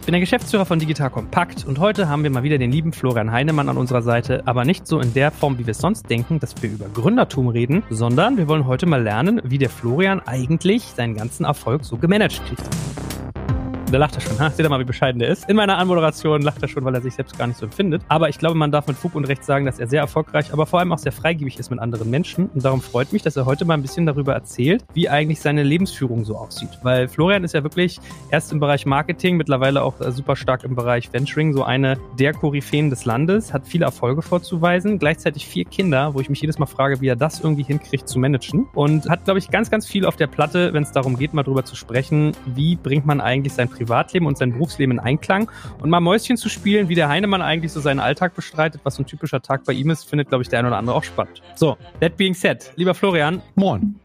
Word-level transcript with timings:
Ich 0.00 0.06
bin 0.06 0.12
der 0.12 0.20
Geschäftsführer 0.20 0.64
von 0.64 0.78
Digital 0.78 1.10
Kompakt 1.10 1.66
und 1.66 1.78
heute 1.78 2.08
haben 2.08 2.22
wir 2.22 2.30
mal 2.30 2.42
wieder 2.42 2.56
den 2.56 2.72
lieben 2.72 2.92
Florian 2.92 3.30
Heinemann 3.30 3.68
an 3.68 3.76
unserer 3.76 4.00
Seite, 4.00 4.42
aber 4.46 4.64
nicht 4.64 4.86
so 4.86 4.98
in 4.98 5.12
der 5.12 5.30
Form, 5.30 5.58
wie 5.58 5.66
wir 5.66 5.72
es 5.72 5.78
sonst 5.78 6.08
denken, 6.08 6.40
dass 6.40 6.60
wir 6.62 6.70
über 6.70 6.86
Gründertum 6.86 7.48
reden, 7.48 7.82
sondern 7.90 8.38
wir 8.38 8.48
wollen 8.48 8.66
heute 8.66 8.86
mal 8.86 9.02
lernen, 9.02 9.42
wie 9.44 9.58
der 9.58 9.68
Florian 9.68 10.20
eigentlich 10.20 10.84
seinen 10.84 11.14
ganzen 11.14 11.44
Erfolg 11.44 11.84
so 11.84 11.98
gemanagt 11.98 12.42
kriegt. 12.46 12.62
Da 13.90 13.98
lacht 13.98 14.14
er 14.14 14.20
schon. 14.20 14.38
Ha? 14.38 14.50
Seht 14.50 14.64
ihr 14.64 14.68
mal, 14.68 14.78
wie 14.78 14.84
bescheiden 14.84 15.18
der 15.18 15.30
ist. 15.30 15.48
In 15.48 15.56
meiner 15.56 15.76
Anmoderation 15.76 16.42
lacht 16.42 16.62
er 16.62 16.68
schon, 16.68 16.84
weil 16.84 16.94
er 16.94 17.00
sich 17.00 17.14
selbst 17.14 17.36
gar 17.36 17.48
nicht 17.48 17.56
so 17.56 17.66
empfindet. 17.66 18.02
Aber 18.06 18.28
ich 18.28 18.38
glaube, 18.38 18.56
man 18.56 18.70
darf 18.70 18.86
mit 18.86 18.96
Fug 18.96 19.16
und 19.16 19.24
Recht 19.24 19.42
sagen, 19.42 19.66
dass 19.66 19.80
er 19.80 19.88
sehr 19.88 20.00
erfolgreich, 20.00 20.52
aber 20.52 20.64
vor 20.66 20.78
allem 20.78 20.92
auch 20.92 20.98
sehr 20.98 21.10
freigebig 21.10 21.58
ist 21.58 21.70
mit 21.70 21.80
anderen 21.80 22.08
Menschen. 22.08 22.48
Und 22.54 22.64
darum 22.64 22.82
freut 22.82 23.12
mich, 23.12 23.22
dass 23.22 23.36
er 23.36 23.46
heute 23.46 23.64
mal 23.64 23.74
ein 23.74 23.82
bisschen 23.82 24.06
darüber 24.06 24.32
erzählt, 24.32 24.84
wie 24.94 25.08
eigentlich 25.08 25.40
seine 25.40 25.64
Lebensführung 25.64 26.24
so 26.24 26.36
aussieht. 26.36 26.70
Weil 26.82 27.08
Florian 27.08 27.42
ist 27.42 27.52
ja 27.52 27.64
wirklich 27.64 27.98
erst 28.30 28.52
im 28.52 28.60
Bereich 28.60 28.86
Marketing, 28.86 29.36
mittlerweile 29.36 29.82
auch 29.82 30.00
äh, 30.00 30.12
super 30.12 30.36
stark 30.36 30.62
im 30.62 30.76
Bereich 30.76 31.12
Venturing, 31.12 31.52
so 31.52 31.64
eine 31.64 31.98
der 32.16 32.32
Koryphäen 32.32 32.90
des 32.90 33.04
Landes, 33.06 33.52
hat 33.52 33.66
viele 33.66 33.86
Erfolge 33.86 34.22
vorzuweisen, 34.22 35.00
gleichzeitig 35.00 35.48
vier 35.48 35.64
Kinder, 35.64 36.14
wo 36.14 36.20
ich 36.20 36.30
mich 36.30 36.40
jedes 36.40 36.60
Mal 36.60 36.66
frage, 36.66 37.00
wie 37.00 37.08
er 37.08 37.16
das 37.16 37.40
irgendwie 37.40 37.64
hinkriegt 37.64 38.08
zu 38.08 38.20
managen. 38.20 38.68
Und 38.72 39.10
hat, 39.10 39.24
glaube 39.24 39.40
ich, 39.40 39.50
ganz, 39.50 39.68
ganz 39.68 39.84
viel 39.84 40.06
auf 40.06 40.14
der 40.14 40.28
Platte, 40.28 40.72
wenn 40.72 40.84
es 40.84 40.92
darum 40.92 41.18
geht, 41.18 41.34
mal 41.34 41.42
drüber 41.42 41.64
zu 41.64 41.74
sprechen, 41.74 42.36
wie 42.46 42.76
bringt 42.76 43.04
man 43.04 43.20
eigentlich 43.20 43.52
sein 43.52 43.68
Privatleben 43.80 44.26
und 44.26 44.36
sein 44.36 44.52
Berufsleben 44.52 44.98
in 44.98 45.00
Einklang. 45.00 45.50
Und 45.80 45.88
mal 45.88 46.00
Mäuschen 46.00 46.36
zu 46.36 46.48
spielen, 46.48 46.88
wie 46.88 46.94
der 46.94 47.08
Heinemann 47.08 47.40
eigentlich 47.40 47.72
so 47.72 47.80
seinen 47.80 48.00
Alltag 48.00 48.34
bestreitet, 48.34 48.82
was 48.84 48.96
so 48.96 49.02
ein 49.02 49.06
typischer 49.06 49.40
Tag 49.40 49.64
bei 49.64 49.72
ihm 49.72 49.88
ist, 49.90 50.04
findet, 50.04 50.28
glaube 50.28 50.42
ich, 50.42 50.48
der 50.48 50.58
eine 50.58 50.68
oder 50.68 50.76
andere 50.76 50.96
auch 50.96 51.04
spannend. 51.04 51.40
So, 51.54 51.76
that 52.00 52.16
being 52.16 52.34
said, 52.34 52.72
lieber 52.76 52.94
Florian. 52.94 53.40
Moin. 53.54 53.96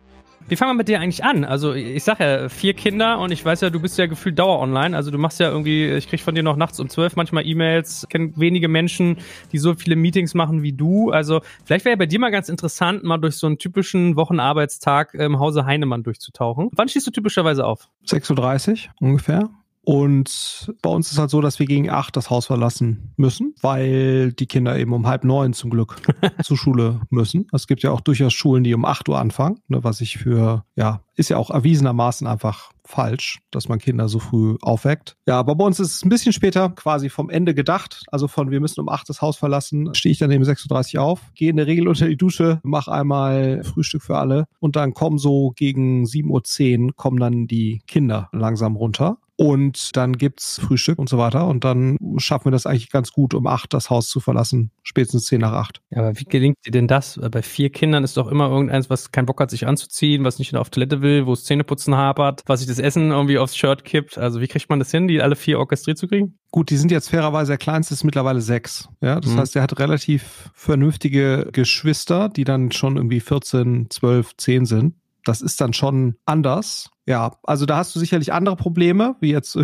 Wie 0.47 0.55
fangen 0.55 0.71
wir 0.71 0.75
mit 0.75 0.87
dir 0.87 0.99
eigentlich 0.99 1.23
an? 1.23 1.43
Also 1.43 1.73
ich 1.73 2.03
sag 2.03 2.19
ja, 2.19 2.49
vier 2.49 2.75
Kinder 2.75 3.17
und 3.17 3.31
ich 3.31 3.43
weiß 3.43 3.61
ja, 3.61 3.71
du 3.71 3.79
bist 3.79 3.97
ja 3.97 4.05
gefühlt 4.05 4.37
Dauer 4.37 4.59
online. 4.59 4.95
Also 4.95 5.09
du 5.09 5.17
machst 5.17 5.39
ja 5.39 5.49
irgendwie, 5.49 5.87
ich 5.87 6.07
krieg 6.07 6.21
von 6.21 6.35
dir 6.35 6.43
noch 6.43 6.55
nachts 6.55 6.79
um 6.79 6.87
zwölf 6.87 7.15
manchmal 7.15 7.47
E-Mails, 7.47 8.05
kenne 8.11 8.31
wenige 8.35 8.67
Menschen, 8.67 9.17
die 9.51 9.57
so 9.57 9.73
viele 9.73 9.95
Meetings 9.95 10.35
machen 10.35 10.61
wie 10.61 10.73
du. 10.73 11.09
Also 11.09 11.41
vielleicht 11.63 11.83
wäre 11.85 11.93
ja 11.93 11.97
bei 11.97 12.05
dir 12.05 12.19
mal 12.19 12.29
ganz 12.29 12.47
interessant, 12.47 13.03
mal 13.03 13.17
durch 13.17 13.37
so 13.37 13.47
einen 13.47 13.57
typischen 13.57 14.17
Wochenarbeitstag 14.17 15.15
im 15.15 15.39
Hause 15.39 15.65
Heinemann 15.65 16.03
durchzutauchen. 16.03 16.69
Wann 16.73 16.89
stehst 16.89 17.07
du 17.07 17.11
typischerweise 17.11 17.65
auf? 17.65 17.89
6.30 18.05 18.71
Uhr 18.71 18.93
ungefähr. 18.99 19.49
Und 19.85 20.73
bei 20.81 20.89
uns 20.89 21.11
ist 21.11 21.19
halt 21.19 21.29
so, 21.29 21.41
dass 21.41 21.59
wir 21.59 21.67
gegen 21.67 21.91
acht 21.91 22.17
das 22.17 22.31
Haus 22.31 22.47
verlassen 22.47 23.13
müssen, 23.17 23.53
weil 23.61 24.33
die 24.33 24.47
Kinder 24.47 24.77
eben 24.77 24.93
um 24.93 25.05
halb 25.05 25.23
neun 25.23 25.53
zum 25.53 25.69
Glück 25.69 25.97
zur 26.43 26.57
Schule 26.57 27.01
müssen. 27.11 27.47
Es 27.53 27.67
gibt 27.67 27.83
ja 27.83 27.91
auch 27.91 28.01
durchaus 28.01 28.33
Schulen, 28.33 28.63
die 28.63 28.73
um 28.73 28.83
acht 28.83 29.07
Uhr 29.07 29.19
anfangen, 29.19 29.59
ne, 29.67 29.83
was 29.83 30.01
ich 30.01 30.17
für, 30.17 30.65
ja, 30.75 31.01
ist 31.15 31.29
ja 31.29 31.37
auch 31.37 31.51
erwiesenermaßen 31.51 32.25
einfach 32.25 32.71
falsch, 32.83 33.39
dass 33.51 33.69
man 33.69 33.79
Kinder 33.79 34.09
so 34.09 34.19
früh 34.19 34.57
aufweckt. 34.61 35.17
Ja, 35.27 35.39
aber 35.39 35.55
bei 35.55 35.65
uns 35.65 35.79
ist 35.79 35.95
es 35.95 36.03
ein 36.03 36.09
bisschen 36.09 36.33
später 36.33 36.69
quasi 36.69 37.09
vom 37.09 37.29
Ende 37.29 37.53
gedacht. 37.53 38.03
Also 38.11 38.27
von 38.27 38.51
wir 38.51 38.59
müssen 38.59 38.81
um 38.81 38.89
acht 38.89 39.07
das 39.07 39.21
Haus 39.21 39.37
verlassen, 39.37 39.93
stehe 39.93 40.11
ich 40.11 40.19
dann 40.19 40.31
eben 40.31 40.43
6.30 40.43 40.97
Uhr 40.97 41.03
auf, 41.03 41.21
gehe 41.35 41.49
in 41.49 41.57
der 41.57 41.67
Regel 41.67 41.87
unter 41.87 42.07
die 42.07 42.17
Dusche, 42.17 42.59
mache 42.63 42.91
einmal 42.91 43.63
Frühstück 43.63 44.01
für 44.01 44.17
alle 44.17 44.45
und 44.59 44.75
dann 44.75 44.93
kommen 44.93 45.17
so 45.19 45.53
gegen 45.55 46.05
7.10 46.05 46.85
Uhr 46.85 46.95
kommen 46.95 47.19
dann 47.19 47.47
die 47.47 47.81
Kinder 47.87 48.29
langsam 48.31 48.75
runter. 48.75 49.17
Und 49.37 49.97
dann 49.97 50.13
gibt's 50.13 50.59
Frühstück 50.59 50.97
und 50.97 51.09
so 51.09 51.17
weiter. 51.17 51.47
Und 51.47 51.63
dann 51.65 51.97
schaffen 52.17 52.45
wir 52.45 52.51
das 52.51 52.65
eigentlich 52.65 52.89
ganz 52.89 53.11
gut, 53.11 53.33
um 53.33 53.47
acht 53.47 53.73
das 53.73 53.89
Haus 53.89 54.07
zu 54.07 54.19
verlassen. 54.19 54.71
Spätestens 54.83 55.25
zehn 55.25 55.41
nach 55.41 55.51
acht. 55.51 55.81
Ja, 55.89 55.99
aber 55.99 56.17
wie 56.17 56.23
gelingt 56.23 56.57
dir 56.65 56.71
denn 56.71 56.87
das? 56.87 57.19
Bei 57.31 57.41
vier 57.41 57.69
Kindern 57.69 58.03
ist 58.03 58.15
doch 58.15 58.27
immer 58.27 58.49
irgendeins, 58.49 58.89
was 58.89 59.11
keinen 59.11 59.25
Bock 59.25 59.41
hat, 59.41 59.49
sich 59.49 59.67
anzuziehen, 59.67 60.23
was 60.23 60.39
nicht 60.39 60.55
auf 60.55 60.69
Toilette 60.69 61.01
will, 61.01 61.25
wo 61.25 61.33
es 61.33 61.43
Zähneputzen 61.43 61.95
hapert, 61.95 62.43
was 62.45 62.61
sich 62.61 62.69
das 62.69 62.79
Essen 62.79 63.11
irgendwie 63.11 63.37
aufs 63.37 63.57
Shirt 63.57 63.83
kippt. 63.83 64.17
Also 64.17 64.39
wie 64.39 64.47
kriegt 64.47 64.69
man 64.69 64.79
das 64.79 64.91
hin, 64.91 65.07
die 65.07 65.21
alle 65.21 65.35
vier 65.35 65.59
orchestriert 65.59 65.97
zu 65.97 66.07
kriegen? 66.07 66.37
Gut, 66.51 66.69
die 66.69 66.77
sind 66.77 66.91
jetzt 66.91 67.09
fairerweise, 67.09 67.51
der 67.51 67.57
kleinste 67.57 67.93
ist 67.93 68.05
mittlerweile 68.05 68.39
sechs. 68.39 68.87
Ja, 69.01 69.19
das 69.19 69.31
mhm. 69.31 69.39
heißt, 69.39 69.55
er 69.57 69.63
hat 69.63 69.77
relativ 69.77 70.51
vernünftige 70.53 71.49
Geschwister, 71.51 72.29
die 72.29 72.45
dann 72.45 72.71
schon 72.71 72.95
irgendwie 72.95 73.19
14, 73.19 73.87
12, 73.89 74.37
10 74.37 74.65
sind 74.65 74.95
das 75.25 75.41
ist 75.41 75.59
dann 75.59 75.73
schon 75.73 76.15
anders. 76.25 76.89
Ja, 77.05 77.37
also 77.43 77.65
da 77.65 77.77
hast 77.77 77.95
du 77.95 77.99
sicherlich 77.99 78.33
andere 78.33 78.55
Probleme, 78.55 79.15
wie 79.19 79.31
jetzt 79.31 79.57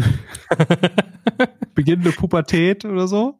beginnende 1.75 2.11
Pubertät 2.11 2.85
oder 2.85 3.07
so. 3.07 3.39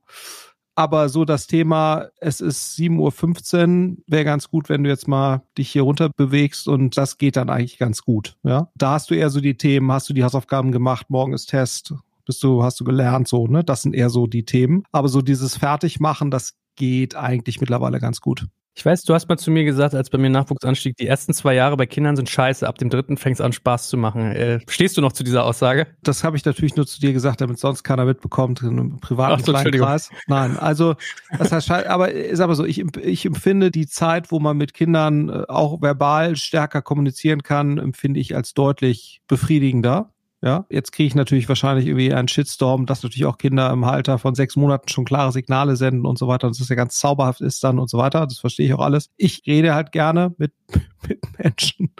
Aber 0.74 1.09
so 1.09 1.26
das 1.26 1.48
Thema, 1.48 2.08
es 2.20 2.40
ist 2.40 2.78
7.15 2.78 3.90
Uhr, 3.92 3.98
wäre 4.08 4.24
ganz 4.24 4.50
gut, 4.50 4.70
wenn 4.70 4.84
du 4.84 4.90
jetzt 4.90 5.08
mal 5.08 5.44
dich 5.58 5.70
hier 5.70 5.82
runter 5.82 6.09
bewegst 6.09 6.68
und 6.68 6.98
das 6.98 7.18
geht 7.18 7.36
dann 7.36 7.50
eigentlich 7.50 7.78
ganz 7.78 8.04
gut. 8.04 8.38
Ja, 8.44 8.72
da 8.76 8.94
hast 8.94 9.12
du 9.12 9.16
eher 9.16 9.30
so 9.30 9.42
die 9.42 9.58
Themen, 9.58 9.92
hast 9.92 10.09
du 10.09 10.14
die 10.14 10.24
Hausaufgaben 10.24 10.72
gemacht, 10.72 11.09
morgen 11.09 11.34
ist 11.34 11.48
Test, 11.48 11.94
bist 12.26 12.42
du, 12.44 12.64
hast 12.64 12.80
du 12.80 12.86
gelernt, 12.86 13.28
so, 13.28 13.48
ne? 13.48 13.64
Das 13.64 13.82
sind 13.82 13.94
eher 13.94 14.09
so 14.09 14.28
die 14.28 14.46
Themen. 14.46 14.84
Aber 14.92 15.09
so 15.09 15.22
dieses 15.22 15.58
Fertigmachen, 15.58 16.32
das 16.32 16.53
geht 16.76 17.16
eigentlich 17.16 17.59
mittlerweile 17.59 18.00
ganz 18.00 18.22
gut. 18.22 18.48
Ich 18.74 18.86
weiß, 18.86 19.04
du 19.04 19.14
hast 19.14 19.28
mal 19.28 19.38
zu 19.38 19.52
mir 19.52 19.66
gesagt, 19.66 19.94
als 19.94 20.09
bei 20.09 20.18
mir 20.18 20.30
Nachwuchs 20.30 20.64
anstieg, 20.64 20.96
die 20.96 21.06
ersten 21.06 21.34
zwei 21.34 21.54
Jahre 21.54 21.76
bei 21.76 21.86
Kindern 21.86 22.16
sind 22.16 22.30
scheiße, 22.30 22.66
ab 22.66 22.78
dem 22.78 22.90
dritten 22.90 23.18
fängt 23.18 23.36
es 23.36 23.42
an, 23.42 23.52
Spaß 23.52 23.90
zu 23.90 23.98
machen. 23.98 24.32
Äh, 24.32 24.59
stehst 24.70 24.96
du 24.96 25.02
noch 25.02 25.12
zu 25.12 25.24
dieser 25.24 25.44
Aussage? 25.44 25.88
Das 26.04 26.24
habe 26.24 26.38
ich 26.38 26.46
natürlich 26.46 26.78
nur 26.78 26.88
zu 26.88 27.02
dir 27.02 27.12
gesagt, 27.12 27.42
damit 27.42 27.59
sonst 27.59 27.84
keiner 27.84 28.06
mitbekommt, 28.06 28.62
in 28.62 28.70
einem 28.70 29.00
privaten 29.02 29.44
so, 29.44 29.52
kleinen 29.52 29.74
Kreis. 29.74 30.09
Nein, 30.28 30.58
also 30.58 30.96
das 31.38 31.52
heißt, 31.52 31.70
aber 31.70 32.12
ist 32.12 32.40
aber 32.40 32.56
so, 32.56 32.64
ich, 32.64 32.80
ich 32.98 33.26
empfinde 33.26 33.72
die 33.72 33.88
Zeit, 33.88 34.32
wo 34.32 34.40
man 34.40 34.56
mit 34.56 34.74
Kindern 34.74 35.30
äh, 35.30 35.44
auch 35.50 35.82
verbal 35.82 36.38
stärker 36.38 36.82
kommunizieren 36.82 37.44
kann, 37.44 37.78
empfinde 37.78 38.22
ich 38.22 38.36
als 38.36 38.53
deutlich 38.53 39.22
befriedigender. 39.28 40.14
Ja, 40.44 40.66
jetzt 40.69 40.91
kriege 40.91 41.06
ich 41.06 41.13
natürlich 41.13 41.47
wahrscheinlich 41.47 41.85
irgendwie 41.85 42.13
einen 42.13 42.28
Shitstorm, 42.28 42.88
dass 42.88 43.03
natürlich 43.03 43.25
auch 43.25 43.38
Kinder 43.38 43.69
im 43.72 43.84
Alter 43.84 44.18
von 44.18 44.34
sechs 44.34 44.56
Monaten 44.56 44.88
schon 44.88 45.06
klare 45.06 45.31
Signale 45.31 45.75
senden 45.75 46.07
und 46.07 46.18
so 46.18 46.28
weiter, 46.28 46.47
dass 46.47 46.57
das 46.57 46.69
ja 46.69 46.75
ganz 46.75 46.96
zauberhaft 46.96 47.41
ist 47.41 47.63
dann 47.63 47.78
und 47.78 47.91
so 47.91 48.00
weiter. 48.00 48.25
Das 48.25 48.40
verstehe 48.40 48.66
ich 48.66 48.74
auch 48.74 48.79
alles. 48.79 49.12
Ich 49.18 49.44
rede 49.46 49.75
halt 49.75 49.91
gerne 49.91 50.34
mit, 50.40 50.53
mit 51.07 51.22
Menschen 51.38 51.94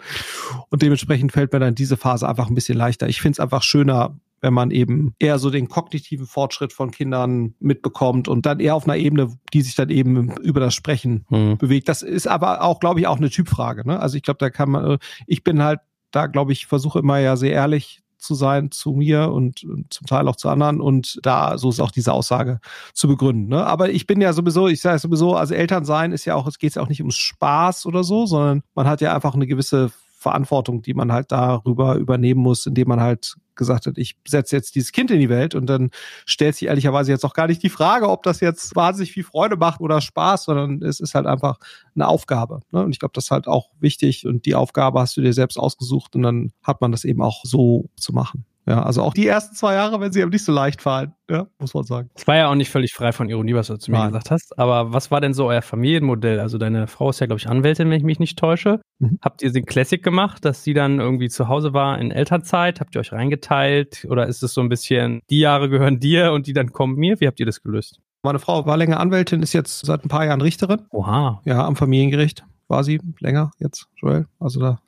und 0.70 0.82
dementsprechend 0.82 1.30
fällt 1.30 1.52
mir 1.52 1.60
dann 1.60 1.76
diese 1.76 1.96
Phase 1.96 2.28
einfach 2.28 2.48
ein 2.48 2.54
bisschen 2.56 2.76
leichter. 2.76 3.08
Ich 3.08 3.20
finde 3.20 3.36
es 3.36 3.40
einfach 3.40 3.62
schöner, 3.62 4.18
wenn 4.40 4.54
man 4.54 4.72
eben 4.72 5.14
eher 5.20 5.38
so 5.38 5.48
den 5.50 5.68
kognitiven 5.68 6.26
Fortschritt 6.26 6.72
von 6.72 6.90
Kindern 6.90 7.54
mitbekommt 7.60 8.26
und 8.26 8.44
dann 8.44 8.58
eher 8.58 8.74
auf 8.74 8.88
einer 8.88 8.96
Ebene, 8.96 9.28
die 9.52 9.62
sich 9.62 9.76
dann 9.76 9.88
eben 9.88 10.32
über 10.38 10.58
das 10.58 10.74
Sprechen 10.74 11.26
hm. 11.28 11.58
bewegt. 11.58 11.88
Das 11.88 12.02
ist 12.02 12.26
aber 12.26 12.62
auch, 12.62 12.80
glaube 12.80 12.98
ich, 12.98 13.06
auch 13.06 13.18
eine 13.18 13.30
Typfrage. 13.30 13.86
Ne? 13.86 14.00
Also 14.00 14.16
ich 14.16 14.24
glaube, 14.24 14.38
da 14.38 14.50
kann 14.50 14.70
man, 14.70 14.98
ich 15.28 15.44
bin 15.44 15.62
halt 15.62 15.78
da, 16.10 16.26
glaube 16.26 16.52
ich, 16.52 16.66
versuche 16.66 16.98
immer 16.98 17.18
ja 17.18 17.36
sehr 17.36 17.52
ehrlich 17.52 18.01
zu 18.22 18.34
sein 18.34 18.70
zu 18.70 18.92
mir 18.92 19.30
und, 19.32 19.64
und, 19.64 19.92
zum 19.92 20.06
Teil 20.06 20.28
auch 20.28 20.36
zu 20.36 20.48
anderen 20.48 20.80
und 20.80 21.18
da 21.22 21.58
so 21.58 21.70
ist 21.70 21.80
auch 21.80 21.90
diese 21.90 22.12
Aussage 22.12 22.60
zu 22.94 23.08
begründen. 23.08 23.48
Ne? 23.48 23.66
Aber 23.66 23.90
ich 23.90 24.06
bin 24.06 24.20
ja 24.20 24.32
sowieso, 24.32 24.68
ich 24.68 24.80
sage 24.80 24.98
sowieso, 24.98 25.34
also 25.34 25.54
Eltern 25.54 25.84
sein 25.84 26.12
ist 26.12 26.24
ja 26.24 26.34
auch, 26.34 26.46
es 26.46 26.58
geht 26.58 26.74
ja 26.74 26.82
auch 26.82 26.88
nicht 26.88 27.00
ums 27.00 27.16
Spaß 27.16 27.86
oder 27.86 28.04
so, 28.04 28.26
sondern 28.26 28.62
man 28.74 28.86
hat 28.86 29.00
ja 29.00 29.14
einfach 29.14 29.34
eine 29.34 29.46
gewisse 29.46 29.90
Verantwortung, 30.22 30.82
die 30.82 30.94
man 30.94 31.12
halt 31.12 31.32
darüber 31.32 31.96
übernehmen 31.96 32.40
muss, 32.40 32.66
indem 32.66 32.88
man 32.88 33.00
halt 33.00 33.36
gesagt 33.54 33.86
hat, 33.86 33.98
ich 33.98 34.16
setze 34.26 34.56
jetzt 34.56 34.74
dieses 34.74 34.92
Kind 34.92 35.10
in 35.10 35.20
die 35.20 35.28
Welt 35.28 35.54
und 35.54 35.66
dann 35.66 35.90
stellt 36.26 36.56
sich 36.56 36.68
ehrlicherweise 36.68 37.12
jetzt 37.12 37.24
auch 37.24 37.34
gar 37.34 37.46
nicht 37.46 37.62
die 37.62 37.68
Frage, 37.68 38.08
ob 38.08 38.22
das 38.22 38.40
jetzt 38.40 38.74
wahnsinnig 38.76 39.12
viel 39.12 39.24
Freude 39.24 39.56
macht 39.56 39.80
oder 39.80 40.00
Spaß, 40.00 40.44
sondern 40.44 40.82
es 40.82 41.00
ist 41.00 41.14
halt 41.14 41.26
einfach 41.26 41.58
eine 41.94 42.08
Aufgabe. 42.08 42.60
Ne? 42.70 42.82
Und 42.84 42.92
ich 42.92 42.98
glaube, 42.98 43.12
das 43.14 43.24
ist 43.24 43.30
halt 43.30 43.46
auch 43.46 43.70
wichtig 43.80 44.26
und 44.26 44.46
die 44.46 44.54
Aufgabe 44.54 45.00
hast 45.00 45.16
du 45.16 45.20
dir 45.20 45.32
selbst 45.32 45.58
ausgesucht 45.58 46.16
und 46.16 46.22
dann 46.22 46.52
hat 46.62 46.80
man 46.80 46.92
das 46.92 47.04
eben 47.04 47.22
auch 47.22 47.44
so 47.44 47.88
zu 47.96 48.12
machen. 48.12 48.44
Ja, 48.66 48.82
also 48.82 49.02
auch 49.02 49.12
die 49.12 49.26
ersten 49.26 49.56
zwei 49.56 49.74
Jahre, 49.74 50.00
wenn 50.00 50.12
sie 50.12 50.22
einem 50.22 50.30
nicht 50.30 50.44
so 50.44 50.52
leicht 50.52 50.82
fallen, 50.82 51.12
ja, 51.28 51.48
muss 51.58 51.74
man 51.74 51.82
sagen. 51.82 52.10
Es 52.14 52.26
war 52.28 52.36
ja 52.36 52.48
auch 52.48 52.54
nicht 52.54 52.70
völlig 52.70 52.92
frei 52.94 53.12
von 53.12 53.28
Ironie, 53.28 53.54
was 53.54 53.66
du 53.66 53.76
zu 53.76 53.90
mir 53.90 53.98
Nein. 53.98 54.08
gesagt 54.08 54.30
hast. 54.30 54.56
Aber 54.58 54.92
was 54.92 55.10
war 55.10 55.20
denn 55.20 55.34
so 55.34 55.46
euer 55.46 55.62
Familienmodell? 55.62 56.38
Also 56.38 56.58
deine 56.58 56.86
Frau 56.86 57.10
ist 57.10 57.18
ja, 57.18 57.26
glaube 57.26 57.40
ich, 57.40 57.48
Anwältin, 57.48 57.90
wenn 57.90 57.96
ich 57.96 58.04
mich 58.04 58.20
nicht 58.20 58.38
täusche. 58.38 58.80
Mhm. 59.00 59.18
Habt 59.20 59.42
ihr 59.42 59.50
den 59.50 59.66
Classic 59.66 60.00
gemacht, 60.02 60.44
dass 60.44 60.62
sie 60.62 60.74
dann 60.74 61.00
irgendwie 61.00 61.28
zu 61.28 61.48
Hause 61.48 61.72
war 61.72 61.98
in 61.98 62.12
Elternzeit? 62.12 62.80
Habt 62.80 62.94
ihr 62.94 63.00
euch 63.00 63.12
reingeteilt? 63.12 64.06
Oder 64.08 64.28
ist 64.28 64.42
es 64.44 64.54
so 64.54 64.60
ein 64.60 64.68
bisschen, 64.68 65.20
die 65.28 65.40
Jahre 65.40 65.68
gehören 65.68 65.98
dir 65.98 66.32
und 66.32 66.46
die 66.46 66.52
dann 66.52 66.72
kommen 66.72 66.94
mir? 66.94 67.20
Wie 67.20 67.26
habt 67.26 67.40
ihr 67.40 67.46
das 67.46 67.62
gelöst? 67.62 67.98
Meine 68.22 68.38
Frau 68.38 68.64
war 68.66 68.76
länger 68.76 69.00
Anwältin, 69.00 69.42
ist 69.42 69.52
jetzt 69.52 69.84
seit 69.84 70.04
ein 70.04 70.08
paar 70.08 70.24
Jahren 70.24 70.40
Richterin. 70.40 70.82
Oha. 70.90 71.42
Ja, 71.44 71.66
am 71.66 71.74
Familiengericht 71.74 72.44
war 72.68 72.84
sie 72.84 73.00
länger 73.18 73.50
jetzt, 73.58 73.88
Joel. 73.96 74.26
Also 74.38 74.60
da 74.60 74.78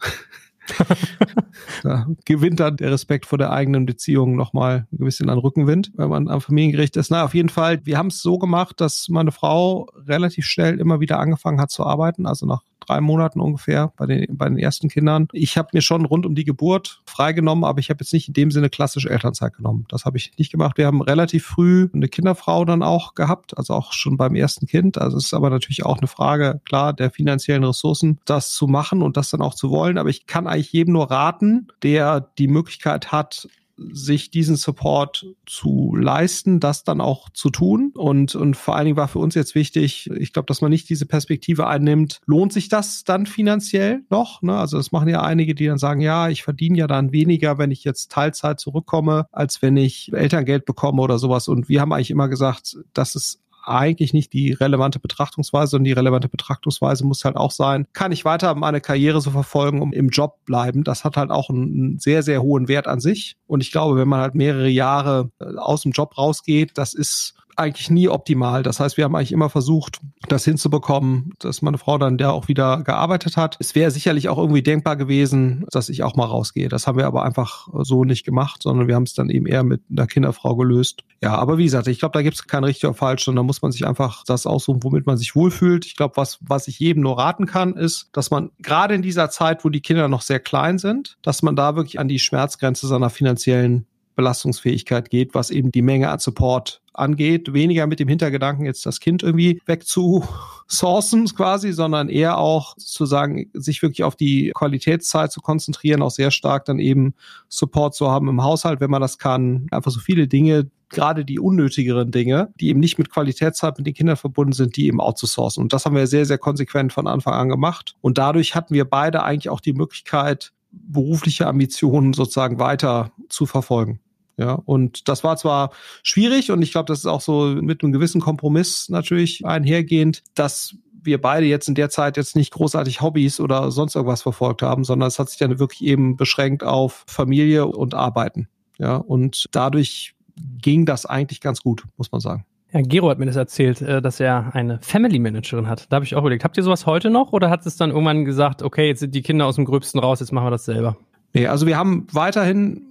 da 1.82 2.06
gewinnt 2.24 2.60
dann 2.60 2.76
der 2.76 2.90
Respekt 2.90 3.26
vor 3.26 3.38
der 3.38 3.52
eigenen 3.52 3.86
Beziehung 3.86 4.36
nochmal 4.36 4.86
ein 4.92 5.04
bisschen 5.04 5.28
an 5.28 5.38
Rückenwind, 5.38 5.92
wenn 5.96 6.08
man 6.08 6.28
am 6.28 6.40
Familiengericht 6.40 6.96
ist. 6.96 7.10
Na, 7.10 7.24
auf 7.24 7.34
jeden 7.34 7.48
Fall, 7.48 7.84
wir 7.84 7.98
haben 7.98 8.08
es 8.08 8.22
so 8.22 8.38
gemacht, 8.38 8.80
dass 8.80 9.08
meine 9.08 9.32
Frau 9.32 9.88
relativ 10.06 10.46
schnell 10.46 10.80
immer 10.80 11.00
wieder 11.00 11.18
angefangen 11.18 11.60
hat 11.60 11.70
zu 11.70 11.84
arbeiten, 11.84 12.26
also 12.26 12.46
nach 12.46 12.62
drei 12.86 13.00
Monaten 13.00 13.40
ungefähr 13.40 13.92
bei 13.96 14.06
den, 14.06 14.36
bei 14.36 14.48
den 14.48 14.58
ersten 14.58 14.88
Kindern. 14.88 15.28
Ich 15.32 15.56
habe 15.56 15.68
mir 15.72 15.82
schon 15.82 16.04
rund 16.04 16.26
um 16.26 16.34
die 16.34 16.44
Geburt 16.44 17.02
freigenommen, 17.06 17.64
aber 17.64 17.80
ich 17.80 17.90
habe 17.90 17.98
jetzt 18.00 18.12
nicht 18.12 18.28
in 18.28 18.34
dem 18.34 18.50
Sinne 18.50 18.70
klassische 18.70 19.10
Elternzeit 19.10 19.54
genommen. 19.54 19.86
Das 19.88 20.04
habe 20.04 20.16
ich 20.16 20.32
nicht 20.38 20.52
gemacht. 20.52 20.78
Wir 20.78 20.86
haben 20.86 21.02
relativ 21.02 21.44
früh 21.44 21.88
eine 21.92 22.08
Kinderfrau 22.08 22.64
dann 22.64 22.82
auch 22.82 23.14
gehabt, 23.14 23.56
also 23.56 23.74
auch 23.74 23.92
schon 23.92 24.16
beim 24.16 24.34
ersten 24.34 24.66
Kind. 24.66 24.98
Also 24.98 25.16
es 25.16 25.26
ist 25.26 25.34
aber 25.34 25.50
natürlich 25.50 25.84
auch 25.84 25.98
eine 25.98 26.06
Frage, 26.06 26.60
klar, 26.64 26.92
der 26.92 27.10
finanziellen 27.10 27.64
Ressourcen, 27.64 28.18
das 28.24 28.52
zu 28.52 28.66
machen 28.66 29.02
und 29.02 29.16
das 29.16 29.30
dann 29.30 29.40
auch 29.40 29.54
zu 29.54 29.70
wollen. 29.70 29.98
Aber 29.98 30.08
ich 30.08 30.26
kann 30.26 30.46
eigentlich 30.54 30.72
jedem 30.72 30.94
nur 30.94 31.10
raten, 31.10 31.68
der 31.82 32.20
die 32.38 32.48
Möglichkeit 32.48 33.12
hat, 33.12 33.48
sich 33.76 34.30
diesen 34.30 34.56
Support 34.56 35.26
zu 35.46 35.96
leisten, 35.96 36.60
das 36.60 36.84
dann 36.84 37.00
auch 37.00 37.28
zu 37.30 37.50
tun. 37.50 37.92
Und, 37.94 38.34
und 38.34 38.56
vor 38.56 38.76
allen 38.76 38.86
Dingen 38.86 38.96
war 38.96 39.08
für 39.08 39.18
uns 39.18 39.34
jetzt 39.34 39.54
wichtig, 39.54 40.08
ich 40.16 40.32
glaube, 40.32 40.46
dass 40.46 40.60
man 40.60 40.70
nicht 40.70 40.88
diese 40.88 41.06
Perspektive 41.06 41.66
einnimmt, 41.66 42.20
lohnt 42.26 42.52
sich 42.52 42.68
das 42.68 43.04
dann 43.04 43.26
finanziell 43.26 44.02
noch? 44.10 44.42
Ne? 44.42 44.56
Also 44.56 44.76
das 44.76 44.92
machen 44.92 45.08
ja 45.08 45.22
einige, 45.22 45.54
die 45.54 45.66
dann 45.66 45.78
sagen, 45.78 46.00
ja, 46.00 46.28
ich 46.28 46.42
verdiene 46.42 46.78
ja 46.78 46.86
dann 46.86 47.12
weniger, 47.12 47.58
wenn 47.58 47.70
ich 47.70 47.84
jetzt 47.84 48.12
Teilzeit 48.12 48.60
zurückkomme, 48.60 49.26
als 49.32 49.60
wenn 49.62 49.76
ich 49.76 50.12
Elterngeld 50.12 50.64
bekomme 50.64 51.02
oder 51.02 51.18
sowas. 51.18 51.48
Und 51.48 51.68
wir 51.68 51.80
haben 51.80 51.92
eigentlich 51.92 52.10
immer 52.10 52.28
gesagt, 52.28 52.76
das 52.92 53.16
ist 53.16 53.40
eigentlich 53.66 54.12
nicht 54.12 54.32
die 54.32 54.52
relevante 54.52 54.98
Betrachtungsweise, 54.98 55.70
sondern 55.70 55.84
die 55.84 55.92
relevante 55.92 56.28
Betrachtungsweise 56.28 57.04
muss 57.04 57.24
halt 57.24 57.36
auch 57.36 57.50
sein, 57.50 57.86
kann 57.92 58.12
ich 58.12 58.24
weiter 58.24 58.54
meine 58.54 58.80
Karriere 58.80 59.20
so 59.20 59.30
verfolgen, 59.30 59.80
um 59.80 59.92
im 59.92 60.08
Job 60.08 60.44
bleiben. 60.44 60.84
Das 60.84 61.04
hat 61.04 61.16
halt 61.16 61.30
auch 61.30 61.50
einen 61.50 61.98
sehr, 61.98 62.22
sehr 62.22 62.42
hohen 62.42 62.68
Wert 62.68 62.86
an 62.86 63.00
sich. 63.00 63.36
Und 63.46 63.60
ich 63.62 63.70
glaube, 63.70 63.96
wenn 63.98 64.08
man 64.08 64.20
halt 64.20 64.34
mehrere 64.34 64.68
Jahre 64.68 65.30
äh, 65.40 65.56
aus 65.56 65.82
dem 65.82 65.92
Job 65.92 66.16
rausgeht, 66.18 66.72
das 66.76 66.94
ist 66.94 67.34
eigentlich 67.56 67.90
nie 67.90 68.08
optimal. 68.08 68.62
Das 68.62 68.80
heißt, 68.80 68.96
wir 68.96 69.04
haben 69.04 69.14
eigentlich 69.14 69.32
immer 69.32 69.50
versucht, 69.50 70.00
das 70.28 70.44
hinzubekommen, 70.44 71.32
dass 71.38 71.62
meine 71.62 71.78
Frau 71.78 71.98
dann 71.98 72.18
ja 72.18 72.30
auch 72.30 72.48
wieder 72.48 72.82
gearbeitet 72.82 73.36
hat. 73.36 73.56
Es 73.60 73.74
wäre 73.74 73.90
sicherlich 73.90 74.28
auch 74.28 74.38
irgendwie 74.38 74.62
denkbar 74.62 74.96
gewesen, 74.96 75.64
dass 75.70 75.88
ich 75.88 76.02
auch 76.02 76.16
mal 76.16 76.26
rausgehe. 76.26 76.68
Das 76.68 76.86
haben 76.86 76.98
wir 76.98 77.06
aber 77.06 77.24
einfach 77.24 77.68
so 77.82 78.04
nicht 78.04 78.24
gemacht, 78.24 78.62
sondern 78.62 78.88
wir 78.88 78.94
haben 78.94 79.04
es 79.04 79.14
dann 79.14 79.30
eben 79.30 79.46
eher 79.46 79.64
mit 79.64 79.82
einer 79.90 80.06
Kinderfrau 80.06 80.56
gelöst. 80.56 81.04
Ja, 81.22 81.36
aber 81.36 81.58
wie 81.58 81.64
gesagt, 81.64 81.86
ich 81.88 81.98
glaube, 81.98 82.12
da 82.12 82.22
gibt 82.22 82.36
es 82.36 82.46
kein 82.46 82.64
richtig 82.64 82.84
oder 82.84 82.94
falsch, 82.94 83.24
sondern 83.24 83.44
da 83.44 83.46
muss 83.46 83.62
man 83.62 83.72
sich 83.72 83.86
einfach 83.86 84.24
das 84.26 84.46
aussuchen, 84.46 84.82
womit 84.82 85.06
man 85.06 85.16
sich 85.16 85.34
wohlfühlt. 85.34 85.86
Ich 85.86 85.96
glaube, 85.96 86.16
was, 86.16 86.38
was 86.42 86.68
ich 86.68 86.78
jedem 86.78 87.02
nur 87.02 87.18
raten 87.18 87.46
kann, 87.46 87.74
ist, 87.74 88.10
dass 88.12 88.30
man 88.30 88.50
gerade 88.60 88.94
in 88.94 89.02
dieser 89.02 89.30
Zeit, 89.30 89.64
wo 89.64 89.68
die 89.68 89.80
Kinder 89.80 90.08
noch 90.08 90.22
sehr 90.22 90.40
klein 90.40 90.78
sind, 90.78 91.16
dass 91.22 91.42
man 91.42 91.56
da 91.56 91.76
wirklich 91.76 91.98
an 91.98 92.08
die 92.08 92.18
Schmerzgrenze 92.18 92.86
seiner 92.86 93.10
finanziellen 93.10 93.86
Belastungsfähigkeit 94.14 95.10
geht, 95.10 95.34
was 95.34 95.50
eben 95.50 95.72
die 95.72 95.82
Menge 95.82 96.10
an 96.10 96.18
Support 96.18 96.80
angeht. 96.92 97.52
Weniger 97.52 97.86
mit 97.86 98.00
dem 98.00 98.08
Hintergedanken, 98.08 98.64
jetzt 98.64 98.86
das 98.86 99.00
Kind 99.00 99.22
irgendwie 99.22 99.60
wegzusourcen 99.66 101.26
quasi, 101.36 101.72
sondern 101.72 102.08
eher 102.08 102.38
auch 102.38 102.76
zu 102.76 103.06
sagen, 103.06 103.50
sich 103.52 103.82
wirklich 103.82 104.04
auf 104.04 104.16
die 104.16 104.52
Qualitätszeit 104.54 105.32
zu 105.32 105.40
konzentrieren, 105.40 106.02
auch 106.02 106.10
sehr 106.10 106.30
stark 106.30 106.64
dann 106.64 106.78
eben 106.78 107.14
Support 107.48 107.94
zu 107.94 108.10
haben 108.10 108.28
im 108.28 108.42
Haushalt, 108.42 108.80
wenn 108.80 108.90
man 108.90 109.02
das 109.02 109.18
kann. 109.18 109.66
Einfach 109.70 109.90
so 109.90 110.00
viele 110.00 110.28
Dinge, 110.28 110.70
gerade 110.88 111.24
die 111.24 111.40
unnötigeren 111.40 112.10
Dinge, 112.10 112.52
die 112.60 112.68
eben 112.68 112.80
nicht 112.80 112.98
mit 112.98 113.10
Qualitätszeit 113.10 113.76
mit 113.76 113.86
den 113.86 113.94
Kindern 113.94 114.16
verbunden 114.16 114.52
sind, 114.52 114.76
die 114.76 114.86
eben 114.86 115.00
outzusourcen. 115.00 115.62
Und 115.62 115.72
das 115.72 115.84
haben 115.84 115.96
wir 115.96 116.06
sehr, 116.06 116.24
sehr 116.24 116.38
konsequent 116.38 116.92
von 116.92 117.06
Anfang 117.06 117.34
an 117.34 117.48
gemacht. 117.48 117.96
Und 118.00 118.18
dadurch 118.18 118.54
hatten 118.54 118.74
wir 118.74 118.84
beide 118.84 119.24
eigentlich 119.24 119.48
auch 119.48 119.60
die 119.60 119.72
Möglichkeit, 119.72 120.52
berufliche 120.70 121.46
Ambitionen 121.46 122.12
sozusagen 122.12 122.58
weiter 122.58 123.12
zu 123.28 123.46
verfolgen. 123.46 124.00
Ja, 124.36 124.54
und 124.64 125.08
das 125.08 125.22
war 125.22 125.36
zwar 125.36 125.70
schwierig 126.02 126.50
und 126.50 126.60
ich 126.62 126.72
glaube, 126.72 126.86
das 126.86 127.00
ist 127.00 127.06
auch 127.06 127.20
so 127.20 127.46
mit 127.46 127.82
einem 127.82 127.92
gewissen 127.92 128.20
Kompromiss 128.20 128.88
natürlich 128.88 129.44
einhergehend, 129.46 130.22
dass 130.34 130.76
wir 131.02 131.20
beide 131.20 131.46
jetzt 131.46 131.68
in 131.68 131.74
der 131.74 131.90
Zeit 131.90 132.16
jetzt 132.16 132.34
nicht 132.34 132.52
großartig 132.52 133.00
Hobbys 133.00 133.38
oder 133.38 133.70
sonst 133.70 133.94
irgendwas 133.94 134.22
verfolgt 134.22 134.62
haben, 134.62 134.84
sondern 134.84 135.06
es 135.06 135.18
hat 135.18 135.28
sich 135.28 135.38
dann 135.38 135.58
wirklich 135.58 135.84
eben 135.84 136.16
beschränkt 136.16 136.64
auf 136.64 137.04
Familie 137.06 137.66
und 137.66 137.94
Arbeiten. 137.94 138.48
Ja, 138.78 138.96
und 138.96 139.46
dadurch 139.52 140.14
ging 140.60 140.84
das 140.84 141.06
eigentlich 141.06 141.40
ganz 141.40 141.60
gut, 141.60 141.84
muss 141.96 142.10
man 142.10 142.20
sagen. 142.20 142.44
Ja, 142.72 142.80
Gero 142.80 143.08
hat 143.08 143.20
mir 143.20 143.26
das 143.26 143.36
erzählt, 143.36 143.80
äh, 143.82 144.02
dass 144.02 144.18
er 144.18 144.52
eine 144.54 144.80
Family 144.82 145.20
Managerin 145.20 145.68
hat. 145.68 145.86
Da 145.92 145.96
habe 145.96 146.04
ich 146.04 146.16
auch 146.16 146.22
überlegt, 146.22 146.42
habt 146.42 146.56
ihr 146.56 146.64
sowas 146.64 146.86
heute 146.86 147.08
noch 147.08 147.32
oder 147.32 147.50
hat 147.50 147.64
es 147.66 147.76
dann 147.76 147.90
irgendwann 147.90 148.24
gesagt, 148.24 148.62
okay, 148.62 148.88
jetzt 148.88 148.98
sind 148.98 149.14
die 149.14 149.22
Kinder 149.22 149.46
aus 149.46 149.54
dem 149.54 149.64
Gröbsten 149.64 150.00
raus, 150.00 150.18
jetzt 150.18 150.32
machen 150.32 150.46
wir 150.46 150.50
das 150.50 150.64
selber? 150.64 150.96
Nee, 151.34 151.46
also 151.46 151.66
wir 151.66 151.76
haben 151.76 152.08
weiterhin 152.10 152.82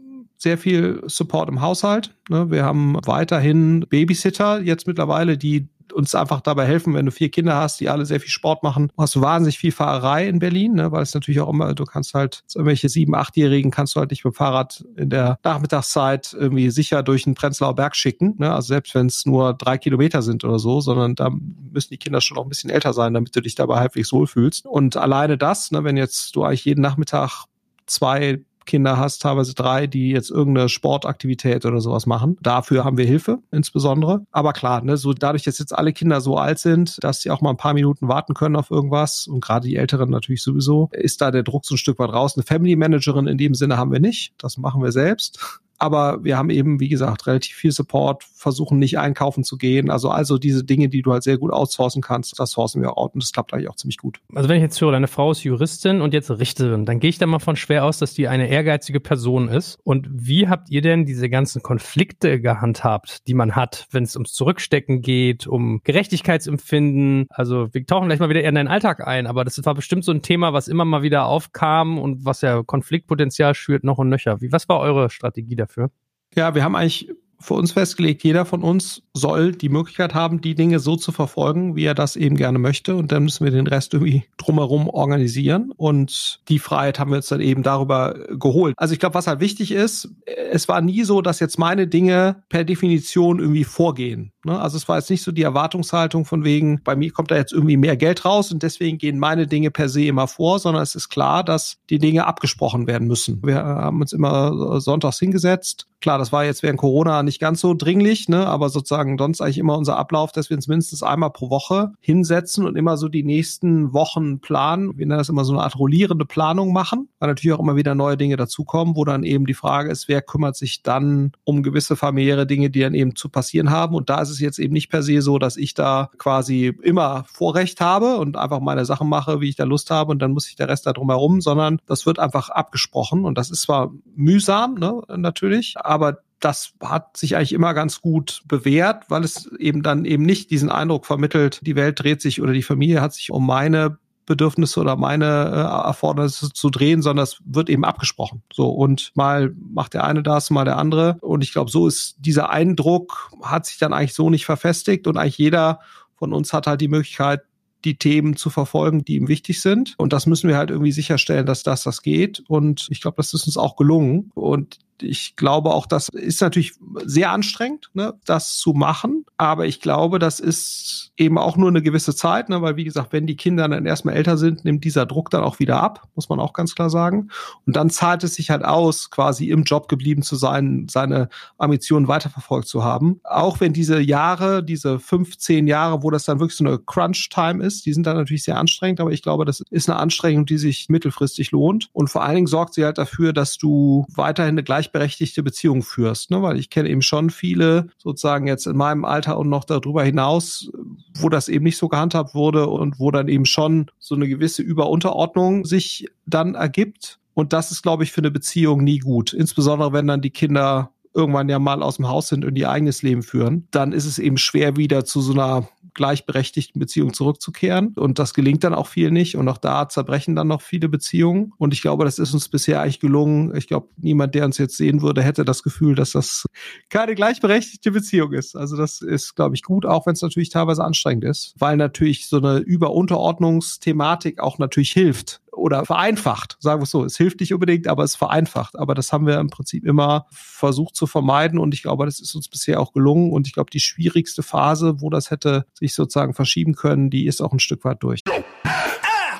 sehr 0.44 0.58
viel 0.58 1.02
Support 1.08 1.50
im 1.50 1.62
Haushalt. 1.62 2.14
Ne? 2.30 2.52
Wir 2.52 2.64
haben 2.66 2.98
weiterhin 3.06 3.86
Babysitter 3.90 4.62
jetzt 4.62 4.88
mittlerweile, 4.88 5.38
die 5.38 5.70
uns 5.94 6.16
einfach 6.16 6.42
dabei 6.42 6.66
helfen, 6.66 6.94
wenn 6.94 7.06
du 7.06 7.12
vier 7.12 7.30
Kinder 7.30 7.56
hast, 7.56 7.80
die 7.80 7.90
alle 7.90 8.06
sehr 8.06 8.20
viel 8.20 8.30
Sport 8.30 8.64
machen. 8.64 8.90
Du 8.96 9.02
hast 9.02 9.20
wahnsinnig 9.20 9.58
viel 9.58 9.72
Fahrerei 9.72 10.28
in 10.28 10.40
Berlin, 10.40 10.74
ne, 10.74 10.92
weil 10.92 11.04
es 11.04 11.14
natürlich 11.14 11.40
auch 11.40 11.50
immer, 11.50 11.74
du 11.74 11.86
kannst 11.86 12.14
halt, 12.14 12.44
irgendwelche 12.56 12.90
sieben-, 12.90 13.16
achtjährigen 13.16 13.72
kannst 13.72 13.96
du 13.96 14.00
halt 14.00 14.12
nicht 14.12 14.26
mit 14.26 14.34
dem 14.34 14.36
Fahrrad 14.36 14.84
in 14.96 15.10
der 15.10 15.40
Nachmittagszeit 15.44 16.36
irgendwie 16.38 16.70
sicher 16.72 17.04
durch 17.04 17.24
den 17.24 17.36
Prenzlauer 17.36 17.76
Berg 17.76 17.96
schicken. 17.96 18.36
Ne, 18.38 18.52
also 18.52 18.68
selbst 18.68 18.96
wenn 18.96 19.08
es 19.08 19.26
nur 19.26 19.54
drei 19.54 19.78
Kilometer 19.78 20.22
sind 20.22 20.44
oder 20.44 20.60
so, 20.60 20.82
sondern 20.82 21.16
da 21.16 21.30
müssen 21.30 21.90
die 21.90 21.98
Kinder 21.98 22.22
schon 22.22 22.38
auch 22.38 22.44
ein 22.44 22.50
bisschen 22.50 22.70
älter 22.70 22.94
sein, 22.94 23.14
damit 23.14 23.36
du 23.36 23.42
dich 23.42 23.56
dabei 23.56 23.80
halbwegs 23.80 24.12
wohlfühlst. 24.12 24.66
Und 24.66 24.98
alleine 24.98 25.38
das, 25.38 25.72
ne, 25.72 25.84
wenn 25.84 25.96
jetzt 25.96 26.36
du 26.36 26.44
eigentlich 26.44 26.66
jeden 26.66 26.82
Nachmittag 26.82 27.46
zwei 27.86 28.42
Kinder 28.66 28.98
hast, 28.98 29.22
teilweise 29.22 29.54
drei, 29.54 29.88
die 29.88 30.10
jetzt 30.10 30.30
irgendeine 30.30 30.70
Sportaktivität 30.70 31.66
oder 31.66 31.82
sowas 31.82 32.06
machen. 32.06 32.38
Dafür 32.42 32.84
haben 32.84 32.98
wir 32.98 33.06
Hilfe 33.06 33.40
insbesondere. 33.52 34.26
Aber 34.32 34.54
klar, 34.54 34.82
ne, 34.82 34.98
so 34.98 35.14
dadurch, 35.14 35.44
dass 35.44 35.60
jetzt 35.60 35.74
alle 35.74 35.94
Kinder 35.94 36.22
so 36.22 36.38
alt 36.38 36.60
sind, 36.60 37.04
dass 37.04 37.22
sie 37.22 37.32
auch 37.32 37.42
mal 37.42 37.52
ein 37.52 37.58
paar 37.58 37.74
Minuten 37.74 38.08
warten 38.08 38.34
können 38.34 38.56
auf 38.56 38.72
irgendwas 38.72 39.28
und 39.28 39.42
gerade 39.42 39.68
die 39.68 39.76
Älteren 39.76 40.10
natürlich 40.10 40.44
sowieso, 40.44 40.90
ist 40.92 41.22
da 41.22 41.32
der 41.32 41.44
Druck 41.44 41.66
so 41.66 41.76
ein 41.76 41.78
Stück 41.78 42.00
weit 42.00 42.12
raus. 42.12 42.36
Eine 42.36 42.44
Family 42.44 42.76
Managerin 42.76 43.28
in 43.28 43.38
dem 43.38 43.54
Sinne 43.54 43.78
haben 43.78 43.92
wir 43.92 44.00
nicht. 44.00 44.34
Das 44.38 44.58
machen 44.58 44.82
wir 44.82 44.92
selbst. 44.92 45.62
Aber 45.78 46.24
wir 46.24 46.38
haben 46.38 46.50
eben, 46.50 46.80
wie 46.80 46.90
gesagt, 46.90 47.28
relativ 47.28 47.56
viel 47.56 47.72
Support, 47.72 48.24
versuchen 48.24 48.80
nicht 48.80 49.00
einkaufen 49.00 49.44
zu 49.44 49.58
gehen. 49.58 49.90
Also, 49.90 50.10
also 50.10 50.38
diese 50.38 50.64
Dinge, 50.64 50.90
die 50.90 51.02
du 51.02 51.12
halt 51.12 51.24
sehr 51.24 51.38
gut 51.38 51.52
outsourcen 51.52 52.02
kannst, 52.02 52.40
das 52.40 52.52
sourcen 52.52 52.82
wir 52.82 52.98
out 52.98 53.14
und 53.14 53.24
das 53.24 53.32
klappt 53.32 53.54
eigentlich 53.54 53.70
auch 53.70 53.76
ziemlich 53.76 53.98
gut. 53.98 54.20
Also 54.34 54.50
wenn 54.50 54.58
ich 54.58 54.62
jetzt 54.62 54.80
höre, 54.80 54.92
deine 54.92 55.08
Frau 55.08 55.32
ist 55.32 55.44
Juristin 55.44 56.02
und 56.02 56.14
jetzt 56.14 56.30
Richterin, 56.32 56.86
dann 56.86 57.00
gehe 57.00 57.10
ich 57.10 57.18
da 57.18 57.26
mal 57.26 57.40
von 57.40 57.56
schwer 57.56 57.86
aus, 57.86 57.98
dass 57.98 58.14
die 58.14 58.28
eine 58.28 58.48
ehrgeizige 58.48 59.00
Person 59.00 59.50
ist. 59.50 59.78
Und 59.84 60.08
wie 60.10 60.48
habt 60.48 60.70
ihr 60.70 60.82
denn 60.82 61.06
diese 61.06 61.30
ganzen 61.30 61.62
Konflikte 61.62 62.40
gehandhabt, 62.40 63.28
die 63.28 63.34
man 63.34 63.56
hat, 63.56 63.88
wenn 63.92 64.04
es 64.04 64.16
ums 64.16 64.34
Zurückstecken 64.34 65.02
geht, 65.02 65.48
um 65.48 65.82
Gerechtigkeitsempfinden? 65.84 67.26
Also 67.30 67.74
wir 67.74 67.86
tauchen 67.86 68.08
gleich 68.08 68.20
mal 68.20 68.30
wieder 68.30 68.42
eher 68.42 68.50
in 68.50 68.56
deinen 68.56 68.68
Alltag 68.68 69.06
ein, 69.06 69.28
aber 69.28 69.44
das 69.44 69.60
war 69.66 69.76
bestimmt 69.76 70.06
so 70.06 70.12
ein 70.12 70.22
Thema, 70.22 70.54
was 70.54 70.68
immer 70.68 70.86
mal 70.86 71.02
wieder 71.02 71.26
aufkam 71.26 71.98
und 71.98 72.26
was 72.26 72.42
ja 72.42 72.64
Konfliktpotenzial 72.64 73.54
schürt 73.54 73.84
noch 73.84 73.98
und 73.98 74.10
nöcher. 74.10 74.42
Wie, 74.42 74.52
was 74.52 74.70
war 74.70 74.80
eure 74.80 75.10
Strategie 75.10 75.56
dafür? 75.56 75.63
Dafür? 75.64 75.92
Ja, 76.36 76.56
wir 76.56 76.64
haben 76.64 76.76
eigentlich 76.76 77.10
für 77.44 77.56
uns 77.56 77.74
festgelegt, 77.74 78.24
jeder 78.24 78.46
von 78.46 78.64
uns 78.64 79.04
soll 79.14 79.52
die 79.52 79.68
Möglichkeit 79.68 80.14
haben, 80.14 80.40
die 80.40 80.56
Dinge 80.56 80.80
so 80.80 80.96
zu 80.96 81.12
verfolgen, 81.12 81.76
wie 81.76 81.84
er 81.84 81.94
das 81.94 82.16
eben 82.16 82.38
gerne 82.38 82.58
möchte. 82.58 82.96
Und 82.96 83.12
dann 83.12 83.24
müssen 83.24 83.44
wir 83.44 83.52
den 83.52 83.68
Rest 83.68 83.94
irgendwie 83.94 84.24
drumherum 84.38 84.88
organisieren. 84.88 85.74
Und 85.76 86.40
die 86.48 86.60
Freiheit 86.60 87.00
haben 87.00 87.12
wir 87.12 87.18
uns 87.18 87.28
dann 87.28 87.42
eben 87.42 87.62
darüber 87.62 88.14
geholt. 88.30 88.76
Also 88.78 88.94
ich 88.94 89.00
glaube, 89.00 89.16
was 89.16 89.28
halt 89.28 89.42
wichtig 89.42 89.72
ist, 89.72 90.10
es 90.26 90.70
war 90.70 90.80
nie 90.80 91.04
so, 91.04 91.22
dass 91.22 91.42
jetzt 91.42 91.60
meine 91.60 91.86
Dinge 91.86 92.44
per 92.48 92.64
Definition 92.64 93.40
irgendwie 93.40 93.66
vorgehen. 93.66 94.33
Ne? 94.46 94.60
Also 94.60 94.78
es 94.78 94.88
war 94.88 94.98
jetzt 94.98 95.10
nicht 95.10 95.24
so 95.24 95.32
die 95.32 95.44
Erwartungshaltung 95.44 96.26
von 96.26 96.44
wegen, 96.44 96.82
bei 96.84 96.96
mir 96.96 97.12
kommt 97.12 97.32
da 97.32 97.36
jetzt 97.36 97.54
irgendwie 97.54 97.78
mehr 97.78 97.98
Geld 97.98 98.26
raus 98.26 98.52
und 98.52 98.64
deswegen 98.64 98.98
gehen 98.98 99.20
meine 99.20 99.48
Dinge 99.48 99.72
per 99.72 99.90
se 99.90 100.06
immer 100.06 100.28
vor, 100.28 100.60
sondern 100.60 100.84
es 100.84 100.96
ist 100.96 101.10
klar, 101.10 101.44
dass 101.44 101.78
die 101.90 102.00
Dinge 102.00 102.26
abgesprochen 102.26 102.88
werden 102.88 103.08
müssen. 103.08 103.42
Wir 103.44 103.56
haben 103.56 104.02
uns 104.02 104.14
immer 104.14 104.82
sonntags 104.82 105.20
hingesetzt. 105.20 105.88
Klar, 106.02 106.18
das 106.18 106.34
war 106.34 106.44
jetzt 106.44 106.64
während 106.64 106.80
Corona 106.80 107.24
nicht 107.24 107.40
ganz 107.40 107.62
so 107.62 107.74
dringlich, 107.74 108.28
ne? 108.28 108.46
aber 108.46 108.68
sozusagen 108.68 109.18
sonst 109.18 109.40
eigentlich 109.40 109.58
immer 109.58 109.78
unser 109.78 109.96
Ablauf, 109.96 110.34
dass 110.34 110.50
wir 110.50 110.58
uns 110.58 110.68
mindestens 110.68 111.02
einmal 111.02 111.30
pro 111.30 111.50
Woche 111.50 111.94
hinsetzen 112.02 112.68
und 112.68 112.76
immer 112.76 112.98
so 112.98 113.08
die 113.08 113.24
nächsten 113.24 113.94
Wochen 113.94 114.42
planen. 114.42 114.98
Wir 114.98 115.06
nennen 115.06 115.20
das 115.20 115.30
immer 115.30 115.46
so 115.46 115.54
eine 115.54 115.62
Art 115.62 115.80
rollierende 115.80 116.26
Planung 116.26 116.74
machen, 116.74 117.08
weil 117.20 117.30
natürlich 117.30 117.54
auch 117.54 117.62
immer 117.62 117.78
wieder 117.78 117.96
neue 117.96 118.18
Dinge 118.18 118.36
dazukommen, 118.36 118.98
wo 118.98 119.06
dann 119.06 119.24
eben 119.24 119.46
die 119.46 119.54
Frage 119.54 119.92
ist, 119.92 120.10
wer 120.10 120.22
kümmert 120.22 120.58
sich 120.58 120.84
dann 120.84 121.32
um 121.46 121.64
gewisse 121.64 121.96
familiäre 121.96 122.46
Dinge, 122.46 122.70
die 122.70 122.82
dann 122.82 122.96
eben 122.96 123.16
zu 123.16 123.30
passieren 123.30 123.70
haben. 123.70 123.96
Und 123.96 124.10
da 124.10 124.22
ist 124.22 124.33
es 124.34 124.40
jetzt 124.40 124.60
eben 124.60 124.74
nicht 124.74 124.90
per 124.90 125.04
se 125.04 125.22
so, 125.22 125.40
dass 125.40 125.58
ich 125.58 125.74
da 125.74 126.10
quasi 126.18 126.74
immer 126.82 127.26
Vorrecht 127.32 127.82
habe 127.82 128.18
und 128.18 128.38
einfach 128.38 128.60
meine 128.60 128.86
Sachen 128.86 129.10
mache, 129.10 129.42
wie 129.42 129.50
ich 129.50 129.56
da 129.56 129.64
Lust 129.64 129.90
habe 129.92 130.12
und 130.12 130.20
dann 130.20 130.32
muss 130.32 130.50
ich 130.50 130.56
der 130.56 130.70
Rest 130.70 130.86
da 130.86 130.94
drumherum, 130.94 131.42
sondern 131.42 131.80
das 131.86 132.06
wird 132.06 132.20
einfach 132.20 132.50
abgesprochen 132.50 133.26
und 133.26 133.38
das 133.38 133.52
ist 133.52 133.62
zwar 133.62 133.92
mühsam, 134.16 134.76
ne, 134.76 135.02
natürlich, 135.16 135.76
aber 135.78 136.20
das 136.44 136.74
hat 136.82 137.16
sich 137.16 137.36
eigentlich 137.36 137.54
immer 137.54 137.74
ganz 137.74 138.02
gut 138.02 138.42
bewährt, 138.46 139.06
weil 139.10 139.24
es 139.24 139.50
eben 139.60 139.82
dann 139.82 140.04
eben 140.04 140.26
nicht 140.26 140.52
diesen 140.52 140.70
Eindruck 140.70 141.06
vermittelt, 141.06 141.62
die 141.66 141.76
Welt 141.76 142.04
dreht 142.04 142.22
sich 142.22 142.42
oder 142.42 142.52
die 142.52 142.64
Familie 142.64 143.02
hat 143.02 143.14
sich 143.14 143.32
um 143.32 143.46
meine 143.46 143.98
Bedürfnisse 144.26 144.80
oder 144.80 144.96
meine 144.96 145.26
äh, 145.26 145.88
Erfordernisse 145.88 146.52
zu 146.52 146.70
drehen, 146.70 147.02
sondern 147.02 147.24
es 147.24 147.38
wird 147.46 147.70
eben 147.70 147.84
abgesprochen. 147.84 148.44
So 148.52 148.70
und 148.70 149.12
mal 149.16 149.54
macht 149.58 149.94
der 149.94 150.04
eine 150.04 150.24
das, 150.24 150.50
mal 150.50 150.66
der 150.66 150.78
andere. 150.78 151.18
Und 151.22 151.44
ich 151.44 151.52
glaube, 151.52 151.72
so 151.72 151.88
ist 151.88 152.16
dieser 152.20 152.50
Eindruck 152.50 153.32
hat 153.42 153.66
sich 153.66 153.78
dann 153.78 153.94
eigentlich 153.94 154.14
so 154.14 154.30
nicht 154.30 154.46
verfestigt 154.46 155.08
und 155.08 155.18
eigentlich 155.18 155.38
jeder 155.38 155.80
von 156.16 156.34
uns 156.34 156.54
hat 156.54 156.68
halt 156.68 156.82
die 156.82 156.88
Möglichkeit, 156.88 157.42
die 157.84 157.98
Themen 157.98 158.36
zu 158.36 158.50
verfolgen, 158.50 159.04
die 159.04 159.16
ihm 159.16 159.28
wichtig 159.28 159.62
sind. 159.62 159.96
Und 159.98 160.14
das 160.14 160.26
müssen 160.26 160.48
wir 160.48 160.58
halt 160.58 160.70
irgendwie 160.70 160.92
sicherstellen, 160.92 161.46
dass 161.46 161.64
das 161.64 161.84
das 161.84 162.02
geht. 162.02 162.44
Und 162.48 162.88
ich 162.90 163.02
glaube, 163.02 163.18
das 163.18 163.34
ist 163.34 163.46
uns 163.46 163.58
auch 163.58 163.76
gelungen. 163.76 164.32
Und 164.36 164.80
ich 165.02 165.36
glaube 165.36 165.72
auch, 165.72 165.86
das 165.86 166.10
ist 166.10 166.42
natürlich 166.42 166.74
sehr 167.06 167.32
anstrengend, 167.32 167.90
ne, 167.94 168.14
das 168.26 168.58
zu 168.58 168.74
machen. 168.74 169.26
Aber 169.38 169.66
ich 169.66 169.82
glaube, 169.82 170.20
das 170.20 170.40
ist 170.40 171.12
eben 171.18 171.38
auch 171.38 171.58
nur 171.58 171.70
eine 171.70 171.82
gewisse 171.82 172.16
Zeit, 172.16 172.50
ne, 172.50 172.62
weil 172.62 172.76
wie 172.76 172.84
gesagt, 172.84 173.14
wenn 173.14 173.28
die 173.28 173.36
Kinder 173.36 173.68
dann 173.68 173.86
erstmal 173.86 174.16
älter 174.16 174.38
sind, 174.38 174.66
nimmt 174.66 174.84
dieser 174.84 175.06
Druck 175.06 175.30
dann 175.30 175.44
auch 175.44 175.60
wieder 175.60 175.82
ab, 175.82 176.08
muss 176.16 176.30
man 176.30 176.40
auch 176.40 176.54
ganz 176.54 176.76
klar 176.76 176.90
sagen. 176.90 177.30
Und 177.66 177.76
dann 177.76 177.90
zahlt 177.90 178.24
es 178.24 178.36
sich 178.36 178.50
halt 178.50 178.64
aus, 178.64 179.10
quasi 179.10 179.50
im 179.50 179.64
Job 179.64 179.88
geblieben 179.88 180.22
zu 180.22 180.36
sein, 180.36 180.88
seine 180.90 181.30
Ambitionen 181.58 182.08
weiterverfolgt 182.08 182.68
zu 182.68 182.84
haben. 182.84 183.20
Auch 183.24 183.60
wenn 183.60 183.74
diese 183.74 184.00
Jahre, 184.00 184.64
diese 184.64 185.00
15 185.00 185.68
Jahre, 185.68 186.04
wo 186.04 186.12
das 186.12 186.26
dann 186.26 186.40
wirklich 186.40 186.58
so 186.58 186.66
eine 186.66 186.80
Crunch-Time 186.80 187.64
ist, 187.64 187.86
die 187.86 187.94
sind 187.94 188.06
dann 188.06 188.18
natürlich 188.18 188.44
sehr 188.44 188.58
anstrengend, 188.58 189.00
aber 189.00 189.12
ich 189.12 189.22
glaube, 189.22 189.46
das 189.46 189.62
ist 189.70 189.90
eine 189.90 190.00
Anstrengung, 190.00 190.46
die 190.46 190.58
sich 190.58 190.90
mittelfristig 190.90 191.52
lohnt. 191.52 191.90
Und 191.94 192.10
vor 192.10 192.24
allen 192.24 192.36
Dingen 192.36 192.48
sorgt 192.48 192.74
sie 192.74 192.86
halt 192.86 192.98
dafür, 192.98 193.34
dass 193.34 193.58
du 193.58 194.06
weiterhin 194.14 194.54
eine 194.54 194.64
gleich 194.64 194.83
gleichberechtigte 194.84 195.44
Beziehung 195.44 195.82
führst, 195.82 196.32
ne? 196.32 196.42
weil 196.42 196.60
ich 196.60 196.70
kenne 196.70 196.90
eben 196.90 197.02
schon 197.02 197.30
viele 197.30 197.88
sozusagen 197.98 198.48
jetzt 198.48 198.68
in 198.68 198.76
meinem 198.76 199.06
Alter 199.06 199.38
und 199.38 199.50
noch 199.50 199.64
darüber 199.64 200.04
hinaus, 200.04 200.72
wo 201.16 201.30
das 201.30 201.48
eben 201.48 201.64
nicht 201.64 201.78
so 201.78 201.88
gehandhabt 201.88 202.36
wurde 202.36 202.68
und 202.68 203.00
wo 203.00 203.12
dann 203.12 203.28
eben 203.28 203.46
schon 203.46 203.90
so 204.00 204.16
eine 204.16 204.28
gewisse 204.28 204.62
Überunterordnung 204.62 205.66
sich 205.66 206.08
dann 206.26 206.56
ergibt. 206.56 207.20
Und 207.34 207.54
das 207.54 207.72
ist, 207.72 207.82
glaube 207.82 208.04
ich, 208.04 208.12
für 208.12 208.22
eine 208.22 208.32
Beziehung 208.32 208.84
nie 208.84 209.00
gut. 209.00 209.34
Insbesondere 209.34 209.94
wenn 209.94 210.08
dann 210.08 210.22
die 210.22 210.30
Kinder 210.30 210.92
irgendwann 211.16 211.50
ja 211.50 211.60
mal 211.60 211.82
aus 211.84 211.98
dem 211.98 212.08
Haus 212.08 212.28
sind 212.28 212.44
und 212.44 212.56
ihr 212.58 212.70
eigenes 212.70 213.04
Leben 213.04 213.24
führen, 213.24 213.68
dann 213.72 213.94
ist 213.94 214.06
es 214.06 214.20
eben 214.20 214.38
schwer 214.38 214.76
wieder 214.76 215.06
zu 215.06 215.22
so 215.22 215.34
einer 215.34 215.68
gleichberechtigten 215.94 216.80
Beziehung 216.80 217.14
zurückzukehren. 217.14 217.94
Und 217.96 218.20
das 218.20 218.34
gelingt 218.34 218.64
dann 218.64 218.74
auch 218.74 218.88
viel 218.88 219.12
nicht. 219.12 219.36
Und 219.36 219.48
auch 219.48 219.58
da 219.58 219.88
zerbrechen 219.90 220.36
dann 220.36 220.48
noch 220.48 220.62
viele 220.62 220.90
Beziehungen. 220.90 221.54
Und 221.58 221.74
ich 221.74 221.82
glaube, 221.82 222.06
das 222.06 222.20
ist 222.20 222.34
uns 222.34 222.50
bisher 222.50 222.82
eigentlich 222.82 223.00
gelungen. 223.00 223.56
Ich 223.56 223.68
glaube, 223.68 223.90
niemand, 223.98 224.36
der 224.36 224.46
uns 224.46 224.58
jetzt 224.58 224.78
sehen 224.78 225.02
würde, 225.02 225.22
hätte 225.22 225.46
das 225.46 225.64
Gefühl, 225.64 225.96
dass 225.96 226.12
das 226.12 226.46
keine 226.90 227.16
gleichberechtigte 227.16 227.92
Beziehung 227.92 228.34
ist. 228.34 228.56
Also 228.56 228.78
das 228.78 229.02
ist, 229.02 229.36
glaube 229.36 229.56
ich, 229.56 229.64
gut, 229.64 229.86
auch 229.86 230.06
wenn 230.06 230.14
es 230.14 230.22
natürlich 230.22 230.50
teilweise 230.50 230.84
anstrengend 230.84 231.26
ist, 231.26 231.54
weil 231.60 231.78
natürlich 231.78 232.28
so 232.28 232.38
eine 232.38 232.60
Überunterordnungsthematik 232.60 234.40
auch 234.40 234.58
natürlich 234.58 234.92
hilft 234.92 235.43
oder 235.56 235.86
vereinfacht, 235.86 236.58
sagen 236.60 236.82
wir 236.82 236.84
es 236.84 236.92
so. 236.92 237.06
Es 237.06 237.18
hilft 237.18 237.40
nicht 237.40 237.54
unbedingt, 237.54 237.88
aber 237.88 238.04
es 238.04 238.16
vereinfacht. 238.16 238.78
Aber 238.78 238.96
das 238.96 239.14
haben 239.14 239.28
wir 239.28 239.40
im 239.40 239.50
Prinzip 239.50 239.86
immer 239.86 240.26
versucht 240.32 240.96
zu 240.96 241.08
vermeiden 241.08 241.60
und 241.60 241.74
ich 241.74 241.84
glaube, 241.84 242.06
das 242.06 242.20
ist 242.20 242.36
uns 242.36 242.50
bisher 242.50 242.80
auch 242.80 242.94
gelungen. 242.94 243.32
Und 243.32 243.48
ich 243.48 243.54
glaube, 243.54 243.70
die 243.72 243.80
schwierigste 243.80 244.44
Phase, 244.44 245.02
wo 245.02 245.10
das 245.10 245.32
hätte 245.32 245.66
sich 245.74 245.94
sozusagen 245.94 246.34
verschieben 246.34 246.74
können, 246.76 247.10
die 247.10 247.26
ist 247.26 247.42
auch 247.42 247.54
ein 247.54 247.60
Stück 247.60 247.84
weit 247.86 248.04
durch. 248.04 248.22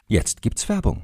Jetzt 0.08 0.42
gibt's 0.42 0.68
Werbung. 0.70 1.04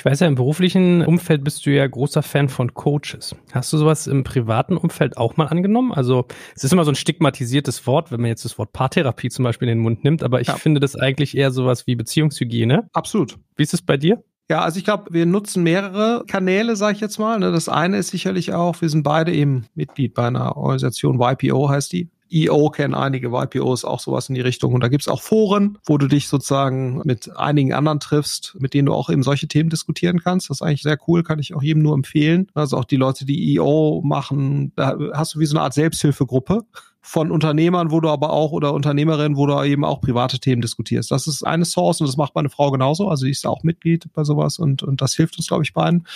Ich 0.00 0.04
weiß 0.06 0.20
ja, 0.20 0.28
im 0.28 0.34
beruflichen 0.34 1.04
Umfeld 1.04 1.44
bist 1.44 1.66
du 1.66 1.70
ja 1.70 1.86
großer 1.86 2.22
Fan 2.22 2.48
von 2.48 2.72
Coaches. 2.72 3.36
Hast 3.52 3.70
du 3.70 3.76
sowas 3.76 4.06
im 4.06 4.24
privaten 4.24 4.78
Umfeld 4.78 5.18
auch 5.18 5.36
mal 5.36 5.48
angenommen? 5.48 5.92
Also 5.92 6.24
es 6.56 6.64
ist 6.64 6.72
immer 6.72 6.86
so 6.86 6.90
ein 6.90 6.94
stigmatisiertes 6.94 7.86
Wort, 7.86 8.10
wenn 8.10 8.22
man 8.22 8.28
jetzt 8.28 8.46
das 8.46 8.56
Wort 8.56 8.72
Paartherapie 8.72 9.28
zum 9.28 9.42
Beispiel 9.42 9.68
in 9.68 9.76
den 9.76 9.82
Mund 9.82 10.02
nimmt, 10.02 10.22
aber 10.22 10.40
ich 10.40 10.48
ja. 10.48 10.54
finde 10.54 10.80
das 10.80 10.96
eigentlich 10.96 11.36
eher 11.36 11.50
sowas 11.50 11.86
wie 11.86 11.96
Beziehungshygiene. 11.96 12.88
Absolut. 12.94 13.36
Wie 13.56 13.62
ist 13.62 13.74
es 13.74 13.82
bei 13.82 13.98
dir? 13.98 14.24
Ja, 14.48 14.62
also 14.62 14.78
ich 14.78 14.84
glaube, 14.84 15.12
wir 15.12 15.26
nutzen 15.26 15.62
mehrere 15.64 16.24
Kanäle, 16.26 16.76
sage 16.76 16.94
ich 16.94 17.02
jetzt 17.02 17.18
mal. 17.18 17.38
Ne? 17.38 17.52
Das 17.52 17.68
eine 17.68 17.98
ist 17.98 18.08
sicherlich 18.08 18.54
auch, 18.54 18.80
wir 18.80 18.88
sind 18.88 19.02
beide 19.02 19.34
eben 19.34 19.66
Mitglied 19.74 20.14
bei 20.14 20.26
einer 20.26 20.56
Organisation, 20.56 21.20
YPO 21.20 21.68
heißt 21.68 21.92
die, 21.92 22.08
EO 22.32 22.70
kennen 22.70 22.94
einige 22.94 23.28
YPOs 23.28 23.84
auch 23.84 24.00
sowas 24.00 24.28
in 24.28 24.34
die 24.34 24.40
Richtung. 24.40 24.74
Und 24.74 24.82
da 24.82 24.88
gibt's 24.88 25.08
auch 25.08 25.22
Foren, 25.22 25.78
wo 25.84 25.98
du 25.98 26.06
dich 26.06 26.28
sozusagen 26.28 27.02
mit 27.04 27.36
einigen 27.36 27.72
anderen 27.72 28.00
triffst, 28.00 28.56
mit 28.58 28.74
denen 28.74 28.86
du 28.86 28.94
auch 28.94 29.10
eben 29.10 29.22
solche 29.22 29.48
Themen 29.48 29.70
diskutieren 29.70 30.20
kannst. 30.20 30.50
Das 30.50 30.58
ist 30.58 30.62
eigentlich 30.62 30.82
sehr 30.82 30.98
cool, 31.08 31.22
kann 31.22 31.38
ich 31.38 31.54
auch 31.54 31.62
jedem 31.62 31.82
nur 31.82 31.94
empfehlen. 31.94 32.48
Also 32.54 32.76
auch 32.76 32.84
die 32.84 32.96
Leute, 32.96 33.24
die 33.24 33.56
EO 33.56 34.02
machen, 34.04 34.72
da 34.76 34.96
hast 35.12 35.34
du 35.34 35.40
wie 35.40 35.46
so 35.46 35.56
eine 35.56 35.64
Art 35.64 35.74
Selbsthilfegruppe 35.74 36.64
von 37.02 37.30
Unternehmern, 37.30 37.90
wo 37.90 38.00
du 38.00 38.08
aber 38.08 38.30
auch 38.30 38.52
oder 38.52 38.74
Unternehmerinnen, 38.74 39.36
wo 39.36 39.46
du 39.46 39.62
eben 39.62 39.84
auch 39.84 40.00
private 40.00 40.38
Themen 40.38 40.62
diskutierst. 40.62 41.10
Das 41.10 41.26
ist 41.26 41.42
eine 41.42 41.64
Source 41.64 42.00
und 42.00 42.06
das 42.06 42.16
macht 42.16 42.34
meine 42.34 42.50
Frau 42.50 42.70
genauso. 42.70 43.08
Also 43.08 43.24
die 43.24 43.30
ist 43.30 43.46
auch 43.46 43.62
Mitglied 43.62 44.12
bei 44.12 44.24
sowas 44.24 44.58
und, 44.58 44.82
und 44.82 45.00
das 45.00 45.14
hilft 45.14 45.38
uns, 45.38 45.48
glaube 45.48 45.62
ich, 45.64 45.72
beiden. 45.72 46.06